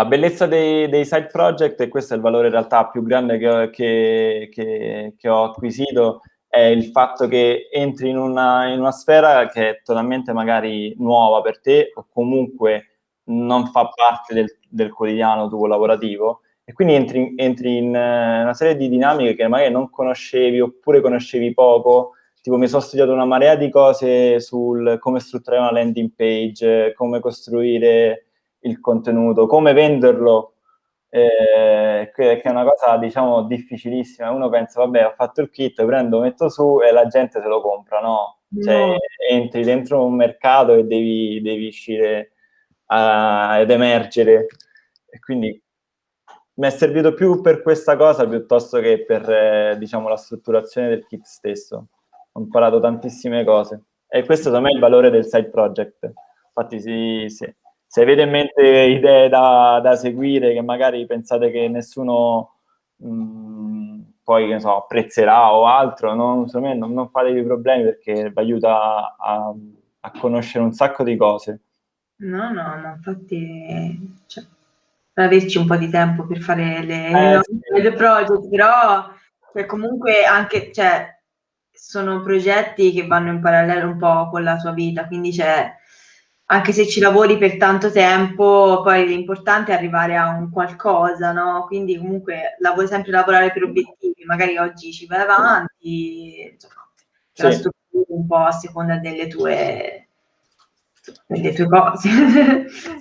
La 0.00 0.06
bellezza 0.06 0.46
dei, 0.46 0.88
dei 0.88 1.04
side 1.04 1.26
project, 1.26 1.78
e 1.82 1.88
questo 1.88 2.14
è 2.14 2.16
il 2.16 2.22
valore 2.22 2.46
in 2.46 2.52
realtà 2.52 2.86
più 2.88 3.02
grande 3.02 3.36
che 3.36 3.68
che- 3.70 4.48
che- 4.50 5.14
che 5.18 5.28
ho 5.28 5.44
acquisito, 5.44 6.22
è 6.48 6.60
il 6.60 6.84
fatto 6.86 7.28
che 7.28 7.68
entri 7.70 8.08
in 8.08 8.16
una, 8.16 8.68
in 8.72 8.80
una 8.80 8.92
sfera 8.92 9.46
che 9.48 9.68
è 9.68 9.82
totalmente 9.84 10.32
magari 10.32 10.94
nuova 10.98 11.42
per 11.42 11.60
te 11.60 11.90
o 11.94 12.06
comunque 12.10 12.86
non 13.24 13.66
fa 13.66 13.88
parte 13.94 14.32
del, 14.34 14.46
del 14.70 14.90
quotidiano 14.90 15.48
tuo 15.48 15.66
lavorativo 15.66 16.40
e 16.64 16.72
quindi 16.72 16.94
entri, 16.94 17.34
entri 17.36 17.76
in 17.76 17.94
eh, 17.94 18.40
una 18.42 18.54
serie 18.54 18.76
di 18.76 18.88
dinamiche 18.88 19.34
che 19.34 19.48
magari 19.48 19.70
non 19.70 19.90
conoscevi 19.90 20.60
oppure 20.60 21.00
conoscevi 21.02 21.52
poco. 21.52 22.12
Tipo 22.40 22.56
mi 22.56 22.68
sono 22.68 22.80
studiato 22.80 23.12
una 23.12 23.26
marea 23.26 23.54
di 23.54 23.68
cose 23.70 24.40
sul 24.40 24.96
come 24.98 25.20
strutturare 25.20 25.60
una 25.62 25.72
landing 25.72 26.10
page, 26.16 26.94
come 26.94 27.20
costruire 27.20 28.29
il 28.60 28.80
contenuto, 28.80 29.46
come 29.46 29.72
venderlo, 29.72 30.54
eh, 31.08 32.10
che, 32.14 32.36
che 32.36 32.42
è 32.42 32.50
una 32.50 32.64
cosa, 32.64 32.96
diciamo, 32.98 33.42
difficilissima. 33.44 34.30
Uno 34.30 34.48
pensa, 34.48 34.80
vabbè, 34.80 35.06
ho 35.06 35.12
fatto 35.16 35.40
il 35.40 35.50
kit, 35.50 35.84
prendo, 35.84 36.20
metto 36.20 36.48
su 36.48 36.80
e 36.82 36.92
la 36.92 37.06
gente 37.06 37.40
se 37.40 37.48
lo 37.48 37.60
compra, 37.60 38.00
no? 38.00 38.38
Cioè, 38.62 38.74
No. 38.86 38.96
entri 39.28 39.62
dentro 39.64 40.04
un 40.04 40.14
mercato 40.16 40.74
e 40.74 40.84
devi, 40.84 41.40
devi 41.42 41.66
uscire 41.68 42.32
a- 42.86 43.58
ed 43.60 43.70
emergere. 43.70 44.46
E 45.08 45.18
quindi 45.20 45.60
mi 46.54 46.66
è 46.66 46.70
servito 46.70 47.14
più 47.14 47.40
per 47.40 47.62
questa 47.62 47.96
cosa 47.96 48.26
piuttosto 48.28 48.78
che 48.80 49.04
per, 49.04 49.28
eh, 49.30 49.76
diciamo, 49.78 50.08
la 50.08 50.16
strutturazione 50.16 50.88
del 50.88 51.06
kit 51.06 51.24
stesso. 51.24 51.86
Ho 52.32 52.40
imparato 52.40 52.80
tantissime 52.80 53.44
cose. 53.44 53.84
E 54.08 54.24
questo 54.24 54.44
secondo 54.46 54.66
me 54.66 54.72
è 54.72 54.74
il 54.74 54.80
valore 54.80 55.10
del 55.10 55.24
side 55.26 55.48
project. 55.50 56.12
Infatti, 56.48 56.80
sì, 56.80 57.24
sì. 57.28 57.54
Se 57.90 58.02
avete 58.02 58.22
in 58.22 58.30
mente 58.30 58.62
idee 58.62 59.28
da, 59.28 59.80
da 59.82 59.96
seguire 59.96 60.52
che 60.52 60.62
magari 60.62 61.04
pensate 61.06 61.50
che 61.50 61.66
nessuno 61.66 62.58
mh, 62.94 63.98
poi 64.22 64.46
che 64.46 64.60
so, 64.60 64.76
apprezzerà 64.76 65.52
o 65.52 65.66
altro, 65.66 66.14
me 66.60 66.74
non, 66.76 66.92
non 66.92 67.10
fatevi 67.10 67.42
problemi 67.42 67.82
perché 67.82 68.30
vi 68.30 68.40
aiuta 68.40 69.16
a, 69.18 69.52
a 70.02 70.12
conoscere 70.20 70.62
un 70.62 70.72
sacco 70.72 71.02
di 71.02 71.16
cose. 71.16 71.60
No, 72.18 72.52
no, 72.52 72.62
ma 72.80 72.92
infatti, 72.94 74.14
cioè, 74.28 74.44
per 75.12 75.24
averci 75.24 75.58
un 75.58 75.66
po' 75.66 75.74
di 75.74 75.90
tempo 75.90 76.26
per 76.26 76.38
fare 76.38 76.84
le, 76.84 77.08
Eh, 77.08 77.34
no, 77.34 77.42
sì. 77.42 77.82
le 77.82 77.92
project, 77.92 78.48
però 78.48 79.04
cioè, 79.52 79.66
comunque 79.66 80.22
anche, 80.22 80.70
cioè, 80.72 81.12
sono 81.72 82.22
progetti 82.22 82.92
che 82.92 83.08
vanno 83.08 83.30
in 83.30 83.40
parallelo 83.40 83.88
un 83.88 83.98
po' 83.98 84.28
con 84.30 84.44
la 84.44 84.56
tua 84.58 84.70
vita, 84.70 85.08
quindi 85.08 85.32
cioè, 85.32 85.74
anche 86.52 86.72
se 86.72 86.86
ci 86.88 86.98
lavori 87.00 87.38
per 87.38 87.56
tanto 87.56 87.92
tempo, 87.92 88.80
poi 88.82 89.06
l'importante 89.06 89.70
è 89.72 89.76
arrivare 89.76 90.16
a 90.16 90.28
un 90.30 90.50
qualcosa, 90.50 91.30
no? 91.32 91.64
Quindi 91.66 91.96
comunque 91.96 92.56
lavori 92.58 92.88
sempre 92.88 93.12
lavorare 93.12 93.52
per 93.52 93.62
obiettivi, 93.64 94.24
magari 94.26 94.56
oggi 94.58 94.92
ci 94.92 95.06
vai 95.06 95.20
avanti, 95.20 96.50
insomma, 96.52 96.74
la 97.36 97.50
Sì. 97.52 97.56
strutturi 97.58 98.04
un 98.08 98.26
po' 98.26 98.36
a 98.38 98.50
seconda 98.52 98.96
delle 98.98 99.28
tue, 99.28 100.08
delle 101.26 101.52
tue 101.52 101.68
cose, 101.68 102.08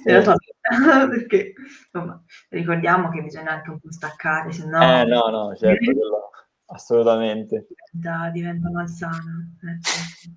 della 0.03 0.21
tua 0.21 0.35
vita, 0.37 1.07
perché 1.09 1.53
insomma, 1.91 2.21
ricordiamo 2.49 3.09
che 3.09 3.21
bisogna 3.23 3.51
anche 3.53 3.69
un 3.71 3.79
po' 3.79 3.91
staccare, 3.91 4.51
se 4.51 4.65
no 4.67 4.79
Eh, 4.81 5.05
no, 5.05 5.27
no, 5.29 5.55
certo, 5.55 5.91
quello, 5.91 6.29
assolutamente. 6.67 7.65
diventa, 7.91 8.29
diventa 8.29 8.69
malsano. 8.69 9.55
Eh, 9.63 9.77
sì, 9.81 9.99
sì. 10.17 10.33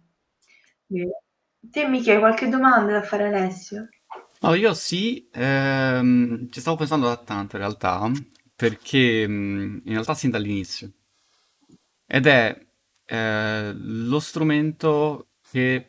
Bene. 0.86 1.21
Te, 1.70 1.86
Michi, 1.86 2.10
hai 2.10 2.18
qualche 2.18 2.48
domanda 2.48 2.92
da 2.92 3.02
fare 3.02 3.24
a 3.24 3.26
Alessio? 3.28 3.88
No, 4.40 4.54
io 4.54 4.74
sì, 4.74 5.28
ehm, 5.32 6.50
ci 6.50 6.60
stavo 6.60 6.76
pensando 6.76 7.06
da 7.06 7.16
tanto 7.16 7.56
in 7.56 7.62
realtà, 7.62 8.10
perché 8.54 9.26
mh, 9.26 9.82
in 9.84 9.92
realtà 9.92 10.14
sin 10.14 10.30
dall'inizio. 10.30 10.90
Ed 12.06 12.26
è 12.26 12.66
eh, 13.06 13.72
lo 13.74 14.20
strumento 14.20 15.28
che 15.50 15.86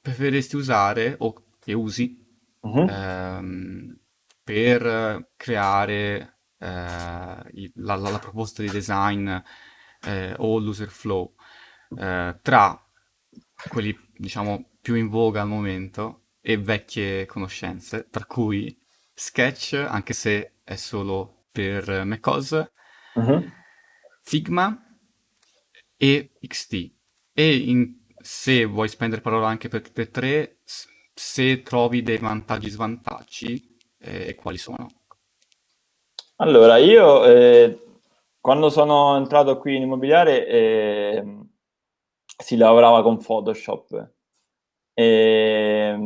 preferiresti 0.00 0.56
usare 0.56 1.16
o 1.18 1.34
che 1.58 1.72
usi 1.72 2.20
Mhm. 2.64 2.88
ehm, 2.88 3.98
per 4.44 5.32
creare 5.36 6.38
eh, 6.58 6.68
la, 7.74 7.94
la, 7.96 8.10
la, 8.10 8.18
proposta 8.20 8.62
di 8.62 8.70
design 8.70 9.28
eh, 10.06 10.34
o 10.38 10.58
l'user 10.58 10.88
flow 10.90 11.34
eh, 11.98 12.38
tra 12.40 12.80
quelli 13.68 13.96
diciamo 14.16 14.71
più 14.82 14.96
in 14.96 15.08
voga 15.08 15.40
al 15.40 15.48
momento 15.48 16.24
e 16.40 16.58
vecchie 16.58 17.24
conoscenze, 17.24 18.04
per 18.04 18.26
cui 18.26 18.76
Sketch, 19.14 19.74
anche 19.74 20.12
se 20.12 20.54
è 20.64 20.74
solo 20.74 21.44
per 21.52 22.04
macOS, 22.04 22.72
uh-huh. 23.14 23.44
Figma 24.22 24.76
e 25.96 26.32
XT. 26.40 26.90
E 27.32 27.56
in, 27.56 28.04
se 28.18 28.64
vuoi 28.64 28.88
spendere 28.88 29.22
parola 29.22 29.46
anche 29.46 29.68
per 29.68 29.82
tutte 29.82 30.02
e 30.02 30.10
tre, 30.10 30.58
se 31.14 31.62
trovi 31.62 32.02
dei 32.02 32.18
vantaggi 32.18 32.66
e 32.66 32.70
svantaggi, 32.70 33.76
eh, 33.98 34.34
quali 34.34 34.58
sono? 34.58 34.88
Allora, 36.36 36.78
io 36.78 37.24
eh, 37.24 37.78
quando 38.40 38.68
sono 38.68 39.16
entrato 39.16 39.58
qui 39.58 39.76
in 39.76 39.82
immobiliare 39.82 40.46
eh, 40.48 41.38
si 42.36 42.56
lavorava 42.56 43.02
con 43.02 43.22
Photoshop 43.22 44.10
e, 44.94 45.96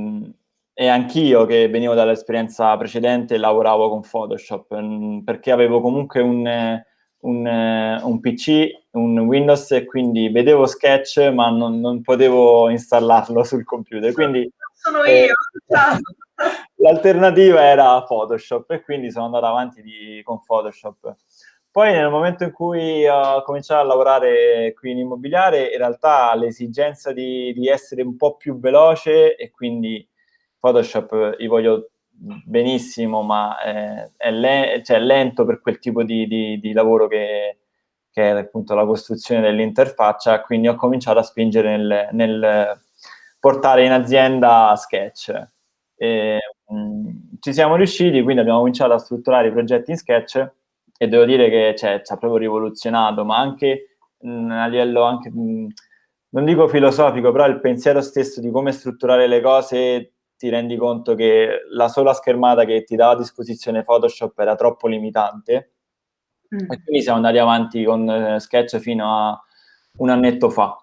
e 0.72 0.88
anch'io 0.88 1.46
che 1.46 1.68
venivo 1.68 1.94
dall'esperienza 1.94 2.76
precedente 2.76 3.38
lavoravo 3.38 3.88
con 3.88 4.02
Photoshop 4.02 4.78
mm, 4.78 5.18
perché 5.20 5.50
avevo 5.50 5.80
comunque 5.80 6.20
un, 6.20 6.82
un, 7.20 8.00
un 8.02 8.20
PC, 8.20 8.68
un 8.92 9.18
Windows 9.20 9.70
e 9.72 9.84
quindi 9.84 10.28
vedevo 10.28 10.66
Sketch 10.66 11.30
ma 11.32 11.50
non, 11.50 11.80
non 11.80 12.02
potevo 12.02 12.68
installarlo 12.68 13.42
sul 13.44 13.64
computer. 13.64 14.12
Quindi, 14.12 14.50
Sono 14.74 14.98
io. 15.04 15.24
Eh, 15.24 15.28
l'alternativa 16.76 17.62
era 17.62 18.02
Photoshop 18.02 18.70
e 18.70 18.82
quindi 18.82 19.10
sono 19.10 19.26
andato 19.26 19.46
avanti 19.46 19.82
di, 19.82 20.20
con 20.22 20.42
Photoshop. 20.44 21.16
Poi 21.76 21.92
nel 21.92 22.08
momento 22.08 22.42
in 22.42 22.52
cui 22.52 23.06
ho 23.06 23.42
cominciato 23.42 23.82
a 23.82 23.84
lavorare 23.84 24.72
qui 24.72 24.92
in 24.92 24.98
immobiliare, 25.00 25.72
in 25.72 25.76
realtà 25.76 26.34
l'esigenza 26.34 27.12
di, 27.12 27.52
di 27.52 27.68
essere 27.68 28.00
un 28.00 28.16
po' 28.16 28.36
più 28.36 28.58
veloce 28.58 29.36
e 29.36 29.50
quindi 29.50 30.08
Photoshop 30.58 31.34
io 31.38 31.48
voglio 31.50 31.90
benissimo, 32.08 33.20
ma 33.20 33.60
eh, 33.60 34.12
è, 34.16 34.30
le- 34.30 34.80
cioè, 34.82 34.98
lento 35.00 35.44
per 35.44 35.60
quel 35.60 35.78
tipo 35.78 36.02
di, 36.02 36.26
di, 36.26 36.58
di 36.60 36.72
lavoro 36.72 37.08
che, 37.08 37.58
che, 38.10 38.22
è 38.22 38.30
appunto 38.30 38.74
la 38.74 38.86
costruzione 38.86 39.42
dell'interfaccia, 39.42 40.40
quindi 40.40 40.68
ho 40.68 40.76
cominciato 40.76 41.18
a 41.18 41.22
spingere 41.22 41.76
nel, 41.76 42.08
nel 42.12 42.80
portare 43.38 43.84
in 43.84 43.92
azienda 43.92 44.74
Sketch. 44.76 45.30
E, 45.94 46.38
mh, 46.68 46.74
mm, 46.74 47.08
ci 47.38 47.52
siamo 47.52 47.76
riusciti, 47.76 48.22
quindi 48.22 48.40
abbiamo 48.40 48.60
cominciato 48.60 48.94
a 48.94 48.98
strutturare 48.98 49.48
i 49.48 49.52
progetti 49.52 49.90
in 49.90 49.98
Sketch 49.98 50.55
e 50.98 51.08
devo 51.08 51.24
dire 51.24 51.48
che 51.50 51.74
cioè, 51.76 52.02
ci 52.02 52.12
ha 52.12 52.16
proprio 52.16 52.40
rivoluzionato, 52.40 53.24
ma 53.24 53.38
anche 53.38 53.98
mh, 54.18 54.50
a 54.50 54.66
livello 54.66 55.02
anche, 55.02 55.30
mh, 55.30 55.66
non 56.30 56.44
dico 56.44 56.68
filosofico, 56.68 57.32
però 57.32 57.46
il 57.46 57.60
pensiero 57.60 58.00
stesso 58.00 58.40
di 58.40 58.50
come 58.50 58.72
strutturare 58.72 59.26
le 59.26 59.40
cose 59.40 60.12
ti 60.36 60.48
rendi 60.48 60.76
conto 60.76 61.14
che 61.14 61.62
la 61.70 61.88
sola 61.88 62.12
schermata 62.12 62.64
che 62.64 62.84
ti 62.84 62.94
dava 62.94 63.12
a 63.12 63.16
disposizione 63.16 63.82
Photoshop 63.82 64.38
era 64.38 64.54
troppo 64.54 64.86
limitante 64.86 65.72
mm. 66.54 66.70
e 66.70 66.82
quindi 66.82 67.02
siamo 67.02 67.16
andati 67.16 67.38
avanti 67.38 67.84
con 67.84 68.08
eh, 68.08 68.38
Sketch 68.38 68.78
fino 68.78 69.06
a 69.06 69.40
un 69.98 70.10
annetto 70.10 70.50
fa. 70.50 70.76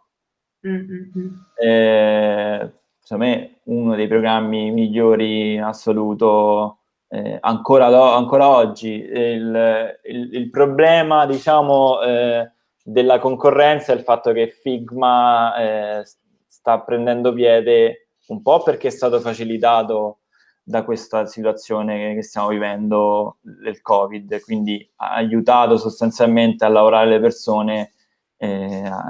Mm-hmm. 0.68 1.28
Eh, 1.56 2.72
secondo 3.00 3.26
me 3.26 3.60
uno 3.66 3.96
dei 3.96 4.08
programmi 4.08 4.72
migliori 4.72 5.56
in 5.56 5.62
assoluto 5.62 6.83
eh, 7.14 7.38
ancora, 7.42 8.16
ancora, 8.16 8.50
oggi. 8.50 8.90
Il, 8.90 10.00
il, 10.04 10.34
il 10.34 10.50
problema, 10.50 11.28
diciamo, 11.28 12.02
eh, 12.02 12.52
della 12.84 13.20
concorrenza 13.20 13.94
è 13.94 13.96
il 13.96 14.02
fatto 14.02 14.32
che 14.32 14.50
Figma 14.50 15.56
eh, 15.56 16.04
sta 16.48 16.82
prendendo 16.82 17.32
piede 17.32 18.08
un 18.28 18.42
po' 18.42 18.64
perché 18.64 18.88
è 18.88 18.92
stato 18.92 19.20
facilitato 19.20 20.22
da 20.64 20.84
questa 20.84 21.28
situazione 21.28 22.16
che 22.16 22.24
stiamo 22.24 22.48
vivendo 22.48 23.38
del 23.42 23.82
Covid, 23.82 24.42
quindi 24.42 24.90
ha 24.96 25.14
aiutato 25.14 25.78
sostanzialmente 25.78 26.66
a 26.66 26.70
lavorare 26.70 27.10
le 27.10 27.20
persone 27.20 27.92
eh, 28.38 28.86
a, 28.86 29.04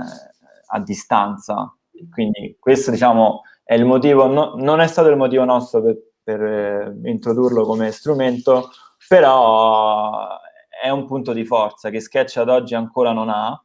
a, 0.67 0.79
distanza. 0.81 1.73
Quindi 2.11 2.57
questo 2.59 2.91
diciamo 2.91 3.43
è 3.63 3.75
il 3.75 3.85
motivo, 3.85 4.27
no, 4.27 4.55
non 4.57 4.81
è 4.81 4.87
stato 4.87 5.07
il 5.07 5.15
motivo 5.15 5.45
nostro 5.45 5.81
per, 5.81 5.97
per 6.23 6.41
eh, 6.41 7.09
introdurlo 7.09 7.65
come 7.65 7.91
strumento, 7.91 8.69
però 9.07 10.39
è 10.81 10.89
un 10.89 11.05
punto 11.05 11.33
di 11.33 11.45
forza 11.45 11.89
che 11.89 11.99
Sketch 11.99 12.37
ad 12.37 12.49
oggi 12.49 12.75
ancora 12.75 13.11
non 13.11 13.29
ha. 13.29 13.61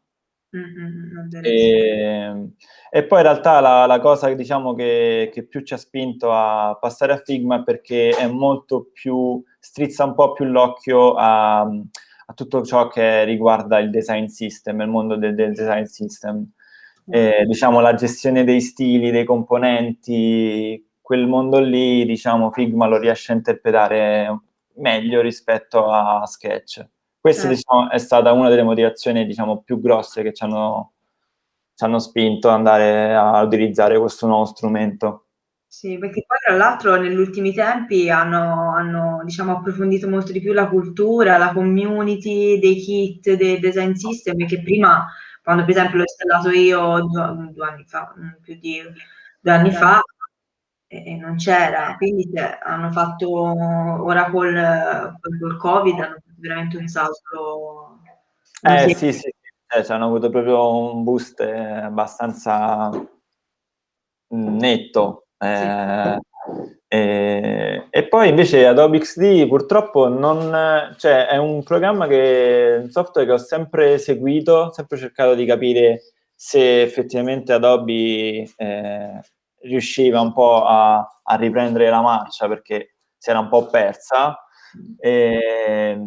Mm-hmm, 0.56 1.44
e, 1.44 2.52
e, 2.90 3.04
poi 3.04 3.18
in 3.18 3.24
realtà 3.24 3.60
la, 3.60 3.84
la 3.84 4.00
cosa 4.00 4.32
diciamo, 4.32 4.72
che, 4.74 5.30
che, 5.30 5.46
più 5.46 5.62
ci 5.62 5.74
ha 5.74 5.76
spinto 5.76 6.32
a 6.32 6.74
passare 6.80 7.12
a 7.12 7.20
Figma 7.22 7.60
è 7.60 7.62
perché 7.62 8.10
è 8.10 8.26
molto 8.26 8.88
più, 8.90 9.42
strizza 9.58 10.04
un 10.04 10.14
po' 10.14 10.32
più 10.32 10.46
l'occhio 10.46 11.12
a, 11.14 11.60
a 11.60 12.32
tutto 12.34 12.62
ciò 12.62 12.88
che 12.88 13.24
riguarda 13.24 13.78
il 13.78 13.90
design 13.90 14.24
system, 14.26 14.80
il 14.80 14.88
mondo 14.88 15.16
del, 15.16 15.34
del 15.34 15.52
design 15.52 15.84
system. 15.84 16.50
Eh, 17.10 17.44
diciamo 17.46 17.80
la 17.80 17.94
gestione 17.94 18.44
dei 18.44 18.60
stili, 18.60 19.10
dei 19.10 19.24
componenti, 19.24 20.87
quel 21.08 21.26
mondo 21.26 21.58
lì, 21.58 22.04
diciamo, 22.04 22.50
Figma 22.50 22.86
lo 22.86 22.98
riesce 22.98 23.32
a 23.32 23.36
interpretare 23.36 24.40
meglio 24.74 25.22
rispetto 25.22 25.90
a 25.90 26.26
Sketch. 26.26 26.86
Questa 27.18 27.48
certo. 27.48 27.56
diciamo, 27.56 27.90
è 27.90 27.96
stata 27.96 28.32
una 28.32 28.50
delle 28.50 28.62
motivazioni 28.62 29.24
diciamo, 29.24 29.62
più 29.62 29.80
grosse 29.80 30.22
che 30.22 30.34
ci 30.34 30.44
hanno, 30.44 30.92
ci 31.74 31.82
hanno 31.82 31.98
spinto 31.98 32.48
ad 32.48 32.56
andare 32.56 33.14
a 33.14 33.40
utilizzare 33.40 33.98
questo 33.98 34.26
nuovo 34.26 34.44
strumento. 34.44 35.28
Sì, 35.66 35.96
perché 35.96 36.24
poi 36.26 36.38
tra 36.44 36.56
l'altro 36.56 36.96
negli 36.96 37.16
ultimi 37.16 37.54
tempi 37.54 38.10
hanno, 38.10 38.74
hanno 38.74 39.22
diciamo, 39.24 39.52
approfondito 39.52 40.10
molto 40.10 40.32
di 40.32 40.42
più 40.42 40.52
la 40.52 40.68
cultura, 40.68 41.38
la 41.38 41.54
community 41.54 42.58
dei 42.58 42.76
kit, 42.76 43.32
dei 43.32 43.58
design 43.60 43.92
system, 43.92 44.46
che 44.46 44.60
prima, 44.60 45.06
quando 45.42 45.64
per 45.64 45.70
esempio 45.70 45.96
l'ho 45.96 46.02
installato 46.02 46.50
io 46.50 47.00
due, 47.00 47.50
due 47.54 47.66
anni 47.66 47.84
fa, 47.86 48.12
più 48.42 48.58
di 48.58 48.82
due 49.40 49.52
anni 49.52 49.72
fa, 49.72 50.02
e, 50.88 51.16
non 51.16 51.36
c'era, 51.36 51.94
quindi 51.96 52.28
cioè, 52.34 52.58
hanno 52.62 52.90
fatto 52.90 53.30
ora 53.30 54.30
col, 54.30 55.18
col 55.38 55.56
Covid, 55.58 56.00
hanno 56.00 56.16
veramente 56.36 56.78
un 56.78 56.88
salto. 56.88 58.00
Eh 58.62 58.88
sì, 58.88 58.94
sì, 58.94 59.12
sì. 59.12 59.34
Cioè, 59.66 59.94
hanno 59.94 60.06
avuto 60.06 60.30
proprio 60.30 60.92
un 60.92 61.04
boost 61.04 61.40
eh, 61.40 61.82
abbastanza 61.82 62.90
netto. 64.28 65.26
Eh, 65.36 66.18
e, 66.88 67.86
e, 67.90 68.08
poi 68.08 68.30
invece 68.30 68.66
Adobe 68.66 68.98
XD 68.98 69.46
purtroppo 69.46 70.08
non, 70.08 70.94
cioè, 70.96 71.26
è 71.26 71.36
un 71.36 71.62
programma 71.62 72.06
che, 72.06 72.78
un 72.82 72.90
software 72.90 73.26
che 73.26 73.34
ho 73.34 73.38
sempre 73.38 73.98
seguito, 73.98 74.72
sempre 74.72 74.96
cercato 74.96 75.34
di 75.34 75.44
capire 75.44 76.00
se 76.34 76.80
effettivamente 76.82 77.52
Adobe 77.52 78.50
eh, 78.56 79.20
riusciva 79.62 80.20
un 80.20 80.32
po' 80.32 80.64
a, 80.64 81.20
a, 81.22 81.34
riprendere 81.36 81.90
la 81.90 82.00
marcia 82.00 82.48
perché 82.48 82.96
si 83.16 83.30
era 83.30 83.40
un 83.40 83.48
po' 83.48 83.66
persa. 83.66 84.38
E, 84.98 86.06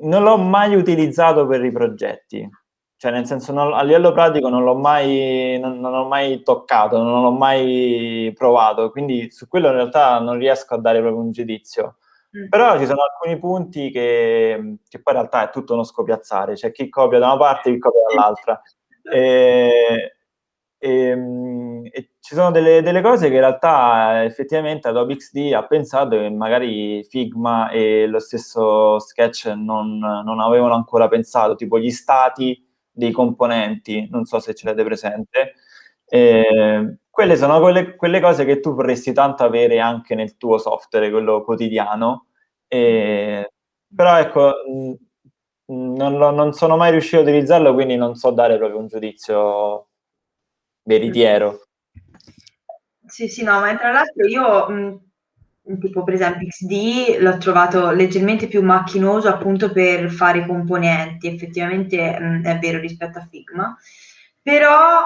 non 0.00 0.22
l'ho 0.22 0.36
mai 0.36 0.74
utilizzato 0.74 1.46
per 1.46 1.64
i 1.64 1.72
progetti, 1.72 2.48
cioè 2.96 3.10
nel 3.12 3.26
senso 3.26 3.52
non, 3.52 3.72
a 3.72 3.82
livello 3.82 4.12
pratico 4.12 4.48
non 4.48 4.64
l'ho 4.64 4.76
mai, 4.76 5.58
non, 5.60 5.80
non 5.80 6.08
mai 6.08 6.42
toccato, 6.42 7.00
non 7.02 7.22
l'ho 7.22 7.32
mai 7.32 8.32
provato, 8.36 8.90
quindi 8.90 9.30
su 9.30 9.48
quello 9.48 9.68
in 9.68 9.74
realtà 9.74 10.18
non 10.20 10.36
riesco 10.36 10.74
a 10.74 10.78
dare 10.78 11.00
proprio 11.00 11.22
un 11.22 11.30
giudizio. 11.30 11.98
Mm. 12.36 12.48
Però 12.48 12.78
ci 12.78 12.86
sono 12.86 13.02
alcuni 13.02 13.38
punti 13.38 13.90
che, 13.90 14.78
che, 14.88 15.00
poi 15.00 15.14
in 15.14 15.20
realtà 15.20 15.48
è 15.48 15.52
tutto 15.52 15.74
uno 15.74 15.84
scopiazzare, 15.84 16.54
c'è 16.54 16.72
chi 16.72 16.88
copia 16.88 17.18
da 17.18 17.26
una 17.26 17.36
parte 17.38 17.70
e 17.70 17.72
chi 17.72 17.78
copia 17.78 18.00
dall'altra. 18.08 18.60
E, 19.12 20.17
e, 20.78 20.90
ehm, 20.90 21.88
e, 21.90 22.10
ci 22.20 22.34
sono 22.34 22.50
delle, 22.50 22.82
delle, 22.82 23.00
cose 23.00 23.28
che 23.28 23.34
in 23.34 23.40
realtà 23.40 24.24
effettivamente 24.24 24.88
Adobe 24.88 25.16
XD 25.16 25.52
ha 25.54 25.66
pensato 25.66 26.10
che 26.10 26.30
magari 26.30 27.04
Figma 27.04 27.70
e 27.70 28.06
lo 28.06 28.20
stesso 28.20 28.98
Sketch 28.98 29.46
non, 29.56 29.98
non 29.98 30.40
avevano 30.40 30.74
ancora 30.74 31.08
pensato, 31.08 31.54
tipo 31.54 31.78
gli 31.78 31.90
stati 31.90 32.64
dei 32.90 33.12
componenti, 33.12 34.08
non 34.10 34.24
so 34.24 34.38
se 34.40 34.54
ce 34.54 34.66
l'avete 34.66 34.84
presente. 34.84 35.54
Eh, 36.06 36.96
quelle 37.10 37.36
sono 37.36 37.60
quelle, 37.60 37.96
quelle, 37.96 38.20
cose 38.20 38.44
che 38.44 38.60
tu 38.60 38.74
vorresti 38.74 39.12
tanto 39.12 39.44
avere 39.44 39.80
anche 39.80 40.14
nel 40.14 40.36
tuo 40.36 40.58
software, 40.58 41.10
quello 41.10 41.42
quotidiano. 41.42 42.26
Eh, 42.68 43.50
però 43.94 44.18
ecco, 44.18 44.52
non, 45.66 46.16
non, 46.16 46.52
sono 46.52 46.76
mai 46.76 46.90
riuscito 46.92 47.18
a 47.18 47.22
utilizzarlo, 47.22 47.74
quindi 47.74 47.96
non 47.96 48.14
so 48.14 48.30
dare 48.30 48.56
proprio 48.58 48.78
un 48.80 48.86
giudizio 48.86 49.87
veritiero. 50.88 51.66
Sì, 53.06 53.28
sì, 53.28 53.42
no, 53.42 53.60
ma 53.60 53.76
tra 53.76 53.92
l'altro 53.92 54.26
io 54.26 54.68
mh, 54.68 55.78
tipo 55.80 56.02
per 56.02 56.14
esempio 56.14 56.46
XD 56.48 57.18
l'ho 57.20 57.36
trovato 57.38 57.90
leggermente 57.90 58.48
più 58.48 58.62
macchinoso 58.62 59.28
appunto 59.28 59.70
per 59.70 60.10
fare 60.10 60.46
componenti, 60.46 61.26
effettivamente 61.28 62.18
mh, 62.18 62.44
è 62.46 62.58
vero 62.58 62.78
rispetto 62.80 63.18
a 63.18 63.26
Figma, 63.30 63.76
però 64.42 65.04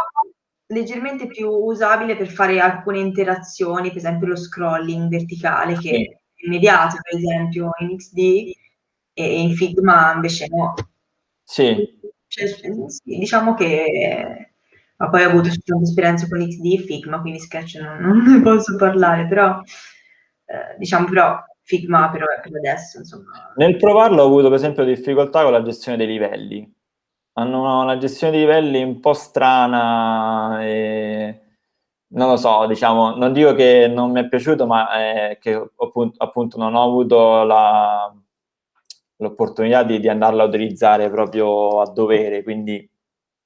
leggermente 0.66 1.26
più 1.26 1.48
usabile 1.50 2.16
per 2.16 2.28
fare 2.28 2.58
alcune 2.60 2.98
interazioni, 3.00 3.88
per 3.88 3.98
esempio 3.98 4.28
lo 4.28 4.36
scrolling 4.36 5.08
verticale 5.08 5.76
che 5.78 5.90
è 5.90 6.44
immediato, 6.46 6.96
per 7.02 7.18
esempio 7.18 7.70
in 7.80 7.96
XD 7.96 8.18
e 9.14 9.40
in 9.40 9.54
Figma 9.54 10.12
invece 10.14 10.46
no. 10.48 10.74
Sì. 11.44 12.00
Cioè, 12.26 12.46
sì 12.46 13.18
diciamo 13.18 13.54
che 13.54 14.51
ma 15.02 15.08
poi 15.08 15.24
ho 15.24 15.30
avuto 15.30 15.48
tante 15.64 15.82
esperienze 15.82 16.28
con 16.28 16.38
XD 16.38 16.64
e 16.64 16.78
Figma, 16.78 17.20
quindi 17.20 17.40
Sketch 17.40 17.74
non, 17.74 17.98
non 17.98 18.18
ne 18.38 18.40
posso 18.40 18.76
parlare, 18.76 19.26
però 19.26 19.60
eh, 20.44 20.76
diciamo 20.78 21.08
però 21.08 21.44
Figma 21.62 22.08
però 22.10 22.26
è 22.26 22.40
per 22.40 22.56
adesso, 22.56 22.98
insomma. 22.98 23.52
Nel 23.56 23.76
provarlo 23.76 24.22
ho 24.22 24.26
avuto 24.26 24.44
per 24.44 24.58
esempio 24.58 24.84
difficoltà 24.84 25.42
con 25.42 25.50
la 25.52 25.62
gestione 25.62 25.96
dei 25.96 26.06
livelli. 26.06 26.72
Hanno 27.34 27.82
una 27.82 27.98
gestione 27.98 28.32
dei 28.32 28.42
livelli 28.42 28.82
un 28.82 29.00
po' 29.00 29.12
strana 29.12 30.62
e 30.62 31.40
non 32.08 32.28
lo 32.28 32.36
so, 32.36 32.66
diciamo, 32.66 33.16
non 33.16 33.32
dico 33.32 33.54
che 33.54 33.88
non 33.88 34.12
mi 34.12 34.20
è 34.20 34.28
piaciuto, 34.28 34.66
ma 34.66 35.30
eh, 35.30 35.38
che 35.40 35.52
appunto, 35.54 36.22
appunto, 36.22 36.58
non 36.58 36.74
ho 36.74 36.84
avuto 36.84 37.42
la, 37.42 38.14
l'opportunità 39.16 39.82
di, 39.82 39.98
di 39.98 40.08
andarla 40.08 40.44
a 40.44 40.46
utilizzare 40.46 41.10
proprio 41.10 41.80
a 41.80 41.90
dovere, 41.90 42.42
quindi 42.42 42.88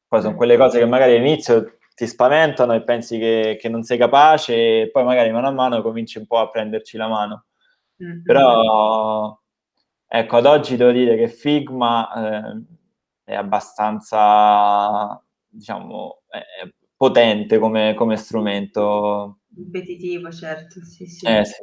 poi 0.09 0.21
sono 0.21 0.37
quelle 0.37 0.57
cose 0.57 0.79
che 0.79 0.87
magari 0.87 1.17
all'inizio 1.17 1.79
ti 1.95 2.07
spaventano 2.07 2.75
e 2.75 2.83
pensi 2.83 3.19
che, 3.19 3.57
che 3.59 3.69
non 3.71 3.83
sei 3.83 3.97
capace 3.97 4.83
e 4.83 4.91
poi 4.91 5.03
magari 5.05 5.33
mano 5.33 5.49
a 5.49 5.53
mano 5.53 5.83
cominci 5.83 6.19
un 6.19 6.27
po' 6.27 6.39
a 6.39 6.51
prenderci 6.51 6.99
la 6.99 7.09
mano. 7.09 7.47
Mm-hmm. 8.03 8.23
Però, 8.23 9.41
ecco, 10.07 10.37
ad 10.37 10.47
oggi 10.47 10.77
devo 10.77 10.93
dire 10.93 11.17
che 11.17 11.29
Figma 11.29 12.13
eh, 12.13 12.63
è 13.25 13.35
abbastanza, 13.35 15.21
diciamo, 15.49 16.23
è 16.29 16.71
potente 16.95 17.59
come, 17.59 17.95
come 17.95 18.17
strumento. 18.17 19.39
Competitivo, 19.55 20.31
certo, 20.31 20.85
sì, 20.85 21.07
sì. 21.07 21.27
Eh, 21.27 21.45
sì. 21.47 21.63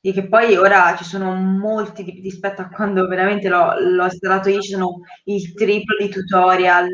E 0.00 0.12
che 0.12 0.28
poi 0.28 0.56
ora 0.56 0.94
ci 0.96 1.04
sono 1.04 1.34
molti 1.34 2.02
rispetto 2.22 2.62
a 2.62 2.68
quando 2.68 3.06
veramente 3.06 3.48
l'ho, 3.48 3.78
l'ho 3.78 4.04
installato 4.04 4.48
io, 4.48 4.60
ci 4.60 4.72
sono 4.72 5.00
il 5.24 5.52
triplo 5.54 5.96
di 5.98 6.08
tutorial 6.08 6.88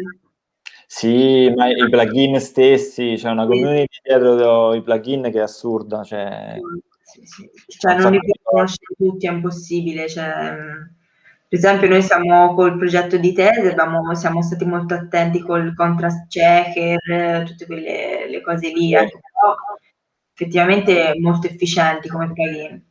sì, 0.93 1.49
ma 1.55 1.68
i 1.68 1.88
plugin 1.88 2.41
stessi, 2.41 3.14
c'è 3.16 3.30
una 3.30 3.47
community 3.47 4.01
dietro 4.03 4.74
i 4.74 4.82
plugin 4.82 5.22
che 5.30 5.38
è 5.38 5.43
assurda. 5.43 6.03
Cioè, 6.03 6.59
sì, 7.01 7.24
sì. 7.24 7.49
cioè 7.78 7.97
non 7.97 8.11
li 8.11 8.18
conoscere 8.43 8.97
tutti, 8.99 9.28
è 9.28 9.30
impossibile. 9.30 10.09
Cioè, 10.09 10.53
per 11.49 11.59
esempio, 11.59 11.88
noi 11.88 12.03
siamo 12.03 12.55
col 12.55 12.76
progetto 12.76 13.18
di 13.18 13.32
tesi, 13.32 13.68
abbiamo, 13.68 14.12
siamo 14.16 14.43
stati 14.43 14.64
molto 14.64 14.95
attenti 14.95 15.38
col 15.38 15.74
contrast 15.76 16.26
checker, 16.26 17.45
tutte 17.47 17.66
quelle 17.66 18.28
le 18.28 18.41
cose 18.43 18.66
lì, 18.70 18.88
sì. 18.88 18.95
però 18.95 19.55
effettivamente 20.34 21.12
molto 21.20 21.47
efficienti 21.47 22.09
come 22.09 22.32
plugin. 22.32 22.84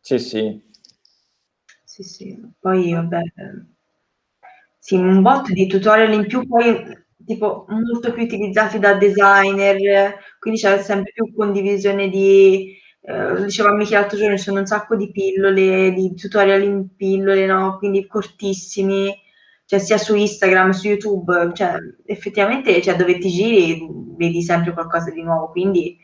Sì, 0.00 0.18
sì. 0.18 0.60
Sì, 1.84 2.02
sì. 2.02 2.54
Poi, 2.58 2.92
vabbè, 2.92 3.22
sì, 4.80 4.96
un 4.96 5.22
botto 5.22 5.52
di 5.52 5.68
tutorial 5.68 6.12
in 6.12 6.26
più, 6.26 6.44
poi 6.44 7.02
tipo 7.26 7.64
molto 7.68 8.12
più 8.12 8.22
utilizzati 8.22 8.78
da 8.78 8.94
designer, 8.94 10.16
quindi 10.38 10.60
c'è 10.60 10.80
sempre 10.82 11.12
più 11.12 11.34
condivisione 11.34 12.08
di, 12.08 12.76
eh, 13.02 13.44
diceva 13.44 13.72
Michele 13.74 14.00
l'altro 14.00 14.18
giorno, 14.18 14.36
ci 14.36 14.44
sono 14.44 14.60
un 14.60 14.66
sacco 14.66 14.96
di 14.96 15.10
pillole, 15.10 15.92
di 15.92 16.14
tutorial 16.14 16.62
in 16.62 16.94
pillole, 16.96 17.46
no? 17.46 17.78
quindi 17.78 18.06
cortissimi, 18.06 19.14
cioè 19.66 19.78
sia 19.78 19.98
su 19.98 20.14
Instagram, 20.14 20.70
su 20.70 20.88
YouTube, 20.88 21.52
cioè 21.54 21.76
effettivamente 22.06 22.80
cioè, 22.82 22.96
dove 22.96 23.18
ti 23.18 23.30
giri 23.30 23.86
vedi 24.16 24.42
sempre 24.42 24.72
qualcosa 24.72 25.10
di 25.10 25.22
nuovo, 25.22 25.50
quindi 25.50 25.98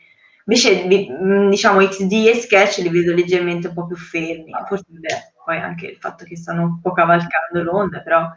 invece 0.45 0.87
diciamo 0.87 1.85
XD 1.87 2.11
e 2.27 2.35
Sketch 2.35 2.77
li 2.79 2.89
vedo 2.89 3.13
leggermente 3.13 3.67
un 3.67 3.73
po' 3.73 3.85
più 3.85 3.95
fermi, 3.95 4.51
forse 4.67 4.85
beh, 4.87 5.33
poi 5.45 5.57
anche 5.57 5.87
il 5.87 5.97
fatto 5.97 6.25
che 6.25 6.35
stanno 6.35 6.63
un 6.63 6.81
po' 6.81 6.91
cavalcando 6.91 7.63
l'onda, 7.63 8.01
però 8.01 8.27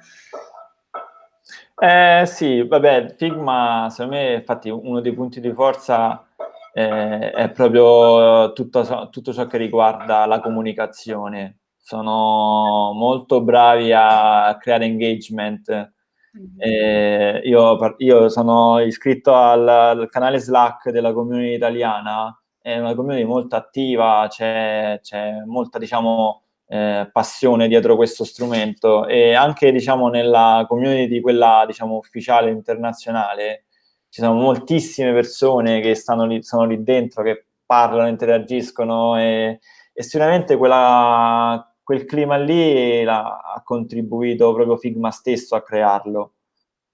eh, 1.77 2.23
sì, 2.27 2.63
vabbè, 2.67 3.15
Figma, 3.17 3.89
secondo 3.91 4.17
me, 4.17 4.35
infatti, 4.35 4.71
uno 4.71 5.01
dei 5.01 5.13
punti 5.13 5.41
di 5.41 5.53
forza 5.53 6.27
eh, 6.73 7.31
è 7.31 7.51
proprio 7.51 8.53
tutto, 8.53 9.09
tutto, 9.11 9.33
ciò 9.33 9.47
che 9.47 9.57
riguarda 9.59 10.27
la 10.27 10.41
comunicazione. 10.41 11.59
Sono 11.77 12.93
molto 12.95 13.43
bravi 13.43 13.93
a 13.93 14.57
creare 14.61 14.85
engagement. 14.87 15.93
Mm-hmm. 16.37 16.57
Eh, 16.59 17.41
io, 17.45 17.95
io, 17.99 18.29
sono 18.29 18.81
iscritto 18.81 19.35
al, 19.35 19.69
al, 19.69 20.09
canale 20.11 20.39
Slack 20.39 20.91
della 20.91 21.13
community 21.13 21.55
italiana, 21.55 22.37
è 22.61 22.79
una 22.79 22.95
community 22.95 23.25
molto 23.25 23.57
attiva, 23.57 24.27
c'è, 24.29 24.99
c'è 25.03 25.43
molta, 25.47 25.79
diciamo, 25.79 26.44
eh, 26.67 27.09
passione 27.13 27.69
dietro 27.69 27.97
questo 27.97 28.25
strumento 28.25 29.07
e 29.07 29.35
anche 29.35 29.71
diciamo 29.71 30.09
nella 30.09 30.65
community 30.67 31.21
quella 31.21 31.65
diciamo 31.67 31.97
ufficiale 31.97 32.51
internazionale 32.51 33.65
ci 34.09 34.23
sono 34.23 34.35
moltissime 34.35 35.13
persone 35.13 35.81
che 35.81 35.95
stanno 35.95 36.25
lì, 36.25 36.43
sono 36.43 36.65
lì 36.65 36.83
dentro 36.83 37.23
che 37.23 37.47
parlano, 37.67 38.09
interagiscono 38.09 39.19
e, 39.19 39.61
e 39.93 40.03
sicuramente 40.03 40.57
quella, 40.57 41.75
quel 41.83 42.05
clima 42.05 42.37
lì 42.37 43.03
la, 43.03 43.41
ha 43.41 43.63
contribuito 43.63 44.55
proprio 44.55 44.77
Figma 44.77 45.11
stesso 45.11 45.57
a 45.57 45.63
crearlo 45.63 46.35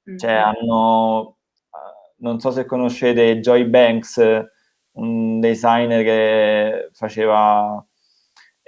mm-hmm. 0.09 0.18
cioè 0.18 0.33
hanno 0.33 1.37
non 2.21 2.39
so 2.41 2.51
se 2.51 2.64
conoscete 2.64 3.41
Joy 3.41 3.64
Banks 3.64 4.47
un 4.93 5.41
designer 5.41 6.03
che 6.03 6.91
faceva 6.93 7.85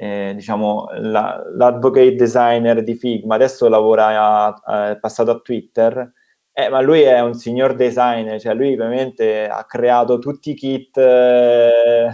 eh, 0.02 0.32
diciamo, 0.34 0.88
la, 0.96 1.40
l'advocate 1.54 2.16
designer 2.16 2.82
di 2.82 2.96
Figma, 2.96 3.36
adesso 3.36 3.68
lavora, 3.68 4.56
a, 4.64 4.90
è 4.90 4.98
passato 4.98 5.30
a 5.30 5.38
Twitter, 5.38 6.12
eh, 6.50 6.68
ma 6.68 6.80
lui 6.80 7.02
è 7.02 7.20
un 7.20 7.34
signor 7.34 7.76
designer, 7.76 8.40
cioè 8.40 8.52
lui 8.52 8.72
ovviamente 8.72 9.46
ha 9.46 9.64
creato 9.64 10.18
tutti 10.18 10.50
i 10.50 10.54
kit, 10.54 10.96
eh, 10.98 12.10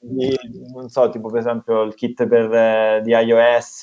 di, 0.00 0.34
non 0.72 0.88
so, 0.88 1.10
tipo 1.10 1.28
per 1.28 1.40
esempio 1.40 1.82
il 1.82 1.94
kit 1.94 2.26
per, 2.26 2.50
eh, 2.54 3.00
di 3.04 3.10
iOS 3.10 3.82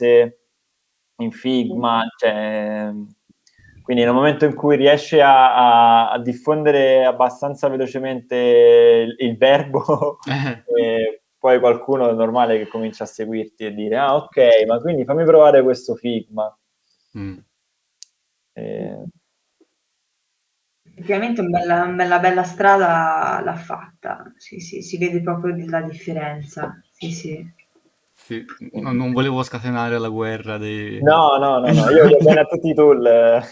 in 1.18 1.32
Figma, 1.32 2.02
cioè, 2.18 2.90
quindi 3.84 4.04
nel 4.04 4.14
momento 4.14 4.46
in 4.46 4.56
cui 4.56 4.76
riesce 4.76 5.22
a, 5.22 6.08
a, 6.08 6.12
a 6.14 6.20
diffondere 6.20 7.06
abbastanza 7.06 7.68
velocemente 7.68 8.36
il, 9.06 9.16
il 9.20 9.38
verbo, 9.38 10.18
eh, 10.82 11.23
poi 11.44 11.60
qualcuno 11.60 12.10
è 12.10 12.14
normale 12.14 12.58
che 12.58 12.70
comincia 12.70 13.04
a 13.04 13.08
seguirti 13.08 13.66
e 13.66 13.74
dire 13.74 13.98
ah 13.98 14.16
ok, 14.16 14.64
ma 14.66 14.80
quindi 14.80 15.04
fammi 15.04 15.26
provare 15.26 15.62
questo 15.62 15.94
Figma. 15.94 16.58
Mm. 17.18 17.38
E... 18.54 19.04
Effettivamente 20.86 21.42
una 21.42 21.60
bella, 21.60 21.86
bella, 21.88 22.20
bella 22.20 22.44
strada 22.44 23.42
l'ha 23.44 23.56
fatta, 23.56 24.32
sì, 24.38 24.62
sì, 24.62 24.82
si 24.82 24.98
vede 24.98 25.22
proprio 25.22 25.54
la 25.68 25.82
differenza, 25.82 26.82
sì, 26.94 27.12
sì. 27.12 27.46
Sì, 28.14 28.46
no, 28.76 28.94
non 28.94 29.12
volevo 29.12 29.44
scatenare 29.44 30.00
la 30.00 30.08
guerra 30.08 30.58
dei... 30.58 31.02
No, 31.02 31.36
no, 31.36 31.60
no, 31.60 31.74
no. 31.74 31.90
io 31.90 32.04
voglio 32.04 32.20
bene 32.20 32.40
a 32.40 32.46
tutti 32.46 32.70
i 32.70 32.74
tool. 32.74 33.04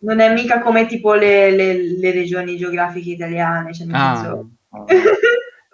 non 0.00 0.18
è 0.18 0.32
mica 0.32 0.60
come 0.60 0.86
tipo 0.86 1.14
le, 1.14 1.52
le, 1.52 1.98
le 1.98 2.10
regioni 2.10 2.56
geografiche 2.56 3.10
italiane, 3.10 3.72
cioè 3.72 3.86
nel 3.86 3.94
ah. 3.94 4.16
senso... 4.16 4.50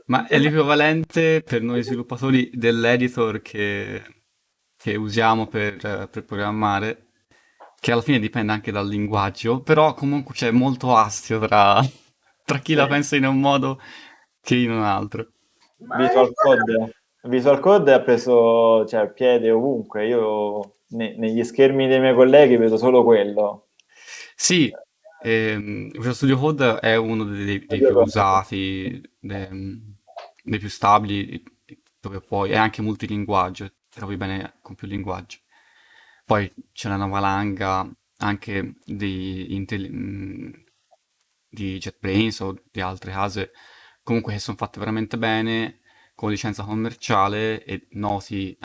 Ma 0.06 0.26
è 0.26 0.38
l'equivalente 0.38 1.42
per 1.42 1.62
noi 1.62 1.82
sviluppatori 1.82 2.50
dell'editor 2.52 3.40
che, 3.40 4.02
che 4.76 4.96
usiamo 4.96 5.46
per, 5.46 5.76
per, 6.10 6.24
programmare, 6.24 7.06
che 7.80 7.92
alla 7.92 8.02
fine 8.02 8.18
dipende 8.18 8.52
anche 8.52 8.70
dal 8.70 8.86
linguaggio, 8.86 9.62
però 9.62 9.94
comunque 9.94 10.34
c'è 10.34 10.50
molto 10.50 10.94
astio 10.94 11.38
tra, 11.38 11.80
tra 12.44 12.58
chi 12.58 12.74
la 12.74 12.86
pensa 12.86 13.16
in 13.16 13.24
un 13.24 13.40
modo 13.40 13.80
che 14.42 14.56
in 14.56 14.72
un 14.72 14.82
altro. 14.82 15.28
Visual 15.78 16.30
Code, 16.34 16.94
Visual 17.22 17.60
Code 17.60 17.92
ha 17.92 18.00
preso 18.02 18.84
cioè, 18.86 19.10
piede 19.10 19.50
ovunque, 19.50 20.06
io 20.06 20.80
ne, 20.88 21.16
negli 21.16 21.42
schermi 21.44 21.88
dei 21.88 22.00
miei 22.00 22.14
colleghi 22.14 22.58
vedo 22.58 22.76
solo 22.76 23.02
quello. 23.04 23.68
Sì, 24.36 24.70
ehm, 25.22 25.90
Visual 25.92 26.14
Studio 26.14 26.36
Code 26.36 26.78
è 26.80 26.96
uno 26.96 27.24
dei, 27.24 27.64
dei 27.64 27.78
più 27.78 27.98
usati, 27.98 29.00
dei, 29.18 29.93
dei 30.44 30.58
più 30.58 30.68
stabili, 30.68 31.42
dove 31.98 32.20
puoi, 32.20 32.50
è 32.50 32.56
anche 32.56 32.82
multilinguaggio, 32.82 33.66
ti 33.68 33.98
trovi 33.98 34.16
bene 34.16 34.58
con 34.60 34.74
più 34.74 34.86
linguaggi. 34.86 35.40
Poi 36.24 36.52
c'è 36.72 36.92
una 36.92 37.06
valanga 37.06 37.90
anche 38.18 38.76
di, 38.84 39.54
intelli- 39.54 40.64
di 41.48 41.78
JetBrains 41.78 42.40
o 42.40 42.62
di 42.70 42.80
altre 42.80 43.12
case, 43.12 43.52
comunque 44.02 44.34
che 44.34 44.38
sono 44.38 44.56
fatte 44.56 44.78
veramente 44.78 45.16
bene, 45.18 45.80
con 46.14 46.30
licenza 46.30 46.64
commerciale 46.64 47.64
e 47.64 47.88
noti 47.92 48.56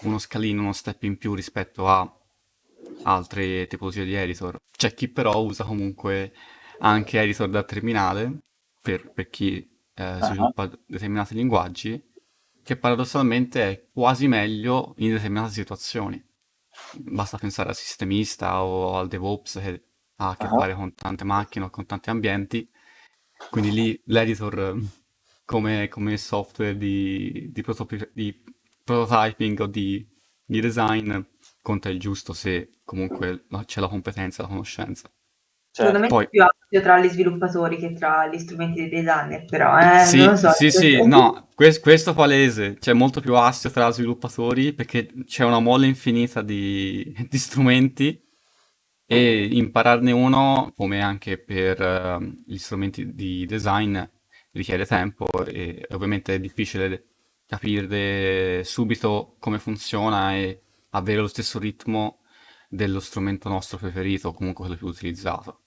uno 0.00 0.18
scalino, 0.18 0.62
uno 0.62 0.72
step 0.72 1.02
in 1.04 1.18
più 1.18 1.34
rispetto 1.34 1.86
a 1.86 2.10
altre 3.02 3.66
tipologie 3.66 4.04
di 4.04 4.14
editor. 4.14 4.56
C'è 4.70 4.94
chi 4.94 5.08
però 5.08 5.42
usa 5.42 5.64
comunque 5.64 6.32
anche 6.78 7.20
editor 7.20 7.50
da 7.50 7.62
terminale 7.62 8.38
per, 8.80 9.12
per 9.12 9.28
chi 9.28 9.69
eh, 10.00 10.14
uh-huh. 10.14 10.24
sviluppa 10.24 10.70
determinati 10.86 11.34
linguaggi, 11.34 12.02
che 12.62 12.76
paradossalmente 12.76 13.62
è 13.62 13.86
quasi 13.92 14.28
meglio 14.28 14.94
in 14.98 15.12
determinate 15.12 15.52
situazioni. 15.52 16.22
Basta 16.96 17.36
pensare 17.36 17.68
al 17.68 17.76
sistemista 17.76 18.62
o 18.62 18.96
al 18.96 19.08
DevOps 19.08 19.58
che 19.60 19.84
ha 20.16 20.30
a 20.30 20.36
che 20.36 20.46
uh-huh. 20.46 20.58
fare 20.58 20.74
con 20.74 20.94
tante 20.94 21.24
macchine 21.24 21.66
o 21.66 21.70
con 21.70 21.84
tanti 21.84 22.10
ambienti, 22.10 22.68
quindi 23.50 23.72
lì 23.72 24.02
l'editor 24.06 24.78
come, 25.44 25.88
come 25.88 26.16
software 26.16 26.76
di, 26.76 27.50
di, 27.50 27.62
prototipi- 27.62 28.10
di, 28.12 28.42
prototyping 28.84 29.60
o 29.60 29.66
di, 29.66 30.06
di 30.44 30.60
design 30.60 31.20
conta 31.62 31.90
il 31.90 31.98
giusto 31.98 32.32
se 32.32 32.80
comunque 32.84 33.44
c'è 33.64 33.80
la 33.80 33.88
competenza, 33.88 34.42
la 34.42 34.48
conoscenza. 34.48 35.10
Secondo 35.72 36.00
me 36.00 36.08
Poi... 36.08 36.24
è 36.24 36.28
più 36.28 36.42
ampio 36.42 36.80
tra 36.80 36.98
gli 36.98 37.08
sviluppatori 37.08 37.76
che 37.76 37.92
tra 37.92 38.26
gli 38.26 38.38
strumenti 38.38 38.80
dei 38.80 38.88
designer, 38.88 39.44
però 39.44 39.78
eh, 39.78 40.04
sì, 40.04 40.18
non 40.18 40.30
lo 40.30 40.36
so. 40.36 40.50
Sì, 40.50 40.70
sì, 40.70 41.06
no, 41.06 41.48
questo, 41.54 41.80
questo 41.80 42.12
palese, 42.12 42.74
c'è 42.78 42.92
molto 42.92 43.20
più 43.20 43.34
astio 43.36 43.70
tra 43.70 43.90
sviluppatori 43.90 44.72
perché 44.72 45.08
c'è 45.24 45.44
una 45.44 45.60
mole 45.60 45.86
infinita 45.86 46.42
di, 46.42 47.14
di 47.28 47.38
strumenti 47.38 48.20
e 49.06 49.48
impararne 49.50 50.12
uno, 50.12 50.72
come 50.76 51.02
anche 51.02 51.38
per 51.38 51.80
uh, 51.80 52.24
gli 52.46 52.58
strumenti 52.58 53.14
di 53.14 53.44
design, 53.46 53.98
richiede 54.52 54.86
tempo 54.86 55.26
e 55.44 55.86
ovviamente 55.90 56.34
è 56.34 56.40
difficile 56.40 57.06
capire 57.46 58.62
subito 58.62 59.36
come 59.40 59.58
funziona 59.58 60.34
e 60.34 60.62
avere 60.90 61.20
lo 61.20 61.26
stesso 61.26 61.58
ritmo 61.58 62.20
dello 62.68 63.00
strumento 63.00 63.48
nostro 63.48 63.78
preferito, 63.78 64.32
comunque 64.32 64.64
quello 64.64 64.78
più 64.78 64.86
utilizzato. 64.86 65.59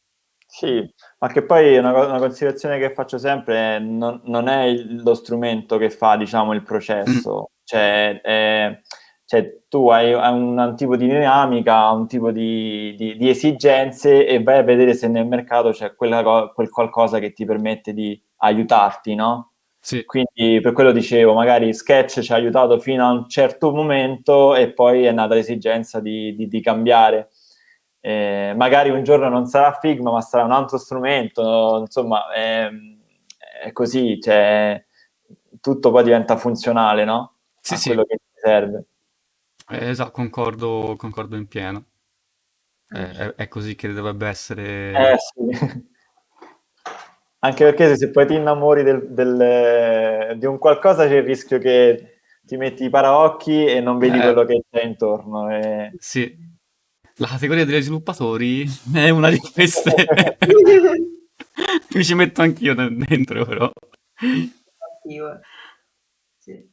Sì, 0.55 0.87
ma 1.17 1.29
che 1.29 1.43
poi 1.43 1.77
una, 1.79 2.05
una 2.05 2.19
considerazione 2.19 2.77
che 2.77 2.93
faccio 2.93 3.17
sempre 3.17 3.77
è 3.77 3.79
non, 3.79 4.21
non 4.25 4.47
è 4.47 4.65
il, 4.65 5.01
lo 5.01 5.15
strumento 5.15 5.77
che 5.77 5.89
fa, 5.89 6.15
diciamo, 6.15 6.53
il 6.53 6.61
processo, 6.61 7.39
mm. 7.39 7.63
cioè, 7.63 8.21
è, 8.21 8.79
cioè, 9.25 9.61
tu 9.67 9.89
hai, 9.89 10.13
hai, 10.13 10.31
un, 10.31 10.75
tipo 10.77 10.95
di 10.95 11.07
dinamica, 11.07 11.89
un 11.89 12.05
tipo 12.05 12.29
di, 12.29 12.93
di, 12.95 13.17
di, 13.17 13.29
esigenze 13.29 14.27
e 14.27 14.43
vai 14.43 14.59
a 14.59 14.61
vedere 14.61 14.93
se 14.93 15.07
nel 15.07 15.25
mercato 15.25 15.71
c'è 15.71 15.95
quella, 15.95 16.51
quel 16.53 16.69
qualcosa 16.69 17.17
che 17.17 17.33
ti 17.33 17.45
permette 17.45 17.91
di 17.91 18.21
aiutarti, 18.37 19.15
no? 19.15 19.53
Sì. 19.79 20.05
Quindi 20.05 20.61
per 20.61 20.71
quello 20.73 20.91
dicevo, 20.91 21.33
magari 21.33 21.73
Sketch 21.73 22.19
ci 22.19 22.31
ha 22.31 22.35
aiutato 22.35 22.77
fino 22.77 23.03
a 23.03 23.11
un 23.11 23.27
certo 23.27 23.71
momento 23.73 24.53
e 24.53 24.71
poi 24.71 25.05
è 25.05 25.11
nata 25.11 25.33
l'esigenza 25.33 25.99
di, 25.99 26.35
di, 26.35 26.47
di 26.47 26.61
cambiare. 26.61 27.29
Eh, 28.05 28.53
magari 28.57 28.89
un 28.89 29.01
giorno 29.01 29.29
non 29.29 29.45
sarà 29.45 29.77
Figma, 29.79 30.11
ma 30.11 30.19
sarà 30.19 30.43
un 30.43 30.51
altro 30.51 30.77
strumento, 30.77 31.77
insomma, 31.79 32.29
è, 32.33 32.69
è 33.63 33.71
così, 33.71 34.19
cioè, 34.19 34.83
tutto 35.61 35.89
poi 35.89 36.03
diventa 36.03 36.35
funzionale, 36.35 37.05
no? 37.05 37.35
Sì, 37.61 37.75
a 37.75 37.77
sì. 37.77 37.87
quello 37.87 38.03
che 38.03 38.17
ti 38.17 38.31
serve. 38.33 38.85
Eh, 39.69 39.87
esatto, 39.87 40.11
concordo, 40.11 40.95
concordo 40.97 41.37
in 41.37 41.47
pieno. 41.47 41.85
Eh, 42.89 43.11
è, 43.11 43.35
è, 43.35 43.47
così 43.47 43.75
che 43.75 43.93
dovrebbe 43.93 44.27
essere. 44.27 44.91
Eh 44.91 45.15
sì. 45.17 45.91
Anche 47.39 47.63
perché 47.63 47.95
se 47.95 48.09
poi 48.09 48.27
ti 48.27 48.35
innamori 48.35 48.83
del, 48.83 49.07
del, 49.11 50.37
di 50.37 50.45
un 50.45 50.57
qualcosa 50.57 51.07
c'è 51.07 51.15
il 51.15 51.23
rischio 51.23 51.57
che 51.57 52.19
ti 52.41 52.57
metti 52.57 52.83
i 52.83 52.89
paraocchi 52.89 53.65
e 53.65 53.79
non 53.79 53.97
vedi 53.97 54.17
eh, 54.17 54.21
quello 54.21 54.43
che 54.43 54.61
c'è 54.69 54.83
intorno. 54.83 55.49
E... 55.49 55.93
Sì, 55.99 56.51
la 57.17 57.27
categoria 57.27 57.65
degli 57.65 57.81
sviluppatori 57.81 58.65
è 58.93 59.09
una 59.09 59.29
di 59.29 59.39
queste. 59.39 59.93
Mi 61.93 62.03
ci 62.03 62.15
metto 62.15 62.41
anch'io 62.41 62.73
dentro, 62.73 63.45
però. 63.45 63.71
Anch'io. 64.15 65.39
Sì. 66.39 66.71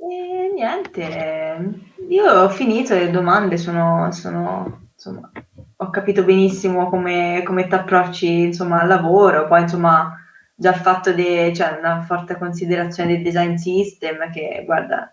E 0.00 0.52
niente, 0.54 1.80
io 2.08 2.24
ho 2.24 2.48
finito 2.50 2.94
le 2.94 3.10
domande, 3.10 3.56
sono, 3.56 4.12
sono 4.12 4.88
insomma, 4.92 5.30
ho 5.76 5.90
capito 5.90 6.24
benissimo 6.24 6.88
come, 6.88 7.42
come 7.44 7.66
ti 7.66 7.74
approcci 7.74 8.40
insomma, 8.40 8.82
al 8.82 8.88
lavoro, 8.88 9.48
poi 9.48 9.62
insomma 9.62 10.14
già 10.54 10.72
fatto 10.72 11.12
di 11.12 11.52
cioè, 11.54 11.78
una 11.78 12.02
forte 12.02 12.36
considerazione 12.36 13.14
del 13.14 13.22
design 13.22 13.54
system 13.54 14.30
che 14.30 14.62
guarda 14.64 15.12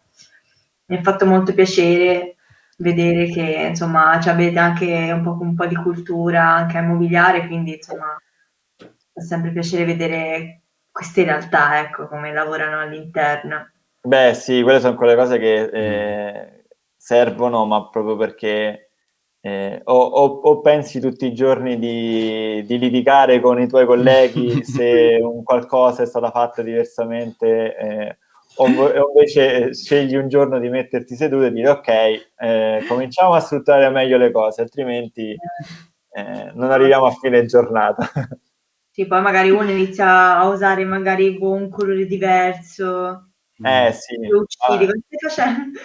mi 0.88 0.97
ha 0.97 1.01
fatto 1.01 1.26
molto 1.26 1.53
piacere 1.53 2.34
vedere 2.78 3.28
che 3.30 3.67
insomma 3.69 4.19
cioè, 4.19 4.34
avete 4.34 4.59
anche 4.59 5.11
un 5.11 5.23
po', 5.23 5.38
un 5.39 5.55
po' 5.55 5.65
di 5.65 5.76
cultura 5.76 6.43
anche 6.49 6.78
immobiliare, 6.78 7.47
quindi 7.47 7.76
insomma 7.76 8.17
fa 9.13 9.21
sempre 9.21 9.51
piacere 9.51 9.86
vedere 9.86 10.61
queste 10.91 11.23
realtà, 11.23 11.80
ecco, 11.80 12.07
come 12.07 12.32
lavorano 12.32 12.80
all'interno. 12.80 13.69
Beh 14.01 14.34
sì, 14.34 14.61
quelle 14.61 14.80
sono 14.80 14.95
quelle 14.95 15.15
cose 15.15 15.38
che 15.39 15.63
eh, 15.63 16.65
servono, 16.95 17.65
ma 17.65 17.89
proprio 17.89 18.15
perché 18.15 18.91
eh, 19.41 19.82
o, 19.84 19.93
o, 19.93 20.26
o, 20.41 20.61
pensi 20.61 20.99
tutti 20.99 21.26
i 21.28 21.34
giorni 21.34 21.78
di, 21.78 22.63
di, 22.65 22.80
litigare 22.80 23.39
con 23.39 23.59
i 23.59 23.67
tuoi 23.67 23.86
colleghi 23.88 24.63
se 24.63 25.19
un 25.21 25.43
qualcosa 25.43 26.01
è 26.01 26.05
stato 26.05 26.30
fatto 26.32 26.61
diversamente, 26.61 27.78
eh, 27.78 28.17
o, 28.56 28.66
o, 28.66 29.12
invece 29.14 29.74
scegli 29.74 30.16
un 30.16 30.28
giorno 30.28 30.60
di 30.60 30.70
metterti 30.70 31.16
seduto 31.16 31.45
e 31.45 31.51
dire 31.51 31.70
ok, 31.70 31.88
eh, 32.38 32.86
cominciamo 32.88 33.34
a 33.34 33.39
sfruttare 33.39 33.89
meglio 33.89 34.18
le 34.18 34.32
cose, 34.32 34.62
altrimenti 34.62 35.36
eh, 36.12 36.51
non 36.53 36.72
arriviamo 36.72 37.06
a 37.06 37.12
fine 37.12 37.45
giornata. 37.45 38.10
Sì, 38.95 39.08
poi 39.08 39.22
magari 39.22 39.49
uno 39.49 39.70
inizia 39.70 40.38
a 40.38 40.47
usare 40.47 40.86
magari 40.86 41.36
un 41.38 41.68
colore 41.68 42.06
diverso. 42.06 43.32
Eh 43.62 43.91
sì. 43.91 44.16
Lo 44.26 44.39
uccidi, 44.39 44.86
ah. 44.86 44.88
stai 44.88 45.20
facendo? 45.20 45.80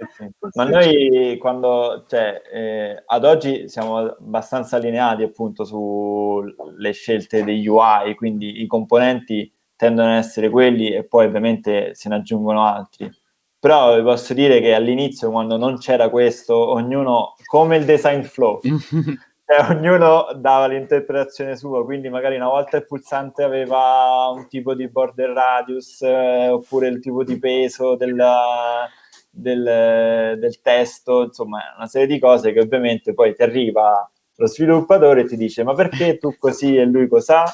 Ma 0.54 0.64
noi 0.64 1.36
quando, 1.38 2.06
cioè, 2.08 2.40
eh, 2.50 3.02
ad 3.04 3.24
oggi 3.26 3.68
siamo 3.68 3.98
abbastanza 3.98 4.76
allineati 4.76 5.22
appunto 5.22 5.64
sulle 5.64 6.92
scelte 6.92 7.44
degli 7.44 7.68
UI, 7.68 8.14
quindi 8.14 8.62
i 8.62 8.66
componenti 8.66 9.52
tendono 9.80 10.10
ad 10.12 10.18
essere 10.18 10.50
quelli 10.50 10.92
e 10.92 11.04
poi 11.04 11.24
ovviamente 11.24 11.94
se 11.94 12.10
ne 12.10 12.16
aggiungono 12.16 12.66
altri. 12.66 13.10
Però 13.58 13.96
vi 13.96 14.02
posso 14.02 14.34
dire 14.34 14.60
che 14.60 14.74
all'inizio, 14.74 15.30
quando 15.30 15.56
non 15.56 15.78
c'era 15.78 16.10
questo, 16.10 16.54
ognuno, 16.54 17.34
come 17.46 17.78
il 17.78 17.86
design 17.86 18.20
flow, 18.20 18.60
cioè, 18.60 19.70
ognuno 19.70 20.32
dava 20.36 20.66
l'interpretazione 20.66 21.56
sua, 21.56 21.82
quindi 21.82 22.10
magari 22.10 22.36
una 22.36 22.48
volta 22.48 22.76
il 22.76 22.86
pulsante 22.86 23.42
aveva 23.42 24.30
un 24.34 24.48
tipo 24.48 24.74
di 24.74 24.86
border 24.86 25.30
radius 25.30 26.02
eh, 26.02 26.48
oppure 26.50 26.88
il 26.88 27.00
tipo 27.00 27.24
di 27.24 27.38
peso 27.38 27.96
della 27.96 28.86
del, 29.30 30.36
del 30.38 30.60
testo, 30.60 31.22
insomma, 31.22 31.60
una 31.76 31.86
serie 31.86 32.06
di 32.06 32.18
cose 32.18 32.52
che 32.52 32.60
ovviamente 32.60 33.14
poi 33.14 33.34
ti 33.34 33.42
arriva 33.42 34.10
lo 34.34 34.46
sviluppatore 34.46 35.22
e 35.22 35.24
ti 35.26 35.36
dice 35.36 35.62
ma 35.64 35.74
perché 35.74 36.16
tu 36.18 36.34
così 36.38 36.76
e 36.76 36.84
lui 36.84 37.08
cos'ha? 37.08 37.44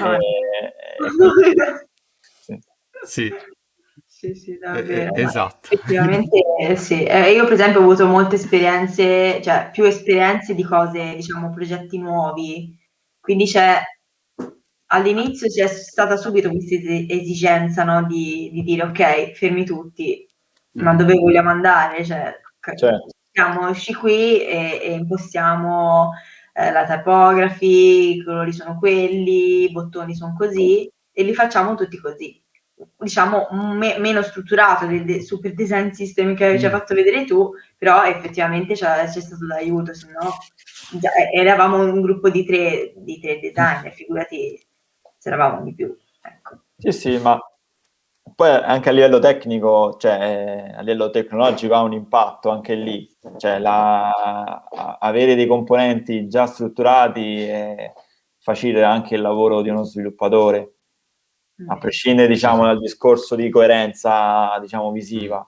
Ah. 0.00 0.14
E, 0.14 0.74
sì. 3.04 3.32
sì. 4.06 4.34
Sì, 4.34 4.58
davvero. 4.58 5.14
Eh, 5.14 5.22
esatto. 5.22 5.68
Effettivamente 5.72 6.76
sì. 6.76 7.04
Eh, 7.04 7.32
io 7.32 7.44
per 7.44 7.54
esempio 7.54 7.80
ho 7.80 7.84
avuto 7.84 8.06
molte 8.06 8.34
esperienze, 8.34 9.40
cioè 9.40 9.70
più 9.72 9.84
esperienze 9.84 10.54
di 10.54 10.62
cose, 10.62 11.14
diciamo, 11.14 11.50
progetti 11.50 11.96
nuovi. 11.96 12.78
Quindi 13.18 13.46
c'è 13.46 13.82
all'inizio 14.92 15.48
c'è 15.48 15.66
stata 15.68 16.16
subito 16.16 16.50
questa 16.50 16.74
esigenza 16.74 17.84
no, 17.84 18.04
di, 18.06 18.50
di, 18.52 18.62
dire 18.62 18.82
ok, 18.82 19.32
fermi 19.32 19.64
tutti, 19.64 20.26
ma 20.72 20.94
dove 20.94 21.14
vogliamo 21.14 21.48
andare? 21.48 22.04
Cioè, 22.04 22.34
certo. 22.76 23.08
Siamoci 23.32 23.94
qui 23.94 24.44
e, 24.44 24.80
e 24.82 24.92
impostiamo 24.92 26.10
eh, 26.52 26.70
la 26.70 26.86
typography, 26.86 28.16
i 28.16 28.24
colori 28.24 28.52
sono 28.52 28.78
quelli, 28.78 29.64
i 29.64 29.72
bottoni 29.72 30.14
sono 30.14 30.34
così 30.36 30.90
e 31.12 31.22
li 31.22 31.34
facciamo 31.34 31.74
tutti 31.74 31.98
così. 31.98 32.42
Diciamo 32.98 33.48
me- 33.74 33.98
meno 33.98 34.22
strutturato 34.22 34.86
del 34.86 35.04
de- 35.04 35.22
super 35.22 35.52
design 35.52 35.90
system 35.90 36.34
che 36.34 36.58
ci 36.58 36.64
hai 36.64 36.72
mm. 36.72 36.74
fatto 36.74 36.94
vedere 36.94 37.24
tu, 37.24 37.50
però 37.76 38.04
effettivamente 38.04 38.74
c'è, 38.74 39.04
c'è 39.04 39.20
stato 39.20 39.46
d'aiuto, 39.46 39.92
se 39.92 40.06
no 40.10 40.30
già, 40.98 41.10
eravamo 41.32 41.82
un 41.82 42.00
gruppo 42.00 42.30
di 42.30 42.44
tre, 42.44 42.94
di 42.96 43.20
tre 43.20 43.38
designer, 43.38 43.92
figurati 43.92 44.58
se 45.18 45.28
eravamo 45.28 45.62
di 45.62 45.74
più. 45.74 45.94
Ecco. 46.22 46.62
Sì, 46.78 46.92
sì, 46.92 47.18
ma 47.18 47.38
poi 48.34 48.50
anche 48.50 48.88
a 48.88 48.92
livello 48.92 49.18
tecnico, 49.18 49.96
cioè 49.98 50.72
a 50.76 50.80
livello 50.80 51.10
tecnologico 51.10 51.74
ha 51.74 51.82
un 51.82 51.92
impatto 51.92 52.50
anche 52.50 52.74
lì, 52.74 53.08
cioè 53.36 53.58
la, 53.58 54.10
avere 54.98 55.34
dei 55.34 55.46
componenti 55.46 56.26
già 56.28 56.46
strutturati 56.46 57.48
facilita 58.38 58.88
anche 58.88 59.14
il 59.16 59.20
lavoro 59.22 59.62
di 59.62 59.68
uno 59.68 59.82
sviluppatore. 59.84 60.74
a 61.68 61.76
prescindere 61.78 62.28
diciamo, 62.28 62.64
dal 62.64 62.78
discorso 62.80 63.36
di 63.36 63.50
coerenza 63.50 64.58
diciamo, 64.60 64.90
visiva. 64.92 65.46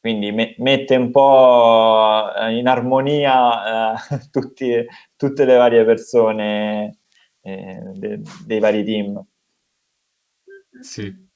Quindi 0.00 0.32
me- 0.32 0.54
mette 0.58 0.96
un 0.96 1.10
po' 1.10 2.32
eh, 2.34 2.56
in 2.56 2.66
armonia 2.68 3.94
eh, 3.94 4.28
tutti, 4.30 4.86
tutte 5.16 5.44
le 5.44 5.56
varie 5.56 5.84
persone 5.84 7.00
eh, 7.42 7.80
de- 7.94 8.20
dei 8.46 8.58
vari 8.60 8.82
team. 8.84 9.22
Sì. 10.82 11.28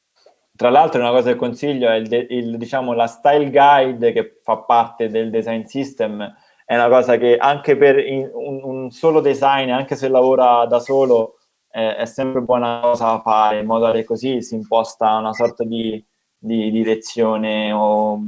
Tra 0.57 0.71
l'altro 0.71 1.01
una 1.01 1.11
cosa 1.11 1.33
che 1.33 1.37
consiglio 1.37 1.89
è 1.89 1.97
il, 1.97 2.07
de- 2.07 2.27
il, 2.31 2.57
diciamo, 2.57 2.93
la 2.93 3.07
style 3.07 3.51
guide 3.51 4.13
che 4.13 4.41
fa 4.43 4.59
parte 4.59 5.09
del 5.09 5.31
design 5.31 5.65
system, 5.65 6.33
è 6.65 6.75
una 6.77 6.89
cosa 6.89 7.17
che 7.17 7.37
anche 7.37 7.77
per 7.77 7.97
un, 8.33 8.61
un 8.63 8.91
solo 8.91 9.21
design, 9.21 9.71
anche 9.71 9.97
se 9.97 10.09
lavora 10.09 10.65
da 10.67 10.79
solo, 10.79 11.39
eh, 11.73 11.97
è 11.97 12.07
sempre 12.07 12.41
buona 12.41 12.79
cosa 12.81 13.07
da 13.07 13.21
fare, 13.21 13.59
in 13.59 13.67
modo 13.67 13.91
che 13.91 14.05
così 14.05 14.43
si 14.43 14.55
imposta 14.55 15.17
una 15.17 15.33
sorta 15.33 15.65
di, 15.65 16.03
di 16.39 16.71
direzione 16.71 17.73
o 17.73 18.23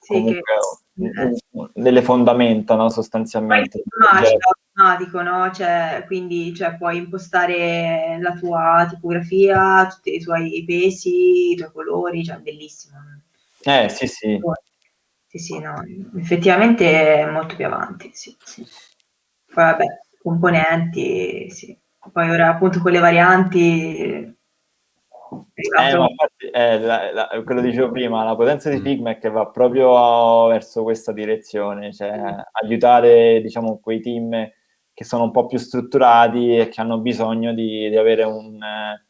sì, 0.00 0.14
comunque 0.14 0.42
che... 0.94 1.70
delle 1.74 2.02
fondamenta, 2.02 2.74
no, 2.74 2.88
sostanzialmente. 2.90 3.82
Poi 3.86 4.36
automatico, 4.74 5.22
no? 5.22 5.50
Cioè, 5.52 6.04
quindi 6.06 6.54
cioè, 6.54 6.76
puoi 6.76 6.98
impostare 6.98 8.18
la 8.20 8.32
tua 8.32 8.86
tipografia, 8.88 9.86
tutti 9.86 10.14
i 10.14 10.20
tuoi 10.20 10.64
pesi, 10.66 11.52
i 11.52 11.56
tuoi 11.56 11.72
colori, 11.72 12.24
cioè 12.24 12.38
bellissimo. 12.38 12.98
Eh, 13.62 13.88
sì, 13.88 14.06
sì. 14.06 14.40
Sì, 15.26 15.38
sì, 15.38 15.58
no, 15.60 15.82
effettivamente 16.18 17.20
è 17.20 17.30
molto 17.30 17.56
più 17.56 17.64
avanti, 17.64 18.10
sì, 18.12 18.36
sì. 18.44 18.62
Poi 19.46 19.64
vabbè, 19.64 19.84
componenti, 20.22 21.50
sì. 21.50 21.78
Poi 22.12 22.30
ora 22.30 22.48
appunto 22.48 22.80
con 22.80 22.92
le 22.92 22.98
varianti 22.98 24.36
eh, 25.54 25.96
ma 25.96 26.08
infatti, 26.08 26.46
eh, 26.52 26.78
la, 26.80 27.12
la, 27.12 27.42
quello 27.44 27.62
che 27.62 27.68
dicevo 27.68 27.90
prima, 27.90 28.24
la 28.24 28.36
potenza 28.36 28.68
di 28.68 28.80
Figma 28.80 29.10
è 29.10 29.18
che 29.18 29.30
va 29.30 29.46
proprio 29.46 30.46
verso 30.48 30.82
questa 30.82 31.12
direzione, 31.12 31.92
cioè 31.92 32.36
aiutare 32.62 33.40
diciamo, 33.40 33.78
quei 33.78 34.00
team 34.00 34.50
che 34.94 35.04
sono 35.04 35.24
un 35.24 35.30
po' 35.30 35.46
più 35.46 35.58
strutturati 35.58 36.56
e 36.56 36.68
che 36.68 36.80
hanno 36.80 36.98
bisogno 36.98 37.52
di, 37.54 37.88
di 37.88 37.96
avere 37.96 38.24
un, 38.24 38.62
eh, 38.62 39.04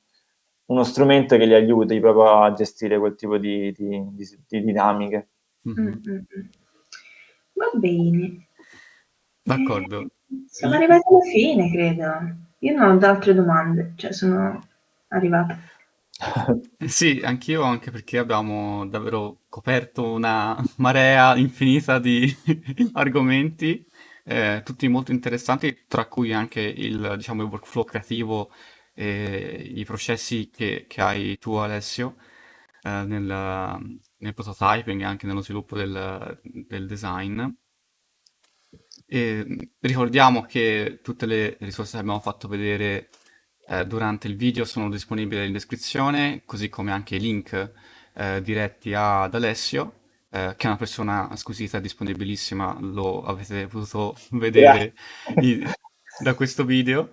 uno 0.67 0.85
strumento 0.85 1.37
che 1.37 1.47
li 1.47 1.55
aiuti 1.55 1.99
proprio 2.01 2.43
a 2.43 2.53
gestire 2.53 2.99
quel 2.99 3.15
tipo 3.15 3.39
di, 3.39 3.73
di, 3.73 4.03
di 4.49 4.65
dinamiche. 4.65 5.29
Mm-hmm. 5.69 5.93
Va 7.53 7.71
bene. 7.75 8.47
D'accordo. 9.43 10.01
Eh, 10.01 10.11
siamo 10.47 10.75
arrivati 10.75 11.03
alla 11.09 11.23
fine, 11.31 11.71
credo. 11.71 12.05
Io 12.59 12.77
non 12.77 12.97
ho 12.97 13.07
altre 13.07 13.35
domande, 13.35 13.93
cioè 13.97 14.13
sono 14.13 14.61
arrivata. 15.09 15.59
Sì, 16.87 17.21
anch'io, 17.25 17.63
anche 17.63 17.91
perché 17.91 18.19
abbiamo 18.19 18.87
davvero 18.87 19.41
coperto 19.49 20.13
una 20.13 20.57
marea 20.77 21.37
infinita 21.37 21.99
di 21.99 22.25
argomenti, 22.93 23.85
eh, 24.25 24.63
tutti 24.65 24.89
molto 24.89 25.13
interessanti, 25.13 25.85
tra 25.89 26.07
cui 26.07 26.33
anche 26.33 26.61
il, 26.61 27.15
diciamo, 27.17 27.43
il 27.43 27.49
workflow 27.49 27.85
creativo 27.85 28.53
e 28.95 29.73
i 29.75 29.85
processi 29.85 30.51
che, 30.51 30.87
che 30.89 31.01
hai 31.01 31.39
tu, 31.39 31.55
Alessio, 31.55 32.17
eh, 32.83 33.05
nel, 33.05 33.25
nel 34.19 34.35
prototyping 34.35 35.01
e 35.01 35.05
anche 35.05 35.27
nello 35.27 35.43
sviluppo 35.43 35.77
del, 35.77 36.41
del 36.43 36.87
design. 36.87 37.43
E 39.07 39.71
ricordiamo 39.81 40.43
che 40.43 41.01
tutte 41.03 41.27
le 41.27 41.57
risorse 41.61 41.93
che 41.93 41.99
abbiamo 41.99 42.21
fatto 42.21 42.49
vedere 42.49 43.11
eh, 43.67 43.87
durante 43.87 44.27
il 44.27 44.37
video 44.37 44.65
sono 44.65 44.89
disponibili 44.89 45.47
in 45.47 45.53
descrizione, 45.53 46.43
così 46.45 46.69
come 46.69 46.93
anche 46.93 47.17
i 47.17 47.21
link 47.21 47.73
eh, 48.15 48.41
diretti 48.43 48.95
ad 48.95 49.35
Alessio, 49.35 50.02
eh, 50.33 50.55
che 50.57 50.65
è 50.65 50.67
una 50.67 50.79
persona 50.79 51.29
squisita 51.37 51.77
e 51.77 51.83
disponibilissima, 51.83 52.79
lo 52.81 53.23
avete 53.23 53.67
potuto 53.67 54.17
vedere 54.31 54.95
i, 55.43 55.63
da 56.21 56.35
questo 56.35 56.65
video. 56.65 57.13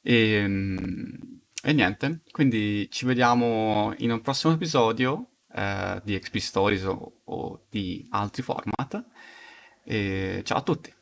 E, 0.00 0.32
ehm, 0.34 1.40
e, 1.64 1.72
niente, 1.72 2.20
quindi 2.30 2.88
ci 2.92 3.06
vediamo 3.06 3.92
in 3.98 4.12
un 4.12 4.20
prossimo 4.20 4.52
episodio 4.52 5.30
eh, 5.52 6.00
di 6.04 6.16
XP 6.16 6.36
Stories 6.36 6.84
o, 6.84 7.22
o 7.24 7.66
di 7.68 8.06
altri 8.10 8.42
format. 8.42 9.04
E 9.84 10.42
ciao 10.44 10.58
a 10.58 10.62
tutti. 10.62 10.94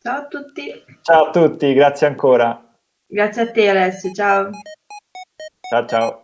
Ciao 0.00 0.16
a 0.16 0.26
tutti. 0.28 0.84
Ciao 1.02 1.26
a 1.26 1.30
tutti, 1.30 1.74
grazie 1.74 2.06
ancora. 2.06 2.74
Grazie 3.06 3.42
a 3.42 3.50
te 3.50 3.68
Alessio, 3.68 4.10
ciao. 4.12 4.50
Ciao 5.68 5.86
ciao. 5.86 6.22